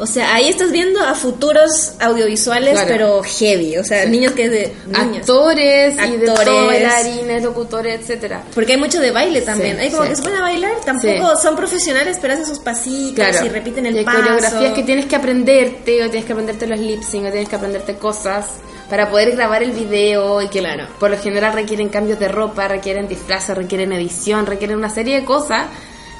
O 0.00 0.06
sea, 0.06 0.34
ahí 0.34 0.48
estás 0.48 0.70
viendo 0.70 1.00
a 1.00 1.14
futuros 1.14 1.92
audiovisuales, 1.98 2.72
Claro. 2.72 2.88
pero 2.88 3.22
heavy. 3.22 3.76
O 3.78 3.84
sea, 3.84 4.06
niños 4.06 4.32
que 4.32 4.48
de... 4.48 4.72
Niños. 4.86 5.18
Actores, 5.18 5.94
y 6.06 6.16
de 6.16 6.26
todo, 6.26 6.36
Actores. 6.38 6.66
bailarines, 6.66 7.42
locutores, 7.42 8.00
etcétera. 8.00 8.42
Porque 8.54 8.72
hay 8.72 8.78
mucho 8.78 9.00
de 9.00 9.10
baile 9.10 9.40
también. 9.42 9.76
Sí, 9.76 9.82
hay 9.82 9.90
como 9.90 10.04
sí. 10.04 10.08
que 10.10 10.16
se 10.16 10.22
ponen 10.22 10.38
a 10.38 10.42
bailar, 10.42 10.72
tampoco 10.84 11.36
son 11.36 11.56
profesionales, 11.56 12.18
pero 12.20 12.34
hacen 12.34 12.46
sus 12.46 12.58
pasitos 12.60 13.26
y 13.44 13.48
repiten 13.48 13.86
el 13.86 13.94
Y 13.96 13.98
hay 13.98 14.04
paso. 14.04 14.18
coreografías 14.18 14.72
que 14.74 14.82
tienes 14.84 15.06
que 15.06 15.16
aprenderte, 15.16 16.02
o 16.04 16.10
tienes 16.10 16.24
que 16.24 16.32
aprenderte 16.32 16.66
los 16.66 16.78
lip 16.78 17.02
sync, 17.02 17.26
o 17.26 17.30
tienes 17.30 17.48
que 17.48 17.56
aprenderte 17.56 17.96
cosas 17.96 18.46
para 18.88 19.10
poder 19.10 19.32
grabar 19.32 19.62
el 19.62 19.72
video 19.72 20.40
y 20.40 20.48
que 20.48 20.60
Claro. 20.60 20.86
por 20.98 21.10
lo 21.10 21.18
general 21.18 21.52
requieren 21.52 21.88
cambios 21.88 22.18
de 22.18 22.28
ropa, 22.28 22.68
requieren 22.68 23.06
disfraces, 23.08 23.56
requieren 23.56 23.92
edición, 23.92 24.46
requieren 24.46 24.76
una 24.78 24.90
serie 24.90 25.20
de 25.20 25.24
cosas 25.26 25.66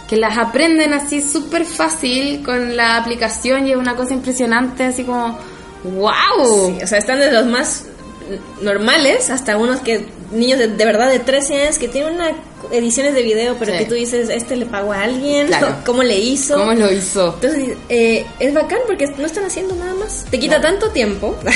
que 0.09 0.17
las 0.17 0.39
aprenden 0.39 0.95
así 0.95 1.21
súper 1.23 1.65
fácil 1.65 2.43
con 2.45 2.77
la 2.77 2.97
aplicación 2.97 3.67
y 3.67 3.73
es 3.73 3.77
una 3.77 3.95
cosa 3.95 4.15
impresionante, 4.15 4.85
así 4.85 5.05
como 5.05 5.39
¡wow! 5.85 6.69
Sí, 6.79 6.83
o 6.83 6.87
sea, 6.87 6.99
están 6.99 7.21
de 7.21 7.31
los 7.31 7.47
más 7.47 7.85
normales 8.61 9.31
hasta 9.31 9.57
unos 9.57 9.81
que 9.81 10.07
niños 10.33 10.59
de, 10.59 10.69
de 10.69 10.85
verdad 10.85 11.09
de 11.11 11.19
13 11.19 11.63
años 11.63 11.79
que 11.79 11.89
tienen 11.89 12.15
una 12.15 12.33
ediciones 12.73 13.15
de 13.15 13.23
video, 13.23 13.57
pero 13.59 13.73
Sí. 13.73 13.79
que 13.79 13.85
tú 13.87 13.95
dices, 13.95 14.29
este 14.29 14.57
le 14.57 14.67
pagó 14.67 14.93
a 14.93 15.03
alguien, 15.03 15.47
Claro. 15.47 15.77
¿cómo 15.87 16.03
le 16.03 16.19
hizo? 16.19 16.57
¿Cómo 16.57 16.73
lo 16.75 16.93
hizo? 16.93 17.35
Entonces, 17.41 17.77
eh, 17.89 18.27
es 18.41 18.53
bacán 18.53 18.81
porque 18.87 19.07
no 19.17 19.27
están 19.27 19.45
haciendo 19.45 19.75
nada 19.77 19.95
más. 19.95 20.27
Te 20.31 20.39
quita 20.39 20.61
tanto 20.61 20.91
tiempo. 20.91 21.37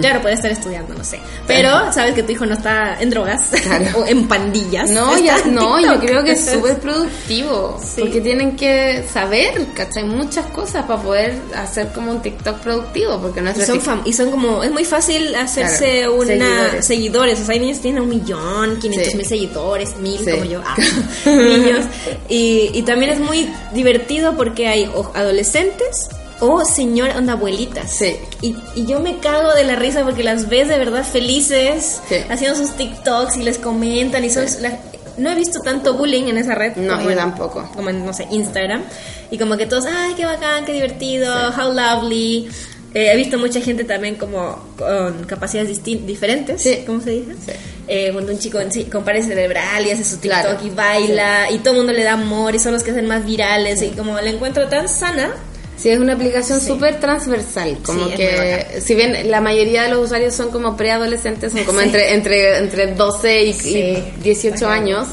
claro, 0.00 0.20
puede 0.22 0.34
estar 0.34 0.50
estudiando, 0.50 0.94
no 0.94 1.04
sé. 1.04 1.20
Pero 1.46 1.92
sabes 1.92 2.14
que 2.14 2.22
tu 2.22 2.32
hijo 2.32 2.46
no 2.46 2.54
está 2.54 3.00
en 3.00 3.10
drogas 3.10 3.48
Claro. 3.62 3.84
o 4.00 4.06
en 4.06 4.26
pandillas. 4.28 4.90
No, 4.90 5.18
ya, 5.18 5.38
en 5.38 5.54
no, 5.54 5.80
yo 5.80 5.98
creo 6.00 6.22
que 6.24 6.32
es 6.32 6.44
súper 6.52 6.78
productivo. 6.78 7.78
Sí. 7.82 8.00
Porque 8.02 8.20
tienen 8.20 8.56
que 8.56 9.04
saber, 9.12 9.66
¿cachai? 9.74 10.04
Muchas 10.04 10.46
cosas 10.46 10.84
para 10.86 11.02
poder 11.02 11.34
hacer 11.56 11.88
como 11.92 12.12
un 12.12 12.22
TikTok 12.22 12.58
productivo. 12.60 13.18
Porque 13.20 13.40
Y 13.40 13.42
nuestro 13.42 13.66
son, 13.66 13.78
TikTok- 13.80 13.84
fam- 13.84 14.02
y 14.04 14.12
son 14.12 14.30
como, 14.30 14.62
es 14.62 14.70
muy 14.70 14.84
fácil 14.84 15.34
hacerse 15.34 15.98
Claro, 16.00 16.14
una 16.14 16.26
seguidores. 16.26 16.86
seguidores. 16.86 17.40
O 17.40 17.44
sea, 17.44 17.54
hay 17.54 17.60
niños 17.60 17.76
que 17.78 17.82
tienen 17.82 18.02
un 18.02 18.08
millón, 18.08 18.78
quinientos 18.78 19.10
Sí. 19.12 19.16
mil 19.16 19.26
seguidores, 19.26 19.96
mil 19.98 20.18
Sí. 20.18 20.30
como 20.30 20.44
yo, 20.44 20.60
ah, 20.64 20.76
niños. 21.26 21.84
Y, 22.28 22.70
y 22.72 22.82
también 22.82 23.12
es 23.12 23.20
muy 23.20 23.48
divertido 23.74 24.36
porque 24.36 24.68
hay 24.68 24.90
adolescentes 25.14 26.08
o 26.44 26.64
señora, 26.64 27.16
onda 27.16 27.34
abuelitas. 27.34 27.90
Sí. 27.90 28.16
Y, 28.40 28.56
y 28.74 28.84
yo 28.86 29.00
me 29.00 29.18
cago 29.18 29.54
de 29.54 29.64
la 29.64 29.76
risa 29.76 30.02
porque 30.04 30.22
las 30.24 30.48
ves 30.48 30.68
de 30.68 30.76
verdad 30.78 31.04
felices, 31.04 32.00
Sí. 32.08 32.16
haciendo 32.28 32.56
sus 32.58 32.76
TikToks 32.76 33.36
y 33.36 33.42
les 33.44 33.58
comentan 33.58 34.24
y 34.24 34.30
son... 34.30 34.44
la- 34.60 34.78
no 35.18 35.30
he 35.30 35.34
visto 35.34 35.60
tanto 35.60 35.94
bullying 35.94 36.24
en 36.28 36.38
esa 36.38 36.54
red. 36.54 36.74
No, 36.76 36.96
como 36.96 37.10
yo 37.10 37.16
tampoco. 37.16 37.68
Como 37.74 37.90
en, 37.90 38.04
no 38.04 38.12
sé, 38.14 38.26
Instagram. 38.30 38.82
Y 39.30 39.36
como 39.38 39.56
que 39.58 39.66
todos, 39.66 39.84
ay, 39.86 40.14
qué 40.16 40.24
bacán, 40.24 40.64
qué 40.64 40.72
divertido, 40.72 41.32
how 41.50 41.70
lovely. 41.72 42.48
Eh, 42.94 43.10
he 43.12 43.16
visto 43.16 43.38
mucha 43.38 43.60
gente 43.60 43.84
también 43.84 44.16
como 44.16 44.58
con 44.76 45.24
capacidades 45.24 45.82
diferentes, 45.84 46.62
Sí. 46.62 46.82
¿cómo 46.86 47.00
se 47.00 47.10
dice? 47.10 47.32
Sí. 47.46 47.52
Eh, 47.88 48.10
cuando 48.12 48.32
un 48.32 48.38
chico 48.38 48.58
sí, 48.70 48.84
con 48.84 49.04
cerebral 49.04 49.86
y 49.86 49.90
hace 49.90 50.04
su 50.04 50.16
TikTok 50.18 50.40
Claro. 50.42 50.58
y 50.64 50.70
baila 50.70 51.50
y 51.50 51.58
todo 51.58 51.70
el 51.72 51.76
mundo 51.78 51.92
le 51.92 52.04
da 52.04 52.12
amor 52.12 52.54
y 52.54 52.58
son 52.58 52.72
los 52.72 52.82
que 52.82 52.90
hacen 52.92 53.06
más 53.06 53.24
virales 53.24 53.82
y 53.82 53.88
como 53.90 54.14
la 54.20 54.30
encuentro 54.30 54.66
tan 54.68 54.88
sana. 54.88 55.34
Sí, 55.82 55.88
es 55.90 55.98
una 55.98 56.12
aplicación 56.12 56.60
Sí. 56.60 56.68
súper 56.68 57.00
transversal, 57.00 57.78
como 57.84 58.06
Sí, 58.08 58.14
que 58.14 58.80
si 58.84 58.94
bien 58.94 59.28
la 59.30 59.40
mayoría 59.40 59.82
de 59.82 59.88
los 59.88 60.04
usuarios 60.04 60.32
son 60.32 60.50
como 60.52 60.76
preadolescentes, 60.76 61.52
son 61.52 61.64
como 61.64 61.80
Sí. 61.80 61.86
entre, 61.86 62.14
entre, 62.14 62.58
entre 62.58 62.94
12 62.94 63.42
y, 63.42 63.48
y 63.50 63.52
Sí, 63.54 64.04
18 64.22 64.66
bacán. 64.66 64.82
años, 64.84 65.08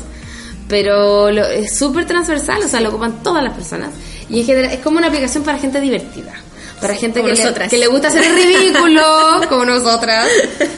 pero 0.68 1.32
lo- 1.32 1.48
es 1.48 1.76
súper 1.78 2.06
transversal, 2.06 2.62
o 2.64 2.68
sea, 2.68 2.80
lo 2.82 2.90
ocupan 2.90 3.24
todas 3.24 3.44
las 3.44 3.54
personas 3.56 3.90
y 4.30 4.42
en 4.42 4.46
general 4.46 4.72
es 4.72 4.80
como 4.80 5.00
una 5.00 5.08
aplicación 5.08 5.44
para 5.44 5.58
gente 5.58 5.82
divertida. 5.82 6.34
Para 6.82 6.96
gente 6.96 7.22
que 7.22 7.34
le, 7.34 7.68
que 7.70 7.78
le 7.78 7.88
gusta 7.88 8.08
hacer 8.08 8.24
el 8.24 8.36
ridículo, 8.36 9.04
como 9.50 9.66
nosotras, 9.66 10.30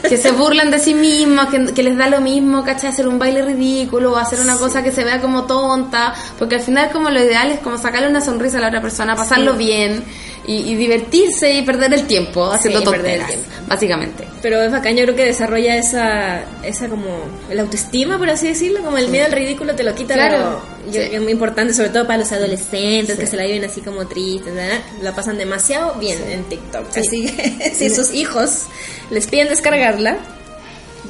que 0.07 0.17
se 0.17 0.31
burlan 0.31 0.71
de 0.71 0.79
sí 0.79 0.93
mismas, 0.93 1.49
que, 1.49 1.73
que 1.73 1.83
les 1.83 1.95
da 1.95 2.07
lo 2.07 2.21
mismo, 2.21 2.63
¿cachai? 2.63 2.89
Hacer 2.89 3.07
un 3.07 3.19
baile 3.19 3.43
ridículo 3.43 4.13
o 4.13 4.15
hacer 4.17 4.39
una 4.39 4.57
cosa 4.57 4.83
que 4.83 4.91
se 4.91 5.03
vea 5.03 5.21
como 5.21 5.45
tonta, 5.45 6.13
porque 6.39 6.55
al 6.55 6.61
final 6.61 6.89
como 6.91 7.09
lo 7.09 7.21
ideal 7.21 7.51
es 7.51 7.59
como 7.59 7.77
sacarle 7.77 8.09
una 8.09 8.21
sonrisa 8.21 8.57
a 8.57 8.61
la 8.61 8.67
otra 8.69 8.81
persona, 8.81 9.15
pasarlo 9.15 9.53
bien 9.53 10.03
y, 10.47 10.71
y 10.71 10.75
divertirse 10.75 11.53
y 11.53 11.61
perder 11.63 11.93
el 11.93 12.07
tiempo 12.07 12.51
haciendo 12.51 12.79
Sí, 12.79 12.85
tonteras, 12.85 13.27
tiempo. 13.27 13.45
básicamente. 13.67 14.27
Pero 14.41 14.61
es 14.63 14.71
bacán, 14.71 14.95
yo 14.95 15.03
creo 15.03 15.15
que 15.15 15.25
desarrolla 15.25 15.75
esa, 15.77 16.43
esa 16.63 16.87
como, 16.89 17.05
la 17.51 17.61
autoestima, 17.61 18.17
por 18.17 18.29
así 18.29 18.47
decirlo, 18.47 18.81
como 18.83 18.97
el 18.97 19.09
miedo 19.09 19.25
al 19.25 19.31
ridículo 19.31 19.75
te 19.75 19.83
lo 19.83 19.93
quita. 19.93 20.13
Claro. 20.15 20.61
pero 20.85 20.91
Yo 20.91 21.01
Sí. 21.01 21.15
es 21.15 21.21
muy 21.21 21.31
importante, 21.31 21.73
sobre 21.73 21.89
todo 21.89 22.07
para 22.07 22.17
los 22.19 22.31
adolescentes 22.31 23.19
que 23.19 23.27
se 23.27 23.37
la 23.37 23.43
viven 23.45 23.63
así 23.63 23.81
como 23.81 24.07
tristes, 24.07 24.53
¿verdad? 24.55 24.79
la 25.01 25.13
pasan 25.15 25.37
demasiado 25.37 25.93
bien 25.99 26.17
en 26.29 26.43
TikTok. 26.45 26.85
Sí. 26.91 26.99
Así 26.99 27.25
que 27.35 27.71
si 27.75 27.89
sus 27.89 28.11
hijos 28.13 28.63
les 29.11 29.27
piden 29.27 29.49
descargarla, 29.49 30.17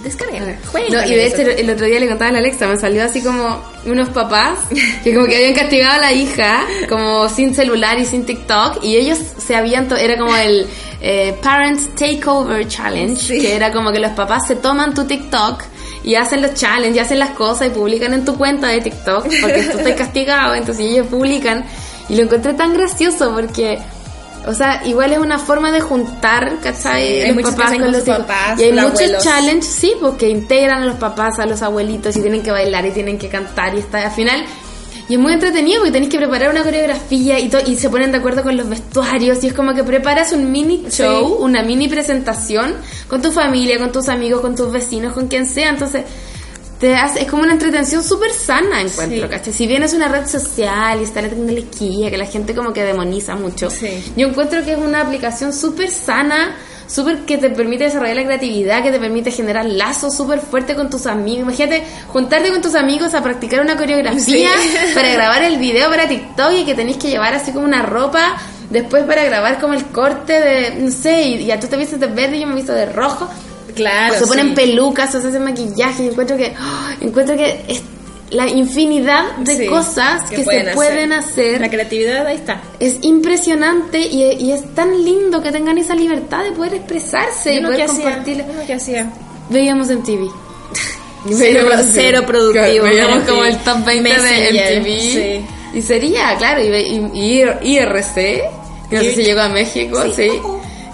descarguenla, 0.04 0.56
jueguen 0.72 0.94
No, 0.94 1.06
y 1.06 1.10
de 1.16 1.28
hecho 1.28 1.42
el 1.42 1.70
otro 1.70 1.86
día 1.86 2.00
le 2.00 2.08
contaba 2.08 2.30
a 2.30 2.34
la 2.34 2.40
Alexa, 2.40 2.68
me 2.68 2.78
salió 2.78 3.04
así 3.04 3.22
como 3.22 3.62
unos 3.86 4.10
papás 4.10 4.60
que 5.04 5.14
como 5.14 5.28
que 5.28 5.36
habían 5.38 5.54
castigado 5.54 5.94
a 5.96 5.98
la 6.00 6.12
hija 6.14 6.64
como 6.90 7.28
sin 7.30 7.54
celular 7.56 8.00
y 8.00 8.06
sin 8.06 8.26
TikTok 8.26 8.84
y 8.84 8.96
ellos 8.98 9.18
se 9.38 9.56
habían, 9.56 9.88
era 9.98 10.18
como 10.18 10.36
el 10.36 10.68
eh, 11.02 11.36
Parent 11.42 11.96
Takeover 11.96 12.68
Challenge, 12.68 13.16
Sí. 13.22 13.42
que 13.42 13.56
era 13.56 13.72
como 13.72 13.92
que 13.92 14.00
los 14.00 14.12
papás 14.12 14.48
se 14.48 14.56
toman 14.56 14.94
tu 14.94 15.06
TikTok 15.06 15.64
y 16.04 16.16
hacen 16.16 16.42
los 16.42 16.54
challenges, 16.56 16.96
y 16.96 17.00
hacen 17.00 17.20
las 17.20 17.32
cosas 17.32 17.68
y 17.68 17.70
publican 17.72 18.14
en 18.14 18.26
tu 18.26 18.36
cuenta 18.38 18.68
de 18.68 18.82
TikTok 18.82 19.24
porque 19.42 19.64
tú 19.72 19.78
estás 19.80 19.94
castigado, 19.98 20.56
entonces 20.56 20.86
ellos 20.88 21.08
publican 21.08 21.64
y 22.10 22.16
lo 22.16 22.24
encontré 22.24 22.54
tan 22.54 22.74
gracioso 22.74 23.34
porque... 23.34 23.80
O 24.48 24.54
sea, 24.54 24.82
igual 24.86 25.14
es 25.14 25.20
una 25.20 25.38
forma 25.38 25.72
de 25.72 25.82
juntar, 25.82 26.58
¿cachai? 26.64 27.06
Sí, 27.06 27.22
hay 27.22 27.34
los 27.36 27.52
papás 27.52 27.74
con 27.74 27.92
los 27.92 28.02
papás, 28.02 28.60
Y 28.60 28.64
hay 28.64 28.74
muchos 28.74 29.00
abuelos. 29.02 29.24
challenges, 29.24 29.66
sí, 29.66 29.94
porque 30.02 30.30
integran 30.30 30.82
a 30.82 30.86
los 30.86 30.96
papás, 30.96 31.38
a 31.40 31.46
los 31.46 31.62
abuelitos 31.62 32.16
y 32.16 32.22
tienen 32.22 32.42
que 32.42 32.52
bailar 32.52 32.86
y 32.86 32.92
tienen 32.92 33.18
que 33.20 33.30
cantar 33.30 33.76
y 33.76 33.80
está 33.80 34.00
al 34.06 34.12
final. 34.12 34.44
Y 35.08 35.16
es 35.16 35.20
muy 35.20 35.34
entretenido 35.34 35.80
porque 35.80 35.92
tenéis 35.92 36.12
que 36.12 36.18
preparar 36.18 36.50
una 36.52 36.64
coreografía 36.64 37.38
y, 37.40 37.52
y 37.68 37.76
se 37.76 37.90
ponen 37.90 38.12
de 38.12 38.20
acuerdo 38.20 38.44
con 38.44 38.56
los 38.56 38.68
vestuarios 38.70 39.44
y 39.44 39.48
es 39.48 39.54
como 39.54 39.74
que 39.74 39.84
preparas 39.84 40.32
un 40.32 40.52
mini 40.52 40.86
show, 40.90 41.36
una 41.40 41.64
mini 41.64 41.88
presentación 41.90 42.76
con 43.08 43.22
tu 43.22 43.32
familia, 43.32 43.78
con 43.78 43.92
tus 43.92 44.08
amigos, 44.10 44.42
con 44.42 44.56
tus 44.56 44.72
vecinos, 44.72 45.14
con 45.14 45.28
quien 45.28 45.46
sea. 45.46 45.70
Entonces, 45.70 46.04
te 46.82 46.96
hace, 46.96 47.22
es 47.22 47.28
como 47.30 47.44
una 47.44 47.54
entretención 47.54 48.04
súper 48.04 48.34
sana, 48.34 48.82
encuentro, 48.82 49.22
Sí. 49.28 49.30
¿cachai? 49.30 49.54
Si 49.54 49.68
bien 49.68 49.84
es 49.84 49.94
una 49.94 50.08
red 50.10 50.28
social 50.28 51.00
y 51.00 51.04
está 51.04 51.22
la 51.22 51.30
tecnología, 51.30 52.10
que 52.10 52.18
la 52.18 52.26
gente 52.26 52.54
como 52.56 52.74
que 52.74 52.84
demoniza 52.84 53.36
mucho, 53.36 53.70
Sí. 53.70 54.12
yo 54.18 54.28
encuentro 54.28 54.66
que 54.66 54.74
es 54.74 54.78
una 54.80 55.02
aplicación 55.02 55.54
súper 55.54 55.90
sana, 55.92 56.56
súper 56.88 57.20
que 57.20 57.38
te 57.38 57.50
permite 57.52 57.84
desarrollar 57.86 58.16
la 58.18 58.26
creatividad, 58.26 58.84
que 58.84 58.92
te 58.92 59.00
permite 59.00 59.32
generar 59.32 59.64
lazos 59.66 60.18
súper 60.18 60.40
fuertes 60.40 60.76
con 60.76 60.90
tus 60.90 61.06
amigos. 61.06 61.44
Imagínate 61.44 61.84
juntarte 62.08 62.50
con 62.50 62.62
tus 62.62 62.76
amigos 62.76 63.14
a 63.14 63.22
practicar 63.24 63.62
una 63.62 63.78
coreografía 63.78 64.50
Sí. 64.60 64.74
para 64.96 65.10
grabar 65.14 65.44
el 65.44 65.58
video 65.58 65.88
para 65.90 66.08
TikTok 66.08 66.52
y 66.54 66.66
que 66.66 66.74
tenéis 66.76 66.98
que 66.98 67.10
llevar 67.10 67.34
así 67.36 67.52
como 67.54 67.64
una 67.66 67.84
ropa 67.84 68.36
después 68.72 69.04
para 69.06 69.24
grabar 69.24 69.60
como 69.62 69.74
el 69.74 69.86
corte 69.86 70.34
de, 70.34 70.76
no 70.82 70.90
sé, 70.92 71.22
y 71.24 71.46
ya 71.46 71.60
tú 71.60 71.68
te 71.68 71.78
vistes 71.78 72.00
de 72.00 72.08
verde 72.08 72.38
y 72.38 72.42
yo 72.42 72.48
me 72.48 72.56
visto 72.56 72.74
de 72.74 72.88
rojo. 72.88 73.30
Claro. 73.76 74.16
o 74.16 74.18
se 74.20 74.28
ponen 74.28 74.50
sí. 74.50 74.54
pelucas, 74.56 75.14
o 75.16 75.22
se 75.22 75.28
hacen 75.28 75.44
maquillaje. 75.44 76.04
Y 76.04 76.08
encuentro 76.10 76.38
que, 76.38 76.54
¡oh! 76.60 76.90
encuentro 77.06 77.36
que 77.38 77.62
es 77.68 77.82
la 78.32 78.48
infinidad 78.48 79.36
de 79.40 79.56
Sí, 79.58 79.66
cosas 79.68 80.30
que, 80.30 80.38
se 80.38 80.72
pueden 80.74 81.12
hacer. 81.12 81.60
La 81.60 81.70
creatividad 81.70 82.26
ahí 82.26 82.38
está. 82.38 82.62
Es 82.80 82.98
impresionante 83.02 84.00
y, 84.00 84.24
y 84.40 84.52
es 84.54 84.74
tan 84.74 85.04
lindo 85.04 85.42
que 85.44 85.52
tengan 85.52 85.78
esa 85.78 85.96
libertad 85.96 86.44
de 86.44 86.52
poder 86.54 86.76
expresarse 86.76 87.56
y 87.56 87.62
poder 87.62 87.82
que 87.82 87.86
compartir. 87.88 88.44
que 88.66 88.74
hacía. 88.74 89.10
Veíamos 89.50 89.90
en 89.90 90.02
TV. 90.04 90.28
Cero, 91.30 91.68
cero 91.92 92.24
productivo. 92.26 92.86
Veíamos 92.86 93.24
Como 93.30 93.44
el 93.46 93.56
que 93.58 93.64
top 93.64 93.86
20 93.86 94.10
de 94.10 94.80
MTV. 94.80 94.86
sí. 95.02 95.46
Y 95.74 95.82
sería, 95.82 96.36
claro, 96.38 96.62
y, 96.62 96.68
y- 96.68 97.12
y 97.14 97.76
IRC, 97.78 98.16
que 98.90 98.96
no 98.96 99.02
sé 99.04 99.16
si 99.16 99.24
llegó 99.24 99.42
a 99.42 99.50
México, 99.50 100.02
sí. 100.16 100.30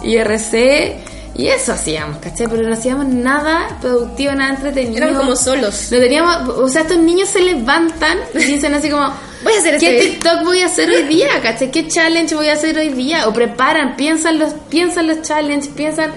IRC, 0.04 0.98
y 1.38 1.48
eso 1.48 1.72
hacíamos, 1.74 2.18
¿cachai? 2.18 2.48
Pero 2.48 2.64
no 2.68 2.74
hacíamos 2.74 3.06
nada 3.06 3.78
productivo, 3.80 4.34
nada 4.34 4.56
entretenido. 4.56 4.98
Eran 4.98 5.16
como 5.16 5.36
solos. 5.36 5.92
No 5.92 6.00
teníamos, 6.00 6.50
o 6.50 6.68
sea, 6.68 6.82
estos 6.82 6.98
niños 6.98 7.30
se 7.30 7.40
levantan 7.42 8.18
y 8.34 8.40
dicen 8.40 8.74
así 8.74 8.90
como, 8.90 9.08
Voy 9.44 9.54
a 9.54 9.60
hacer 9.60 9.78
¿qué 9.78 9.98
este- 10.00 10.10
TikTok 10.12 10.44
voy 10.44 10.62
a 10.62 10.66
hacer 10.66 10.90
hoy 10.90 11.04
día? 11.04 11.28
¿Cachai? 11.44 11.70
¿Qué 11.70 11.88
challenge 11.88 12.34
voy 12.36 12.48
a 12.50 12.54
hacer 12.54 12.76
hoy 12.78 12.90
día? 12.90 13.28
O 13.28 13.34
preparan, 13.34 13.96
piensan 13.96 14.40
los, 14.40 14.54
piensan 14.70 15.06
los 15.08 15.22
challenges, 15.22 15.68
piensan, 15.70 16.12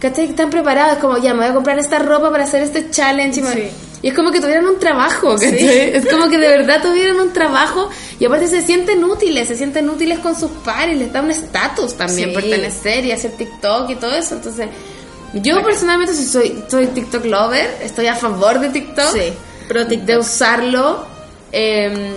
¿cachai? 0.00 0.30
Están 0.30 0.48
preparados, 0.48 0.96
como, 0.98 1.18
ya, 1.18 1.34
me 1.34 1.40
voy 1.40 1.50
a 1.50 1.54
comprar 1.54 1.78
esta 1.78 1.98
ropa 1.98 2.30
para 2.30 2.44
hacer 2.44 2.62
este 2.62 2.90
challenge. 2.90 3.40
Y, 3.40 3.42
me- 3.42 3.52
Sí. 3.52 3.68
Y 4.04 4.08
es 4.08 4.14
como 4.14 4.30
que 4.30 4.38
tuvieran 4.38 4.66
un 4.66 4.78
trabajo, 4.78 5.32
¿cachai? 5.34 5.96
Es 5.96 6.04
como 6.06 6.28
que 6.28 6.36
de 6.36 6.46
verdad 6.58 6.82
tuvieran 6.82 7.18
un 7.18 7.32
trabajo 7.32 7.88
y 8.20 8.26
aparte 8.26 8.48
se 8.48 8.60
sienten 8.60 9.02
útiles, 9.02 9.48
se 9.48 9.56
sienten 9.56 9.88
útiles 9.88 10.18
con 10.18 10.38
sus 10.38 10.50
pares, 10.50 10.98
les 10.98 11.10
da 11.10 11.22
un 11.22 11.30
estatus 11.30 11.94
también 11.96 12.28
Sí. 12.28 12.34
pertenecer 12.34 13.06
y 13.06 13.12
hacer 13.12 13.30
TikTok 13.32 13.88
y 13.88 13.96
todo 13.96 14.12
eso. 14.14 14.34
Entonces, 14.34 14.68
yo 15.32 15.62
personalmente 15.64 16.12
sí 16.12 16.26
soy, 16.26 16.62
soy 16.68 16.88
TikTok 16.88 17.24
lover, 17.24 17.78
estoy 17.82 18.06
a 18.08 18.14
favor 18.14 18.60
de 18.60 18.68
TikTok, 18.68 19.12
Sí, 19.14 19.32
TikTok. 19.68 19.88
de 20.06 20.18
usarlo. 20.18 21.06
Eh, 21.50 22.12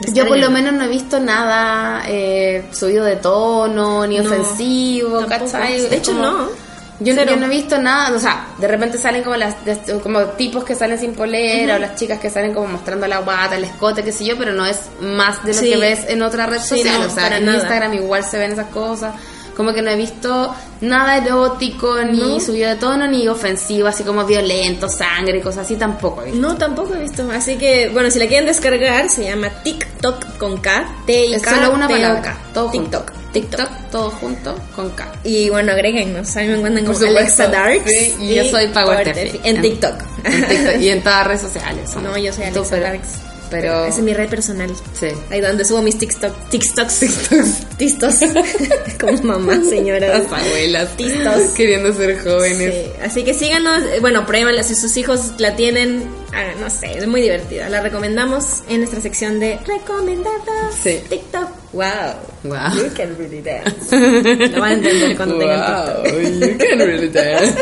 De 0.00 0.12
yo 0.14 0.26
por 0.26 0.38
lo 0.38 0.50
menos 0.50 0.72
no 0.72 0.84
he 0.84 0.88
visto 0.88 1.20
nada 1.20 2.02
eh, 2.08 2.64
subido 2.72 3.04
de 3.04 3.16
tono, 3.16 4.06
ni 4.06 4.16
No, 4.18 4.24
ofensivo. 4.24 5.26
¿cachai? 5.28 5.80
De 5.88 5.96
hecho, 5.96 6.12
Como- 6.12 6.22
no. 6.24 6.65
Yo, 6.98 7.14
yo 7.14 7.36
no 7.36 7.46
he 7.46 7.48
visto 7.50 7.78
nada, 7.78 8.16
o 8.16 8.18
sea, 8.18 8.46
de 8.58 8.66
repente 8.68 8.96
salen 8.96 9.22
como 9.22 9.36
las 9.36 9.54
como 10.02 10.20
tipos 10.30 10.64
que 10.64 10.74
salen 10.74 10.98
sin 10.98 11.12
polera 11.14 11.76
o 11.76 11.78
las 11.78 11.94
chicas 11.96 12.18
que 12.18 12.30
salen 12.30 12.54
como 12.54 12.68
mostrando 12.68 13.06
la 13.06 13.18
guata, 13.18 13.56
el 13.56 13.64
escote, 13.64 14.02
qué 14.02 14.12
sé 14.12 14.24
yo, 14.24 14.38
pero 14.38 14.52
no 14.52 14.64
es 14.64 14.80
más 15.00 15.44
de 15.44 15.52
lo 15.52 15.60
Sí. 15.60 15.70
que 15.70 15.76
ves 15.76 16.00
en 16.08 16.22
otra 16.22 16.46
red 16.46 16.60
Sí, 16.60 16.78
social, 16.78 17.00
no, 17.00 17.06
o 17.06 17.10
sea, 17.10 17.36
en 17.36 17.44
nada. 17.44 17.58
Instagram 17.58 17.94
igual 17.94 18.24
se 18.24 18.38
ven 18.38 18.52
esas 18.52 18.68
cosas. 18.68 19.14
Como 19.56 19.72
que 19.72 19.80
no 19.80 19.90
he 19.90 19.96
visto 19.96 20.54
nada 20.82 21.16
erótico, 21.16 21.96
ni 22.02 22.18
No. 22.18 22.40
subido 22.40 22.68
de 22.68 22.76
tono, 22.76 23.06
ni 23.06 23.26
ofensivo, 23.26 23.88
así 23.88 24.02
como 24.04 24.24
violento, 24.26 24.86
sangre 24.88 25.38
y 25.38 25.40
cosas 25.40 25.64
así, 25.64 25.76
tampoco 25.76 26.20
he 26.22 26.26
visto. 26.26 26.40
No, 26.40 26.56
tampoco 26.56 26.94
he 26.94 26.98
visto. 27.00 27.26
Así 27.30 27.56
que, 27.56 27.88
bueno, 27.88 28.10
si 28.10 28.18
la 28.18 28.26
quieren 28.26 28.44
descargar, 28.46 29.08
se 29.08 29.24
llama 29.24 29.48
TikTok 29.62 30.36
con 30.38 30.58
K. 30.58 30.88
T 31.06 31.12
-I 31.28 31.34
Es 31.36 31.42
-K, 31.42 31.54
solo 31.54 31.72
una 31.72 31.88
palabra, 31.88 32.36
todo 32.52 32.70
TikTok. 32.70 33.10
junto. 33.10 33.25
TikTok, 33.40 33.70
todo 33.90 34.10
junto 34.10 34.54
con 34.74 34.90
K. 34.90 35.12
Y 35.24 35.48
bueno, 35.50 35.72
agréguennos. 35.72 36.36
A 36.36 36.40
mí 36.40 36.48
me 36.48 36.54
encuentran 36.56 36.84
como 36.86 36.98
supuesto. 36.98 37.42
Alexa 37.44 37.46
Darks. 37.48 37.90
Sí, 37.90 38.14
y 38.20 38.34
yo 38.36 38.44
soy 38.50 38.68
Power 38.68 39.04
Tefi. 39.12 39.40
En 39.44 39.60
TikTok. 39.62 39.94
En 40.24 40.46
TikTok 40.48 40.80
y 40.80 40.88
en 40.88 41.02
todas 41.02 41.18
las 41.18 41.26
redes 41.26 41.40
sociales. 41.42 41.90
somos. 41.90 42.04
No, 42.10 42.16
yo 42.18 42.32
soy 42.32 42.44
Alexa 42.44 42.70
pero- 42.70 42.82
Darks. 42.82 43.08
Pero. 43.48 43.84
Esa 43.84 43.98
es 43.98 44.02
mi 44.02 44.12
red 44.12 44.28
personal. 44.28 44.68
Sí. 44.98 45.06
Ahí 45.30 45.40
donde 45.40 45.64
subo 45.64 45.80
mis 45.80 45.96
TikTok, 45.98 46.48
TikToks. 46.48 47.00
Tistos. 47.78 48.16
Como 49.00 49.22
mamá, 49.22 49.60
señora. 49.68 50.18
Las 50.18 50.32
abuelas. 50.32 50.96
Tistos. 50.96 51.42
Queriendo 51.54 51.92
ser 51.94 52.18
jóvenes. 52.24 52.74
Sí, 52.74 52.90
Así 53.04 53.22
que 53.22 53.34
síganos, 53.34 53.84
eh, 53.84 53.98
bueno, 54.00 54.26
pruébenla 54.26 54.64
si 54.64 54.74
sus 54.74 54.96
hijos 54.96 55.34
la 55.38 55.54
tienen, 55.54 56.04
hagan, 56.34 56.60
no 56.60 56.68
sé, 56.70 56.98
es 56.98 57.06
muy 57.06 57.20
divertida. 57.20 57.68
La 57.68 57.82
recomendamos 57.82 58.64
en 58.68 58.78
nuestra 58.78 59.00
sección 59.00 59.38
de 59.38 59.60
recomendados 59.64 60.74
Sí. 60.82 60.98
TikTok. 61.08 61.48
Wow. 61.76 62.16
Wow. 62.42 62.72
You 62.72 62.88
can 62.90 63.12
really 63.18 63.42
dance. 63.42 63.92
Lo 63.92 64.60
van 64.64 64.72
a 64.72 64.72
entender 64.72 65.12
cuando 65.16 65.36
tengan 65.36 65.60
Wow, 65.60 66.02
TikTok. 66.02 66.24
you 66.40 66.56
can 66.56 66.78
really 66.78 67.10
dance. 67.12 67.52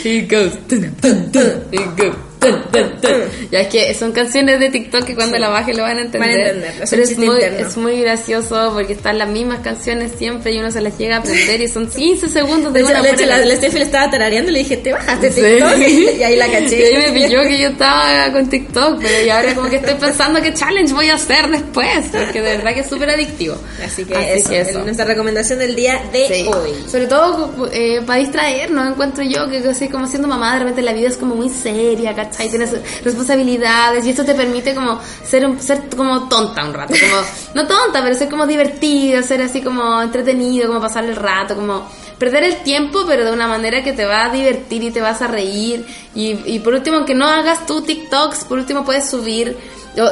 He 0.02 0.22
goes. 0.26 0.56
Tun, 0.66 0.90
tun, 1.00 1.30
tun. 1.30 1.68
He 1.70 1.78
goes. 1.94 2.29
Tun, 2.40 2.62
tun, 2.72 3.00
tun. 3.02 3.20
Ya 3.50 3.60
es 3.60 3.68
que 3.68 3.94
son 3.94 4.12
canciones 4.12 4.58
de 4.60 4.70
TikTok 4.70 5.04
que 5.04 5.14
cuando 5.14 5.38
la 5.38 5.48
bajen 5.50 5.76
lo 5.76 5.82
van 5.82 5.98
a 5.98 6.02
entender. 6.02 6.20
Van 6.30 6.38
a 6.38 6.48
entender, 6.48 6.86
Pero 6.88 7.02
es 7.02 7.18
muy, 7.18 7.26
interno. 7.36 7.58
es 7.68 7.76
muy 7.76 8.00
gracioso 8.00 8.70
porque 8.72 8.94
están 8.94 9.18
las 9.18 9.28
mismas 9.28 9.60
canciones 9.60 10.12
siempre 10.16 10.52
y 10.52 10.58
uno 10.58 10.70
se 10.70 10.80
las 10.80 10.96
llega 10.96 11.16
a 11.16 11.18
aprender 11.18 11.60
y 11.60 11.68
son 11.68 11.86
15 11.88 12.28
segundos 12.28 12.72
de 12.72 12.78
De 12.80 12.84
hecho, 12.86 12.90
una 12.98 13.02
de 13.02 13.10
hecho, 13.10 13.26
la, 13.26 13.44
la 13.44 13.56
Steffi 13.56 13.78
le 13.78 13.84
estaba 13.84 14.10
tarareando 14.10 14.50
y 14.50 14.54
le 14.54 14.58
dije, 14.60 14.76
¿te 14.78 14.92
bajaste 14.92 15.30
Sí. 15.32 15.42
TikTok? 15.42 15.78
Y 16.20 16.22
ahí 16.22 16.36
la 16.36 16.48
Y 16.48 16.50
caché. 16.50 16.86
ahí 16.86 17.12
me 17.12 17.20
pilló 17.20 17.42
que 17.42 17.58
yo 17.58 17.68
estaba 17.68 18.32
con 18.32 18.48
TikTok, 18.48 19.00
pero 19.02 19.22
y 19.26 19.28
ahora 19.30 19.54
como 19.54 19.68
que 19.68 19.76
estoy 19.76 19.94
pensando 19.94 20.40
qué 20.40 20.54
challenge 20.54 20.92
voy 20.94 21.08
a 21.10 21.14
hacer 21.16 21.48
después, 21.48 22.06
porque 22.10 22.40
de 22.40 22.56
verdad 22.56 22.72
que 22.74 22.80
es 22.80 22.88
súper 22.88 23.10
adictivo. 23.10 23.56
Así 23.84 24.04
que, 24.04 24.14
eso, 24.34 24.52
es 24.52 24.74
nuestra 24.76 25.04
recomendación 25.04 25.58
del 25.58 25.74
día 25.74 26.00
de 26.12 26.26
Sí. 26.26 26.46
hoy. 26.48 26.70
Sobre 26.90 27.06
todo 27.06 27.68
eh, 27.72 28.00
para 28.06 28.18
distraernos, 28.20 28.88
encuentro 28.92 29.22
yo 29.24 29.48
que 29.50 29.58
así 29.68 29.88
como 29.88 30.06
siendo 30.06 30.26
mamá, 30.28 30.54
de 30.54 30.60
repente 30.60 30.80
la 30.82 30.92
vida 30.94 31.08
es 31.08 31.16
como 31.18 31.34
muy 31.34 31.48
seria, 31.50 32.14
¿cachai? 32.14 32.29
Tienes 32.38 32.72
responsabilidades 33.04 34.04
y 34.06 34.10
esto 34.10 34.24
te 34.24 34.34
permite 34.34 34.74
como 34.74 34.98
ser, 35.24 35.44
un- 35.46 35.60
ser 35.60 35.82
como 35.96 36.28
tonta 36.28 36.64
un 36.64 36.72
rato, 36.74 36.94
como, 36.98 37.22
no 37.54 37.66
tonta, 37.66 38.02
pero 38.02 38.14
ser 38.14 38.28
como 38.28 38.46
divertido, 38.46 39.22
ser 39.22 39.42
así 39.42 39.60
como 39.62 40.00
entretenido, 40.02 40.68
como 40.68 40.80
pasar 40.80 41.04
el 41.04 41.16
rato, 41.16 41.54
como 41.54 41.86
perder 42.18 42.44
el 42.44 42.56
tiempo, 42.62 43.04
pero 43.06 43.24
de 43.24 43.32
una 43.32 43.46
manera 43.46 43.82
que 43.82 43.92
te 43.92 44.04
va 44.04 44.26
a 44.26 44.28
divertir 44.30 44.82
y 44.84 44.90
te 44.90 45.00
vas 45.00 45.22
a 45.22 45.26
reír. 45.26 45.86
Y, 46.14 46.38
y 46.46 46.58
por 46.60 46.74
último, 46.74 46.98
aunque 46.98 47.14
no 47.14 47.26
hagas 47.26 47.66
tú 47.66 47.82
TikToks, 47.82 48.44
por 48.44 48.58
último 48.58 48.84
puedes 48.84 49.08
subir 49.08 49.56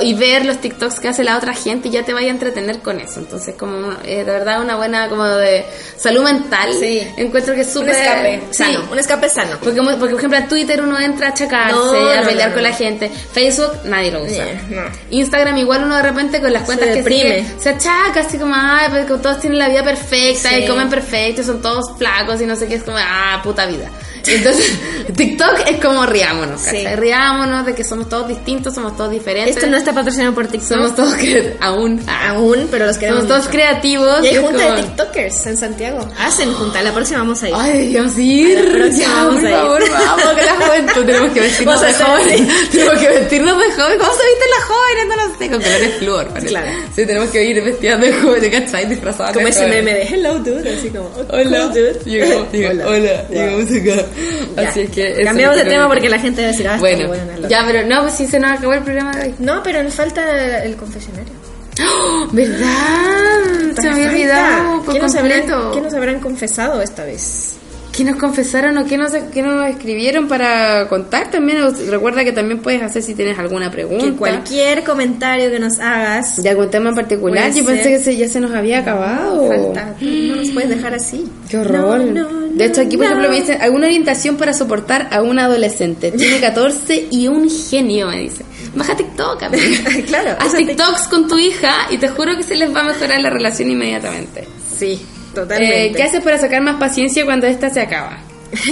y 0.03 0.15
ver 0.15 0.45
los 0.45 0.59
TikToks 0.61 0.99
que 1.01 1.09
hace 1.09 1.23
la 1.25 1.37
otra 1.37 1.55
gente 1.55 1.89
y 1.89 1.93
ya 1.93 2.03
te 2.05 2.13
vaya 2.13 2.29
a 2.29 2.31
entretener 2.33 2.81
con 2.81 2.99
eso. 3.01 3.21
Entonces, 3.21 3.55
como 3.57 3.93
eh, 4.05 4.17
de 4.19 4.25
verdad 4.25 4.61
una 4.61 4.77
buena 4.77 5.09
como 5.09 5.25
de 5.25 5.65
salud 5.97 6.23
mental. 6.25 6.71
Sí. 6.79 7.07
Encuentro 7.17 7.55
que 7.55 7.61
es 7.61 7.69
Un 7.69 7.73
súper 7.83 7.95
escape 7.95 8.43
sí. 8.51 8.57
sano, 8.65 8.89
un 8.91 8.99
escape 8.99 9.29
sano. 9.31 9.57
Porque, 9.63 9.81
porque, 9.81 9.97
por 9.97 10.15
ejemplo, 10.19 10.39
a 10.39 10.49
Twitter 10.49 10.83
uno 10.83 10.99
entra 10.99 11.29
a 11.29 11.35
chacarse, 11.35 11.75
No, 11.77 12.11
a 12.11 12.17
no, 12.21 12.27
pelear 12.27 12.49
no, 12.49 12.55
con 12.55 12.63
la 12.65 12.73
gente. 12.73 13.09
Facebook 13.33 13.71
nadie 13.85 14.11
lo 14.11 14.23
usa. 14.25 14.45
Yeah. 14.69 14.93
Instagram 15.11 15.57
igual 15.59 15.85
uno 15.85 15.97
de 15.97 16.03
repente 16.03 16.41
con 16.41 16.53
las 16.53 16.65
cuentas 16.65 16.89
que 16.89 16.95
deprime. 16.97 17.45
sigue, 17.45 17.61
se 17.61 17.69
achaca 17.71 18.21
así 18.21 18.37
como, 18.39 18.55
ay, 18.57 18.89
porque 18.91 19.23
todos 19.23 19.41
tienen 19.41 19.59
la 19.59 19.69
vida 19.69 19.85
perfecta 19.85 20.49
Sí. 20.51 20.65
y 20.65 20.67
comen 20.67 20.89
perfecto 20.91 21.43
son 21.45 21.63
todos 21.63 21.97
flacos 21.97 22.41
y 22.41 22.47
no 22.47 22.57
sé 22.57 22.67
qué, 22.67 22.75
es 22.75 22.83
como, 22.83 22.97
ah, 23.01 23.41
puta 23.45 23.67
vida. 23.67 23.89
Entonces, 24.31 24.73
TikTok 25.17 25.61
es 25.69 25.81
como 25.85 26.05
riámonos, 26.07 26.61
Sí. 26.61 26.85
Riámonos 26.87 27.65
de 27.67 27.75
que 27.75 27.85
somos 27.85 28.09
todos 28.09 28.29
distintos, 28.29 28.75
somos 28.75 28.97
todos 28.97 29.11
diferentes. 29.11 29.57
Esto 29.57 29.69
no 29.71 29.77
está 29.77 29.93
patrocinado 29.93 30.35
por 30.35 30.47
TikTok. 30.49 30.69
Somos 30.69 30.95
todos 30.95 31.15
que 31.15 31.57
aún, 31.61 32.01
aún, 32.09 32.69
pero 32.71 32.87
los 32.87 32.99
queremos 32.99 33.21
somos 33.23 33.29
todos 33.29 33.45
mucho. 33.47 33.53
creativos. 33.53 34.25
Y 34.25 34.29
hay 34.29 34.37
junta 34.37 34.63
como- 34.65 34.75
de 34.77 34.83
TikTokers 34.83 35.47
en 35.47 35.57
Santiago. 35.57 36.09
Hacen 36.19 36.53
junta, 36.53 36.83
la 36.83 36.93
próxima 36.93 37.21
vamos 37.21 37.43
a 37.43 37.49
ir. 37.49 37.55
Ay, 37.57 37.73
deberíamos 37.73 38.19
ir. 38.19 38.59
La 38.65 38.73
próxima 38.79 39.05
Ya, 39.05 39.15
vamos 39.15 39.35
por 39.35 39.45
a 39.47 39.49
ir. 39.51 39.57
favor, 39.57 39.83
vamos, 39.91 40.35
que 40.35 40.45
la 40.45 40.55
juventud. 40.55 41.05
Tenemos 41.07 41.31
que 41.33 41.41
vestirnos 41.41 41.81
de 41.81 41.93
jóvenes. 41.95 42.49
Tenemos 42.71 42.99
que 42.99 43.09
vestirnos 43.09 43.59
de 43.59 43.73
jóvenes. 43.73 43.99
¿Cómo 43.99 44.13
se 44.13 44.27
visten 44.27 44.51
las 44.59 44.65
jóvenes? 44.69 45.07
No 45.09 45.17
lo 45.17 45.39
sé, 45.39 45.51
con 45.51 45.63
colores 45.63 45.95
flúor. 45.99 46.29
parece. 46.29 46.49
Claro. 46.49 46.67
Sí, 46.95 47.07
tenemos 47.07 47.31
que 47.31 47.45
ir 47.45 47.65
vestidas 47.65 48.01
de 48.01 48.13
jóvenes, 48.13 48.51
¿cachai? 48.61 48.87
Disfrazadas 48.89 49.33
Como 49.33 49.49
ese 49.49 49.67
meme 49.67 49.95
de 49.95 50.03
Hello 50.03 50.35
Dude, 50.39 50.75
así 50.79 50.89
como 50.91 51.07
oh, 51.17 51.25
Hola, 51.31 51.67
dude. 51.69 51.99
llegamos, 52.05 52.47
llegamos, 52.53 52.85
hola, 52.87 53.25
Wow. 53.29 53.37
llegamos 53.39 53.71
acá. 53.71 54.07
Ya. 54.57 54.69
Así 54.69 54.81
es 54.81 54.91
que 54.91 55.23
Cambiamos 55.25 55.57
de 55.57 55.65
tema 55.65 55.85
que- 55.85 55.89
porque 55.89 56.09
la 56.09 56.19
gente 56.19 56.43
va 56.43 56.49
a 56.49 56.51
decir, 56.51 56.69
ah, 56.69 56.77
Bueno, 56.79 57.07
buena 57.09 57.37
la- 57.39 57.49
ya, 57.49 57.65
pero 57.67 57.87
no, 57.87 58.03
pues 58.03 58.15
sí 58.15 58.27
se 58.27 58.39
nos 58.41 58.53
acabó 58.53 58.73
el 58.75 58.83
programa 58.83 59.13
de 59.13 59.29
hoy. 59.29 59.35
No, 59.39 59.63
pero 59.63 59.83
nos 59.83 59.95
falta 59.95 60.63
el 60.65 60.75
confesionario. 60.77 61.33
¡Oh! 61.81 62.27
¿Verdad? 62.33 63.75
Se 63.81 63.83
me 63.91 63.95
había 63.95 64.09
olvidado 64.09 64.83
por 64.83 64.95
¿Qué 64.95 65.01
nos, 65.01 65.15
habrán. 65.15 65.43
¿Qué 65.73 65.81
nos 65.81 65.95
habrán 65.95 66.21
confesado 66.21 66.83
esta 66.83 67.05
vez? 67.05 67.55
¿Qué 67.93 68.05
nos 68.05 68.15
confesaron 68.17 68.79
o 68.79 68.85
qué 68.87 68.97
nos, 68.97 69.11
qué 69.33 69.43
nos 69.43 69.69
escribieron 69.69 70.29
para 70.29 70.87
contar 70.89 71.33
también? 71.33 71.59
Recuerda 71.91 72.23
que 72.23 72.31
también 72.31 72.61
puedes 72.61 72.81
hacer 72.81 73.03
si 73.03 73.15
tienes 73.15 73.37
alguna 73.41 73.73
pregunta. 73.73 74.05
Que 74.05 74.13
cualquier 74.13 74.85
comentario 74.85 75.51
que 75.51 75.59
nos 75.59 75.81
hagas 75.81 76.41
De 76.41 76.49
algún 76.49 76.71
tema 76.71 76.91
en 76.91 76.95
particular. 76.95 77.53
Yo 77.53 77.65
pensé 77.65 77.83
ser. 77.83 77.93
que 77.93 77.99
se- 78.05 78.17
ya 78.17 78.29
se 78.29 78.39
nos 78.39 78.53
había 78.53 78.81
acabado. 78.81 79.49
falta. 79.49 79.95
No 80.01 80.37
nos 80.37 80.51
puedes 80.51 80.69
dejar 80.71 80.95
así. 80.95 81.29
Qué 81.49 81.59
horror. 81.59 82.01
No, 82.05 82.31
no, 82.31 82.47
de 82.59 82.65
hecho, 82.67 82.81
aquí, 82.83 82.97
por 82.97 83.07
no. 83.07 83.13
ejemplo, 83.13 83.31
me 83.31 83.37
dicen 83.41 83.63
alguna 83.63 83.87
orientación 83.87 84.37
para 84.37 84.53
soportar 84.53 85.09
a 85.13 85.23
un 85.23 85.39
adolescente. 85.39 86.13
Tiene 86.13 86.41
14 86.43 87.09
y 87.11 87.29
un 87.29 87.49
genio, 87.51 88.09
me 88.09 88.19
dice. 88.21 88.45
Baja 88.75 88.95
TikTok, 88.97 89.43
amiga. 89.45 89.91
Claro, 90.07 90.37
Haz 90.39 90.55
TikToks 90.55 91.09
con 91.09 91.27
tu 91.29 91.39
hija 91.39 91.87
y 91.91 91.99
te 91.99 92.09
juro 92.09 92.37
que 92.37 92.43
se 92.43 92.55
les 92.55 92.75
va 92.75 92.81
a 92.81 92.85
mejorar 92.85 93.21
la 93.21 93.31
relación 93.31 93.71
inmediatamente. 93.71 94.47
Sí, 94.79 95.01
totalmente. 95.35 95.87
Eh, 95.87 95.93
¿Qué 95.95 96.03
haces 96.03 96.23
para 96.23 96.39
sacar 96.39 96.61
más 96.63 96.77
paciencia 96.77 97.25
cuando 97.25 97.47
esta 97.47 97.71
se 97.71 97.81
acaba? 97.81 98.19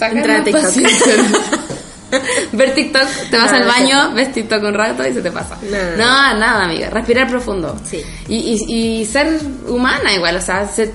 Entra 0.00 0.36
a 0.38 0.44
TikTok. 0.44 0.74
Ver 2.52 2.74
TikTok, 2.74 3.06
te 3.30 3.36
vas 3.36 3.52
al 3.52 3.64
baño, 3.66 4.12
ves 4.14 4.32
TikTok 4.32 4.64
un 4.64 4.74
rato 4.74 5.06
y 5.06 5.12
se 5.12 5.22
te 5.22 5.30
pasa. 5.30 5.56
No. 5.62 5.78
No, 5.96 6.38
nada, 6.38 6.64
amiga. 6.64 6.90
Respirar 6.90 7.28
profundo. 7.28 7.76
Sí. 7.88 8.02
Y, 8.28 8.36
y, 8.68 9.00
y 9.00 9.04
ser 9.06 9.28
humana 9.68 10.12
igual, 10.12 10.36
o 10.36 10.40
sea, 10.40 10.66
se- 10.66 10.90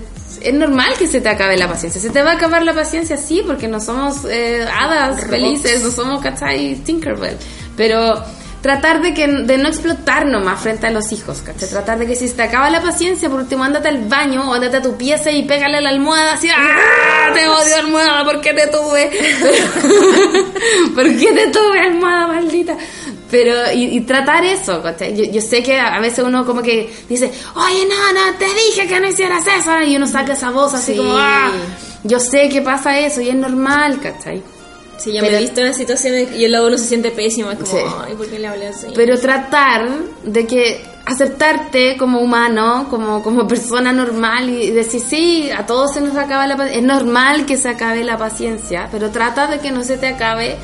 es 0.45 0.53
normal 0.53 0.93
que 0.97 1.07
se 1.07 1.21
te 1.21 1.29
acabe 1.29 1.57
la 1.57 1.67
paciencia. 1.67 1.99
Se 1.99 2.09
te 2.09 2.21
va 2.21 2.31
a 2.31 2.35
acabar 2.35 2.63
la 2.63 2.73
paciencia, 2.73 3.17
sí, 3.17 3.41
porque 3.45 3.67
no 3.67 3.79
somos 3.79 4.25
eh, 4.25 4.63
hadas 4.63 5.17
Robots. 5.21 5.29
felices, 5.29 5.83
no 5.83 5.91
somos, 5.91 6.21
¿cachai? 6.21 6.75
Tinkerbell. 6.75 7.37
Pero 7.75 8.23
tratar 8.66 8.99
de 8.99 9.13
que 9.13 9.28
de 9.28 9.59
no 9.59 9.68
explotar 9.68 10.26
nomás 10.26 10.59
frente 10.59 10.88
a 10.88 10.89
los 10.89 11.11
hijos, 11.11 11.43
¿cachai? 11.45 11.70
Tratar 11.70 11.99
de 11.99 12.07
que 12.07 12.16
si 12.16 12.28
se 12.28 12.34
te 12.34 12.41
acaba 12.41 12.68
la 12.72 12.82
paciencia, 12.82 13.30
por 13.30 13.39
último, 13.41 13.63
ándate 13.63 13.89
al 13.89 14.07
baño 14.07 14.49
o 14.49 14.55
ándate 14.55 14.78
a 14.78 14.82
tu 14.82 14.97
pieza 14.97 15.30
y 15.30 15.43
pégale 15.43 15.78
a 15.78 15.82
la 15.82 15.89
almohada 15.89 16.34
así, 16.34 16.49
¡ah! 16.49 17.32
Te 17.36 17.47
odio 17.47 17.76
almohada, 17.78 18.24
¿por 18.24 18.41
qué 18.41 18.53
te 18.55 18.66
tuve? 18.66 19.11
¿Por 20.95 21.03
qué 21.16 21.32
te 21.32 21.47
tuve 21.51 21.80
almohada, 21.80 22.26
maldita? 22.26 22.76
Pero, 23.30 23.72
y, 23.72 23.97
y 23.97 24.01
tratar 24.01 24.43
eso, 24.45 24.82
¿cachai? 24.82 25.16
Yo, 25.16 25.26
yo 25.32 25.41
sé 25.41 25.61
que 25.61 25.78
a 25.80 25.93
a 25.95 25.99
veces 25.99 26.26
uno 26.26 26.43
como 26.43 26.63
que 26.63 26.91
dice, 27.07 27.32
oye, 27.55 27.86
no, 27.88 28.13
no, 28.13 28.36
te 28.39 28.45
dije 28.45 28.88
que 28.88 28.99
no 28.99 29.07
hicieras 29.07 29.43
eso, 29.45 29.80
y 29.84 29.95
uno 29.95 30.07
saca 30.07 30.34
esa 30.34 30.49
voz 30.49 30.74
así 30.74 30.93
Sí. 30.93 30.97
como, 30.97 31.16
¡ah! 31.18 31.51
Yo 32.03 32.20
sé 32.20 32.49
que 32.49 32.63
pasa 32.63 32.97
eso 32.97 33.22
y 33.22 33.30
es 33.30 33.36
normal, 33.36 33.99
¿cachai? 34.01 34.41
Sí, 34.97 35.13
yo 35.13 35.21
me 35.21 35.35
he 35.35 35.39
visto 35.41 35.61
en 35.61 35.73
situaciones 35.73 36.29
y 36.35 36.47
luego 36.47 36.67
uno 36.67 36.77
se 36.77 36.85
siente 36.85 37.11
pésimo. 37.11 37.51
Es 37.51 37.59
como, 37.59 37.71
Sí. 37.71 37.77
ay, 38.07 38.15
¿por 38.15 38.27
qué 38.29 38.39
le 38.39 38.47
hablé 38.47 38.67
así? 38.67 38.87
Pero 38.95 39.19
tratar 39.19 39.87
de 40.23 40.47
que 40.47 40.83
aceptarte 41.05 41.97
como 41.97 42.19
humano, 42.19 42.87
como, 42.89 43.21
como 43.21 43.47
persona 43.47 43.91
normal 43.93 44.49
y 44.49 44.71
decir, 44.71 45.01
sí, 45.01 45.49
a 45.51 45.65
todos 45.65 45.93
se 45.93 46.01
nos 46.01 46.15
acaba 46.17 46.47
la 46.47 46.57
paciencia. 46.57 46.79
Es 46.81 46.85
normal 46.87 47.45
que 47.45 47.57
se 47.57 47.69
acabe 47.69 48.03
la 48.03 48.17
paciencia, 48.17 48.87
pero 48.91 49.11
trata 49.11 49.47
de 49.47 49.59
que 49.59 49.71
no 49.71 49.83
se 49.83 49.97
te 49.97 50.07
acabe 50.07 50.55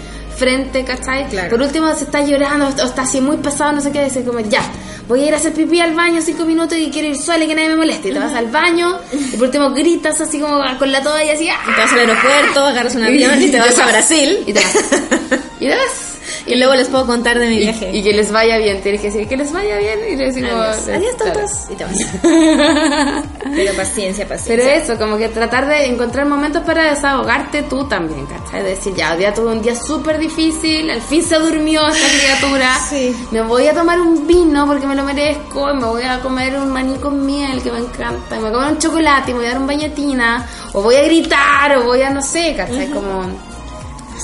frente, 0.42 0.84
¿cachai? 0.84 1.28
Claro. 1.30 1.52
Por 1.52 1.62
último, 1.62 1.94
se 1.94 2.06
está 2.06 2.26
llorando 2.26 2.66
o 2.66 2.86
está 2.86 3.04
así 3.04 3.22
muy 3.22 3.38
pesado, 3.38 3.74
no 3.74 3.82
sé 3.82 3.92
qué, 3.92 4.02
decir 4.02 4.26
como, 4.26 4.40
ya, 4.40 4.64
voy 5.08 5.22
a 5.22 5.28
ir 5.28 5.34
a 5.36 5.38
hacer 5.38 5.54
pipí 5.54 5.80
al 5.80 5.94
baño 5.94 6.20
cinco 6.20 6.46
minutos 6.46 6.76
y 6.80 6.90
quiero 6.90 7.10
ir 7.10 7.16
sola 7.16 7.46
y 7.46 7.48
que 7.48 7.54
nadie 7.54 7.70
me 7.70 7.76
moleste. 7.76 8.10
Y 8.10 8.14
te 8.14 8.18
vas 8.20 8.34
al 8.34 8.48
baño 8.48 8.98
y 9.14 9.38
por 9.38 9.46
último 9.48 9.70
gritas 9.70 10.20
así 10.20 10.40
como 10.40 10.60
con 10.80 10.92
la 10.92 11.04
toalla 11.04 11.34
así, 11.34 11.48
¡ah! 11.48 11.60
Y 11.70 11.76
te 11.76 11.82
vas 11.82 11.94
al 11.94 12.00
aeropuerto, 12.00 12.66
agarras 12.66 12.96
un 12.96 13.04
avión 13.10 13.40
y 13.40 13.50
te 13.50 13.60
vas 13.60 13.78
a 13.78 13.86
Brasil. 13.86 14.40
Y 14.48 14.54
te 14.54 14.60
vas. 14.60 14.76
Y 15.60 15.68
te 15.68 15.76
vas. 15.76 16.11
Y 16.46 16.56
luego 16.56 16.74
les 16.76 16.88
puedo 16.88 17.06
contar 17.06 17.38
de 17.40 17.48
mi 17.48 17.58
viaje. 17.60 17.92
Y, 17.94 18.00
y 18.00 18.04
que 18.04 18.14
les 18.14 18.32
vaya 18.32 18.58
bien, 18.58 18.82
tienes 18.82 19.02
que 19.02 19.08
decir 19.12 19.28
que 19.28 19.38
les 19.38 19.52
vaya 19.52 19.78
bien 19.78 20.00
y 20.12 20.16
le 20.16 20.26
decimos 20.26 20.52
Adiós, 20.52 20.88
adiós 20.88 21.18
tontos. 21.18 21.52
Y 21.70 21.76
te 21.76 21.84
vas. 21.84 21.96
Pero 23.56 23.74
paciencia, 23.76 24.28
paciencia. 24.28 24.46
Pero 24.48 24.64
eso, 24.64 24.98
como 24.98 25.18
que 25.18 25.30
tratar 25.30 25.68
de 25.68 25.86
encontrar 25.86 26.26
momentos 26.26 26.64
para 26.64 26.90
desahogarte 26.94 27.64
tú 27.64 27.86
también, 27.88 28.26
¿cachai? 28.26 28.64
Decir, 28.64 28.94
ya, 28.96 29.16
día 29.16 29.34
tuve 29.34 29.52
un 29.52 29.62
día 29.62 29.76
súper 29.76 30.18
difícil, 30.18 30.90
al 30.90 31.02
fin 31.02 31.24
se 31.24 31.36
durmió 31.38 31.88
esta 31.88 32.08
criatura, 32.08 32.76
Sí. 32.90 33.16
me 33.32 33.42
voy 33.42 33.68
a 33.68 33.74
tomar 33.74 34.00
un 34.00 34.26
vino 34.28 34.66
porque 34.68 34.88
me 34.88 34.96
lo 34.96 35.04
merezco, 35.04 35.70
y 35.72 35.76
me 35.78 35.86
voy 35.86 36.04
a 36.04 36.20
comer 36.22 36.58
un 36.58 36.70
maní 36.72 36.96
con 36.98 37.26
miel 37.26 37.62
que 37.62 37.72
me 37.72 37.80
encanta, 37.80 38.36
y 38.38 38.40
me 38.40 38.50
voy 38.50 38.50
a 38.50 38.54
comer 38.54 38.72
un 38.74 38.78
chocolate 38.80 39.32
y 39.32 39.34
me 39.34 39.40
voy 39.40 39.48
a 39.48 39.52
dar 39.54 39.62
un 39.62 39.68
bañetina, 39.68 40.48
o 40.74 40.82
voy 40.82 40.96
a 40.96 41.04
gritar, 41.04 41.78
o 41.78 41.84
voy 41.84 42.02
a, 42.02 42.10
no 42.10 42.22
sé, 42.22 42.54
¿cachai? 42.56 42.90
Como 42.90 43.26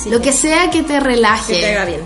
Sí. 0.03 0.09
lo 0.09 0.21
que 0.21 0.31
sea 0.31 0.69
que 0.69 0.83
te 0.83 0.99
relaje. 0.99 1.53
que 1.53 1.59
te 1.61 1.75
haga 1.75 1.85
bien. 1.85 2.01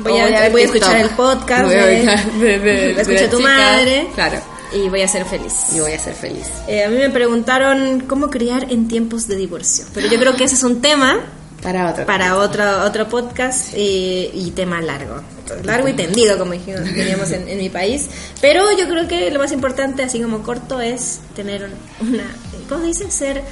Voy, 0.00 0.12
O 0.12 0.16
a, 0.16 0.22
voy 0.26 0.34
a 0.34 0.40
ver 0.40 0.52
voy 0.52 0.62
a 0.62 0.64
escuchar 0.66 0.96
el 0.96 1.08
podcast 1.10 1.64
Voy 1.64 1.74
a 1.74 1.86
de, 1.86 2.02
escuchar 3.00 3.20
de- 3.22 3.28
tu 3.28 3.38
chica. 3.38 3.48
madre 3.48 4.08
Claro. 4.14 4.38
y 4.72 4.88
voy 4.88 5.02
a 5.02 5.08
ser 5.08 5.24
feliz. 5.24 5.52
Y 5.74 5.80
voy 5.80 5.92
a 5.92 5.98
ser 5.98 6.14
feliz. 6.14 6.46
Eh, 6.68 6.84
a 6.84 6.88
mí 6.88 6.96
me 6.96 7.10
preguntaron 7.10 8.00
cómo 8.08 8.30
criar 8.30 8.70
en 8.72 8.86
tiempos 8.88 9.26
de 9.26 9.36
divorcio, 9.36 9.84
pero 9.94 10.06
yo 10.08 10.18
creo 10.20 10.36
que 10.36 10.44
ese 10.44 10.54
es 10.54 10.62
un 10.62 10.80
tema 10.80 11.18
Para 11.62 11.90
otro. 11.90 12.06
para 12.06 12.36
otro 12.36 12.84
otro 12.84 13.08
podcast 13.08 13.70
eh, 13.74 14.30
y 14.32 14.52
tema 14.52 14.80
largo, 14.80 15.20
largo 15.64 15.88
y 15.88 15.94
tendido 15.94 16.38
como 16.38 16.52
dijimos, 16.52 16.84
diríamos 16.84 17.32
en, 17.32 17.48
en 17.48 17.58
mi 17.58 17.68
país. 17.68 18.06
Pero 18.40 18.64
yo 18.78 18.88
creo 18.88 19.08
que 19.08 19.28
lo 19.32 19.40
más 19.40 19.50
importante, 19.50 20.04
así 20.04 20.20
como 20.20 20.44
corto, 20.44 20.80
es 20.80 21.18
tener 21.34 21.68
una, 22.00 22.22
¿cómo 22.68 22.82
se 22.82 22.86
dice? 22.86 23.10
Ser 23.10 23.42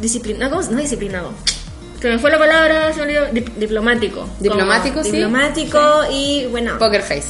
disciplinado, 0.00 0.50
¿cómo 0.50 0.62
se- 0.64 0.72
no 0.72 0.80
disciplinado. 0.80 1.32
Que 2.00 2.08
me 2.08 2.18
fue 2.18 2.30
la 2.30 2.38
palabra, 2.38 2.92
se 2.92 3.04
me. 3.04 3.12
Dip- 3.32 3.54
diplomático. 3.56 4.28
Diplomático, 4.38 5.02
sí. 5.02 5.10
Diplomático 5.12 5.78
y 6.12 6.46
bueno. 6.50 6.78
Poker 6.78 7.02
face. 7.02 7.28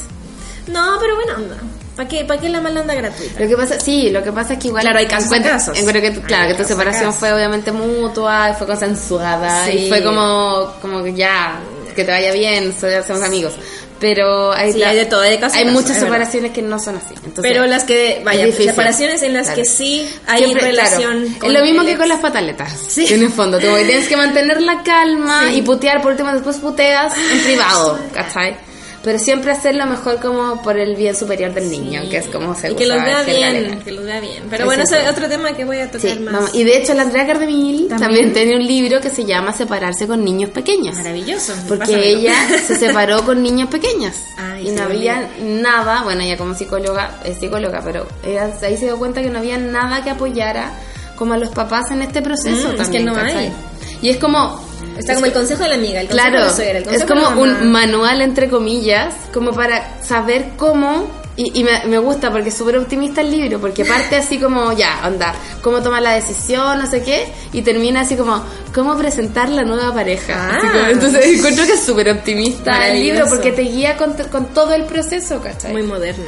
No, 0.67 0.97
pero 0.99 1.15
bueno, 1.15 1.33
onda. 1.37 1.57
¿Para 1.95 2.07
qué, 2.07 2.23
¿Para 2.23 2.39
qué 2.39 2.47
la 2.47 2.61
mala 2.61 2.79
onda 2.81 2.93
gratuita? 2.93 3.41
Lo 3.41 3.47
que 3.49 3.57
pasa, 3.57 3.79
sí, 3.79 4.09
lo 4.09 4.23
que 4.23 4.31
pasa 4.31 4.53
es 4.53 4.59
que 4.59 4.67
igual 4.69 4.83
Claro, 4.83 4.99
hay 4.99 5.05
casos 5.07 5.29
casos. 5.41 5.77
encuentro 5.77 6.01
que 6.01 6.13
claro, 6.21 6.47
que 6.47 6.53
tu 6.53 6.63
separación 6.67 7.05
casos. 7.07 7.19
fue 7.19 7.33
obviamente 7.33 7.71
mutua, 7.73 8.53
fue 8.57 8.67
consensuada 8.67 9.65
Sí. 9.65 9.71
y 9.71 9.89
fue 9.89 10.01
como 10.03 10.73
como 10.81 11.03
que 11.03 11.13
ya 11.13 11.59
que 11.95 12.05
te 12.05 12.11
vaya 12.11 12.31
bien, 12.31 12.73
somos 13.05 13.21
amigos. 13.23 13.53
Pero 13.99 14.53
hay, 14.53 14.71
Sí, 14.73 14.81
hay 14.83 14.95
de 14.95 15.05
todo, 15.05 15.21
hay 15.21 15.31
de 15.31 15.39
caso 15.39 15.55
a 15.55 15.57
hay 15.59 15.65
caso, 15.65 15.73
muchas 15.73 15.89
verdad. 15.95 16.05
separaciones 16.07 16.51
que 16.53 16.61
no 16.61 16.79
son 16.79 16.95
así. 16.97 17.13
Entonces, 17.15 17.41
Pero 17.41 17.65
las 17.65 17.83
que, 17.83 18.21
vaya, 18.23 18.51
separaciones 18.51 19.21
en 19.23 19.33
las 19.33 19.47
Claro. 19.47 19.61
que 19.61 19.65
sí 19.65 20.09
hay 20.25 20.43
Siempre, 20.45 20.61
relación. 20.67 21.23
claro, 21.23 21.39
con 21.39 21.49
es 21.51 21.59
lo 21.59 21.65
mismo 21.65 21.83
que 21.85 21.97
con 21.97 22.07
las 22.07 22.19
pataletas. 22.19 22.71
Sí. 22.87 23.13
En 23.13 23.23
el 23.23 23.29
fondo, 23.31 23.59
como 23.59 23.75
que 23.75 23.83
tienes 23.85 24.07
que 24.07 24.15
mantener 24.17 24.61
la 24.61 24.83
calma 24.83 25.47
Sí. 25.49 25.55
y 25.57 25.61
putear 25.63 26.01
por 26.01 26.11
último, 26.11 26.31
después 26.31 26.57
puteas 26.57 27.13
en 27.31 27.41
privado, 27.43 27.99
¿cachai? 28.13 28.55
Pero 29.01 29.17
siempre 29.17 29.51
hacerlo 29.51 29.85
mejor 29.85 30.19
como 30.19 30.61
por 30.61 30.77
el 30.77 30.95
bien 30.97 31.15
superior 31.15 31.53
del 31.53 31.71
niño, 31.71 32.01
que 32.09 32.17
es 32.17 32.27
como 32.27 32.53
se 32.53 32.71
Y 32.71 32.75
que 32.75 32.85
los 32.85 32.97
vea 32.97 33.23
bien, 33.23 33.79
que 33.79 33.91
los 33.93 34.03
vea 34.03 34.19
bien. 34.19 34.43
Pero 34.49 34.63
Sí, 34.63 34.65
bueno, 34.65 34.85
sí, 34.85 34.93
ese 34.93 35.01
sí. 35.01 35.05
es 35.07 35.11
otro 35.13 35.29
tema 35.29 35.53
que 35.53 35.63
voy 35.63 35.77
a 35.79 35.89
tocar 35.89 36.11
Sí, 36.11 36.19
más. 36.19 36.33
vamos. 36.33 36.49
y 36.53 36.63
de 36.65 36.77
hecho 36.77 36.93
la 36.93 37.03
Andrea 37.03 37.25
Cardemil 37.25 37.87
también. 37.87 37.99
También. 37.99 38.33
tiene 38.33 38.57
un 38.57 38.67
libro 38.67 38.99
que 38.99 39.09
se 39.09 39.23
llama 39.23 39.53
Separarse 39.53 40.05
con 40.05 40.23
niños 40.25 40.49
pequeños. 40.49 40.97
Maravilloso. 40.97 41.53
Porque 41.67 41.79
pásamelo. 41.85 42.03
ella 42.03 42.33
se 42.67 42.75
separó 42.77 43.23
con 43.23 43.41
niños 43.41 43.69
pequeños 43.69 44.13
Ay, 44.37 44.63
y 44.63 44.69
se 44.71 44.75
no 44.75 44.83
había 44.83 45.29
nada, 45.41 46.03
bueno, 46.03 46.21
ella 46.21 46.35
como 46.37 46.53
psicóloga, 46.53 47.19
es 47.23 47.37
psicóloga, 47.37 47.81
pero 47.83 48.05
ella 48.25 48.51
ahí 48.61 48.75
se 48.75 48.85
dio 48.85 48.97
cuenta 48.99 49.21
que 49.21 49.29
no 49.29 49.39
había 49.39 49.57
nada 49.57 50.03
que 50.03 50.09
apoyara 50.09 50.71
como 51.15 51.33
a 51.33 51.37
los 51.37 51.49
papás 51.49 51.89
en 51.91 52.01
este 52.01 52.21
proceso 52.21 52.67
Mm, 52.67 52.71
es 52.71 52.77
también, 52.77 53.05
que 53.05 53.11
no 53.11 53.15
hay. 53.17 53.53
Y 54.01 54.09
es 54.09 54.17
como 54.17 54.68
Está 54.99 55.13
como 55.15 55.25
el 55.25 55.33
consejo 55.33 55.63
de 55.63 55.69
la 55.69 55.75
amiga, 55.75 56.01
el 56.01 56.07
consejo 56.07 56.27
Claro, 56.29 56.39
de 56.41 56.45
la 56.49 56.53
suegra, 56.55 56.77
el 56.77 56.83
es 56.83 56.87
consejo 56.89 57.07
como 57.07 57.21
de 57.21 57.25
la 57.29 57.35
mamá. 57.53 57.61
un 57.63 57.71
manual 57.71 58.21
entre 58.21 58.49
comillas, 58.49 59.13
como 59.33 59.51
para 59.51 60.01
saber 60.03 60.51
cómo, 60.57 61.07
y, 61.35 61.57
y 61.57 61.63
me, 61.63 61.85
me 61.85 61.97
gusta 61.99 62.31
porque 62.31 62.49
es 62.49 62.57
súper 62.57 62.77
optimista 62.77 63.21
el 63.21 63.31
libro, 63.31 63.59
porque 63.61 63.85
parte 63.85 64.17
así 64.17 64.37
como, 64.39 64.73
ya, 64.73 64.99
onda, 65.05 65.33
cómo 65.61 65.81
tomar 65.81 66.01
la 66.01 66.11
decisión, 66.11 66.79
no 66.79 66.85
sé 66.89 67.01
qué, 67.01 67.31
y 67.53 67.61
termina 67.61 68.01
así 68.01 68.17
como, 68.17 68.43
cómo 68.73 68.97
presentar 68.97 69.47
la 69.49 69.63
nueva 69.63 69.93
pareja. 69.93 70.49
Ah. 70.51 70.57
Como- 70.59 70.87
entonces 70.87 71.25
encuentro 71.37 71.65
que 71.65 71.73
es 71.73 71.83
súper 71.85 72.09
optimista 72.09 72.89
el 72.89 73.01
libro 73.01 73.25
porque 73.29 73.51
te 73.53 73.61
guía 73.61 73.95
con, 73.95 74.13
con 74.29 74.47
todo 74.47 74.73
el 74.73 74.83
proceso, 74.83 75.41
¿cachai? 75.41 75.71
Muy 75.71 75.83
moderno. 75.83 76.25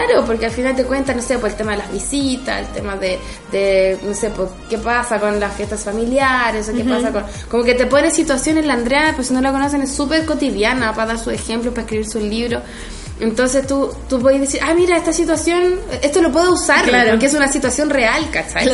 Claro, 0.00 0.24
porque 0.24 0.46
al 0.46 0.52
final 0.52 0.74
te 0.74 0.84
cuenta, 0.84 1.14
no 1.14 1.22
sé, 1.22 1.38
por 1.38 1.50
el 1.50 1.56
tema 1.56 1.72
de 1.72 1.78
las 1.78 1.92
visitas, 1.92 2.60
el 2.60 2.66
tema 2.68 2.96
de, 2.96 3.18
de 3.52 3.98
no 4.02 4.14
sé, 4.14 4.30
pues, 4.30 4.50
qué 4.68 4.78
pasa 4.78 5.18
con 5.20 5.38
las 5.38 5.54
fiestas 5.54 5.84
familiares, 5.84 6.68
o 6.68 6.72
qué 6.74 6.84
pasa 6.84 7.12
con... 7.12 7.24
Como 7.48 7.62
que 7.64 7.74
te 7.74 7.86
pone 7.86 8.10
situaciones, 8.10 8.66
la 8.66 8.74
Andrea, 8.74 9.12
pues 9.14 9.28
si 9.28 9.34
no 9.34 9.40
la 9.40 9.52
conocen, 9.52 9.82
es 9.82 9.92
súper 9.94 10.24
cotidiana 10.26 10.92
para 10.94 11.08
dar 11.14 11.18
su 11.18 11.30
ejemplo, 11.30 11.70
para 11.70 11.82
escribir 11.82 12.08
su 12.08 12.18
libro. 12.20 12.60
Entonces 13.20 13.66
tú, 13.66 13.92
tú 14.08 14.18
puedes 14.18 14.40
decir, 14.40 14.60
ah, 14.62 14.74
mira, 14.74 14.96
esta 14.96 15.12
situación, 15.12 15.78
esto 16.02 16.20
lo 16.20 16.32
puedo 16.32 16.52
usar, 16.52 16.84
Claro. 16.84 17.10
porque 17.10 17.26
es 17.26 17.34
una 17.34 17.46
situación 17.50 17.88
real, 17.90 18.28
¿cachai? 18.32 18.64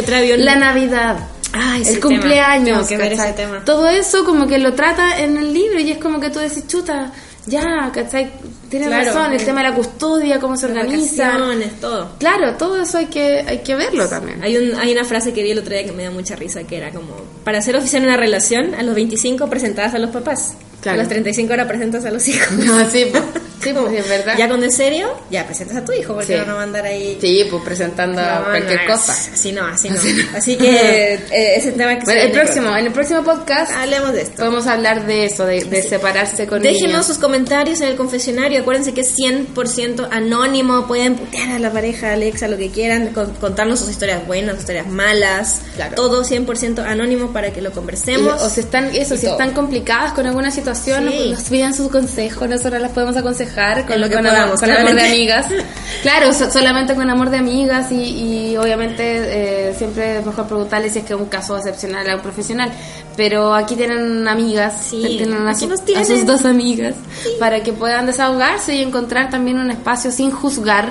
La 0.45 0.57
Navidad. 0.57 1.19
Ay, 1.53 1.83
el 1.83 2.01
tema. 2.01 2.01
cumpleaños, 2.07 2.87
Tengo 2.87 2.89
que 2.89 2.97
ver 3.09 3.17
¿cachai? 3.17 3.31
ese 3.31 3.37
tema. 3.43 3.65
todo 3.65 3.89
eso 3.89 4.25
como 4.25 4.47
que 4.47 4.59
lo 4.59 4.73
trata 4.75 5.19
en 5.19 5.37
el 5.37 5.53
libro 5.53 5.81
y 5.81 5.91
es 5.91 5.99
como 5.99 6.21
que 6.21 6.31
tú 6.31 6.39
decís, 6.39 6.67
chuta, 6.67 7.13
ya, 7.47 7.91
¿cachai? 7.93 8.31
Tienes 8.69 8.89
Claro. 8.89 9.07
razón, 9.07 9.33
el 9.33 9.45
tema 9.45 9.63
de 9.63 9.71
la 9.71 9.75
custodia, 9.75 10.39
cómo 10.39 10.57
se 10.57 10.67
organiza. 10.67 11.33
todo. 11.81 12.11
Claro, 12.19 12.55
todo 12.57 12.81
eso 12.83 12.99
hay 12.99 13.07
que, 13.07 13.45
hay 13.47 13.59
que 13.59 13.75
verlo 13.75 14.07
también. 14.09 14.43
Hay, 14.43 14.57
un, 14.57 14.79
hay 14.79 14.93
una 14.93 15.05
frase 15.05 15.33
que 15.33 15.43
vi 15.43 15.51
el 15.51 15.59
otro 15.59 15.73
día 15.73 15.85
que 15.85 15.93
me 15.93 16.05
da 16.05 16.11
mucha 16.11 16.37
risa, 16.37 16.63
que 16.65 16.77
era 16.77 16.91
como, 16.91 17.17
para 17.45 17.61
ser 17.63 17.77
oficial 17.77 18.03
en 18.03 18.09
una 18.09 18.17
relación, 18.17 18.75
a 18.75 18.83
los 18.83 18.95
25 18.95 19.49
presentadas 19.49 19.95
a 19.95 19.99
los 19.99 20.11
papás. 20.11 20.55
Claro. 20.81 20.99
A 20.99 21.03
los 21.03 21.09
35 21.09 21.53
ahora 21.53 21.67
presentas 21.67 22.05
a 22.05 22.11
los 22.11 22.27
hijos. 22.29 22.53
No, 22.53 22.89
sí, 22.91 23.07
pues, 23.11 23.23
sí, 23.63 23.73
pues, 23.73 23.93
es 23.93 24.09
verdad. 24.09 24.35
Ya 24.39 24.49
cuando 24.49 24.67
es 24.67 24.75
serio, 24.75 25.09
ya 25.31 25.45
presentas 25.47 25.77
a 25.77 25.85
tu 25.85 25.93
hijo, 25.93 26.15
porque 26.15 26.39
Sí. 26.39 26.45
no 26.47 26.55
va 26.55 26.61
a 26.61 26.65
andar 26.65 26.85
ahí... 26.85 27.19
Sí, 27.21 27.47
pues 27.51 27.63
presentando 27.63 28.21
No, 28.23 28.45
cualquier 28.45 28.81
no, 28.89 28.93
cosa. 28.95 29.13
Así 29.13 29.53
no, 29.53 29.67
así 29.67 29.89
no. 29.91 29.97
Así 30.37 30.57
que 30.57 31.15
eh, 31.31 31.57
ese 31.57 31.73
tema 31.73 31.99
que 31.99 32.05
Bueno, 32.05 32.21
se 32.21 32.27
el 32.27 32.33
próximo, 32.33 32.77
en 32.77 32.87
el 32.87 32.93
próximo 32.93 33.23
podcast 33.25 33.73
Hablemos 33.73 34.13
de 34.13 34.23
esto. 34.23 34.37
podemos 34.37 34.67
hablar 34.67 35.07
de 35.07 35.25
eso, 35.27 35.45
de, 35.47 35.65
de 35.65 35.83
separarse 35.83 36.47
con 36.47 36.63
Déjenos 36.63 36.89
niños. 36.89 37.07
sus 37.07 37.19
comentarios 37.19 37.81
en 37.81 37.89
el 37.89 37.97
confesionario. 37.97 38.61
Acuérdense 38.61 38.95
que 38.95 39.03
es 39.03 39.15
100% 39.17 40.09
anónimo. 40.11 40.87
Pueden 40.87 41.17
putear 41.17 41.51
a 41.51 41.59
la 41.59 41.71
pareja, 41.73 42.13
Alexa, 42.13 42.49
lo 42.49 42.57
que 42.57 42.71
quieran. 42.71 43.09
con- 43.13 43.35
contarnos 43.35 43.81
sus 43.81 43.91
historias 43.91 44.27
buenas, 44.27 44.53
sus 44.55 44.61
historias 44.61 44.87
malas. 44.87 45.61
Claro. 45.77 45.95
Todo 45.97 46.25
100% 46.25 46.85
anónimo 46.85 47.33
para 47.33 47.53
que 47.53 47.61
lo 47.61 47.71
Y- 47.71 47.73
conversemos. 47.73 48.41
o 48.43 48.49
si 48.51 48.61
están, 48.61 48.95
eso, 48.95 49.15
y 49.15 49.19
si 49.19 49.25
todo. 49.27 49.33
están 49.33 49.53
complicadas 49.53 50.13
con 50.13 50.27
alguna 50.27 50.51
situación, 50.51 51.09
Sí. 51.11 51.31
nos 51.31 51.43
pidan 51.45 51.75
su 51.75 51.91
consejo, 51.91 52.47
nosotros 52.47 52.81
las 52.81 52.93
podemos 52.93 53.17
aconsejar 53.17 53.50
con, 53.87 54.01
lo 54.01 54.09
que 54.09 54.15
con 54.17 54.27
amor, 54.27 54.39
podamos, 54.39 54.61
con 54.61 54.71
amor 54.71 54.95
de 54.95 55.03
amigas. 55.07 55.47
Claro, 56.03 56.33
so- 56.33 56.51
solamente 56.51 56.95
con 56.95 57.11
amor 57.11 57.29
de 57.29 57.37
amigas 57.37 57.93
y, 57.93 57.97
y 58.53 58.57
obviamente 58.57 59.03
eh, 59.69 59.75
siempre 59.77 60.19
es 60.19 60.25
mejor 60.25 60.47
preguntarle 60.47 60.89
si 60.89 61.01
es 61.01 61.05
que 61.05 61.13
es 61.13 61.21
un 61.21 61.27
caso 61.27 61.57
excepcional 61.59 62.09
a 62.09 62.17
un 62.17 62.23
profesional. 62.23 62.73
Pero 63.17 63.53
aquí 63.55 63.75
tienen 63.77 64.27
amigas, 64.27 64.87
Sí, 64.89 65.03
tienen 65.19 65.47
a, 65.47 65.55
su- 65.55 65.69
nos 65.69 65.81
a 65.81 65.85
tienen. 65.85 66.07
sus 66.07 66.25
dos 66.25 66.45
amigas 66.47 66.95
para 67.39 67.63
que 67.63 67.73
puedan 67.75 68.07
desahogarse 68.07 68.75
y 68.77 68.83
encontrar 68.83 69.29
también 69.29 69.59
un 69.59 69.71
espacio 69.71 70.11
sin 70.11 70.31
juzgar. 70.31 70.89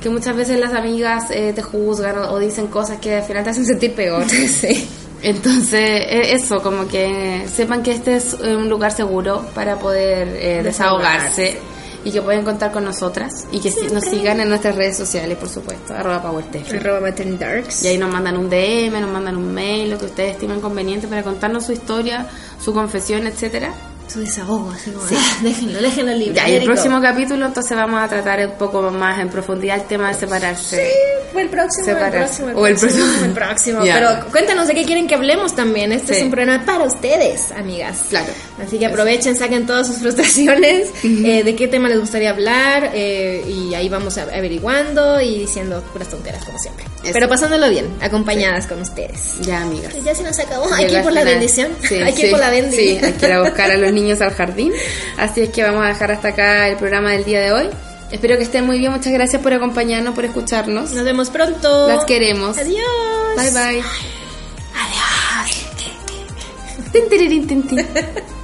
Que 0.00 0.08
muchas 0.10 0.36
veces 0.36 0.60
las 0.60 0.72
amigas 0.74 1.24
eh, 1.30 1.52
te 1.54 1.62
juzgan 1.62 2.18
o, 2.18 2.32
o 2.32 2.38
dicen 2.38 2.66
cosas 2.68 2.98
que 2.98 3.16
al 3.16 3.22
final 3.24 3.42
te 3.42 3.50
hacen 3.50 3.66
sentir 3.66 3.92
peor. 3.94 4.24
Sí. 4.30 4.86
Entonces, 5.22 5.80
e- 5.80 6.34
eso, 6.34 6.60
como 6.62 6.86
que 6.86 7.46
sepan 7.52 7.82
que 7.82 7.92
este 7.92 8.16
es 8.16 8.34
eh, 8.34 8.54
un 8.54 8.68
lugar 8.68 8.92
seguro 8.92 9.44
para 9.54 9.76
poder 9.78 10.28
eh, 10.28 10.60
desahogarse 10.62 11.42
Desahogarse. 11.42 11.73
Y 12.04 12.10
que 12.12 12.20
pueden 12.22 12.44
contar 12.44 12.70
con 12.72 12.84
nosotras 12.84 13.46
y 13.50 13.60
que 13.60 13.70
si- 13.70 13.86
nos 13.88 14.04
sigan 14.04 14.40
en 14.40 14.48
nuestras 14.48 14.74
redes 14.76 14.96
sociales, 14.96 15.36
por 15.38 15.48
supuesto, 15.48 15.94
arroba 15.94 16.22
PowerTech. 16.22 16.74
Arroba. 16.74 17.10
Y 17.82 17.86
ahí 17.86 17.98
nos 17.98 18.10
mandan 18.10 18.36
un 18.36 18.48
DM, 18.50 19.00
nos 19.00 19.10
mandan 19.10 19.36
un 19.36 19.52
mail, 19.52 19.90
lo 19.90 19.98
que 19.98 20.06
ustedes 20.06 20.32
estimen 20.32 20.60
conveniente 20.60 21.08
para 21.08 21.22
contarnos 21.22 21.64
su 21.66 21.72
historia, 21.72 22.26
su 22.62 22.72
confesión, 22.74 23.26
etcétera. 23.26 23.72
Su 24.06 24.20
desahogo, 24.20 24.70
así 24.70 24.90
como, 24.90 25.04
ah, 25.06 25.36
déjenlo, 25.42 25.80
déjenlo 25.80 26.12
libre. 26.12 26.34
Ya, 26.34 26.46
y 26.48 26.56
el 26.56 26.64
próximo 26.64 27.00
capítulo 27.00 27.46
entonces 27.46 27.74
vamos 27.74 28.00
a 28.02 28.06
tratar 28.08 28.46
un 28.46 28.52
poco 28.52 28.82
más 28.90 29.18
en 29.18 29.30
profundidad 29.30 29.76
el 29.76 29.84
tema 29.84 30.08
de 30.08 30.14
separarse. 30.14 30.76
Sí, 30.76 30.92
fue 31.32 31.42
el 31.42 31.48
próximo, 31.48 31.86
el 31.88 31.94
Separarse. 31.94 32.18
próximo, 32.18 32.48
el 32.50 32.56
O 32.56 32.66
el 32.66 32.76
próximo, 32.76 33.04
próximo. 33.06 33.24
el 33.24 33.32
próximo. 33.32 33.80
Pero 33.82 34.30
cuéntanos 34.30 34.68
de 34.68 34.74
qué 34.74 34.84
quieren 34.84 35.06
que 35.06 35.14
hablemos 35.14 35.54
también. 35.54 35.90
Este 35.90 36.12
Sí. 36.12 36.18
es 36.20 36.24
un 36.26 36.30
programa 36.30 36.64
para 36.66 36.84
ustedes, 36.84 37.50
amigas. 37.52 38.02
Claro. 38.10 38.30
Así 38.62 38.78
que 38.78 38.86
aprovechen, 38.86 39.36
saquen 39.36 39.66
todas 39.66 39.86
sus 39.88 39.96
frustraciones, 40.00 40.88
eh, 41.02 41.42
de 41.42 41.56
qué 41.56 41.66
tema 41.66 41.88
les 41.88 41.98
gustaría 41.98 42.30
hablar 42.30 42.92
eh, 42.94 43.44
y 43.48 43.74
ahí 43.74 43.88
vamos 43.88 44.16
a- 44.16 44.22
averiguando 44.22 45.20
y 45.20 45.40
diciendo 45.40 45.82
puras 45.92 46.08
tonteras 46.08 46.44
como 46.44 46.58
siempre. 46.58 46.84
Eso. 47.02 47.12
Pero 47.12 47.28
pasándolo 47.28 47.68
bien, 47.68 47.86
acompañadas 48.00 48.66
con 48.68 48.80
ustedes. 48.80 49.38
Ya, 49.40 49.62
amigas. 49.62 49.92
Ya 50.04 50.14
se 50.14 50.22
nos 50.22 50.38
acabó, 50.38 50.72
hay 50.72 50.86
que 50.86 50.94
ir 50.94 51.02
por 51.02 51.12
la 51.12 51.24
bendición. 51.24 51.68
Sí, 51.86 51.96
hay 51.96 52.12
que 52.14 52.20
ir 52.20 52.26
sí, 52.26 52.30
por 52.30 52.40
la 52.40 52.50
bendición. 52.50 52.98
Sí, 53.00 53.04
hay 53.04 53.12
que 53.12 53.26
ir 53.26 53.32
a 53.32 53.42
buscar 53.42 53.70
a 53.72 53.76
los 53.76 53.92
niños 53.92 54.20
al 54.20 54.30
jardín. 54.32 54.72
Así 55.18 55.40
es 55.42 55.48
que 55.50 55.62
vamos 55.64 55.84
a 55.84 55.88
dejar 55.88 56.12
hasta 56.12 56.28
acá 56.28 56.68
el 56.68 56.76
programa 56.76 57.10
del 57.12 57.24
día 57.24 57.40
de 57.40 57.52
hoy. 57.52 57.68
Espero 58.12 58.36
que 58.36 58.44
estén 58.44 58.64
muy 58.64 58.78
bien. 58.78 58.92
Muchas 58.92 59.12
gracias 59.12 59.42
por 59.42 59.52
acompañarnos, 59.52 60.14
por 60.14 60.24
escucharnos. 60.24 60.92
Nos 60.92 61.04
vemos 61.04 61.28
pronto. 61.30 61.88
Las 61.88 62.04
queremos. 62.04 62.56
Adiós. 62.56 62.84
Bye 63.36 63.50
bye. 63.50 63.82
Tin, 66.92 67.08
tin, 67.48 67.66
tin. 67.66 67.88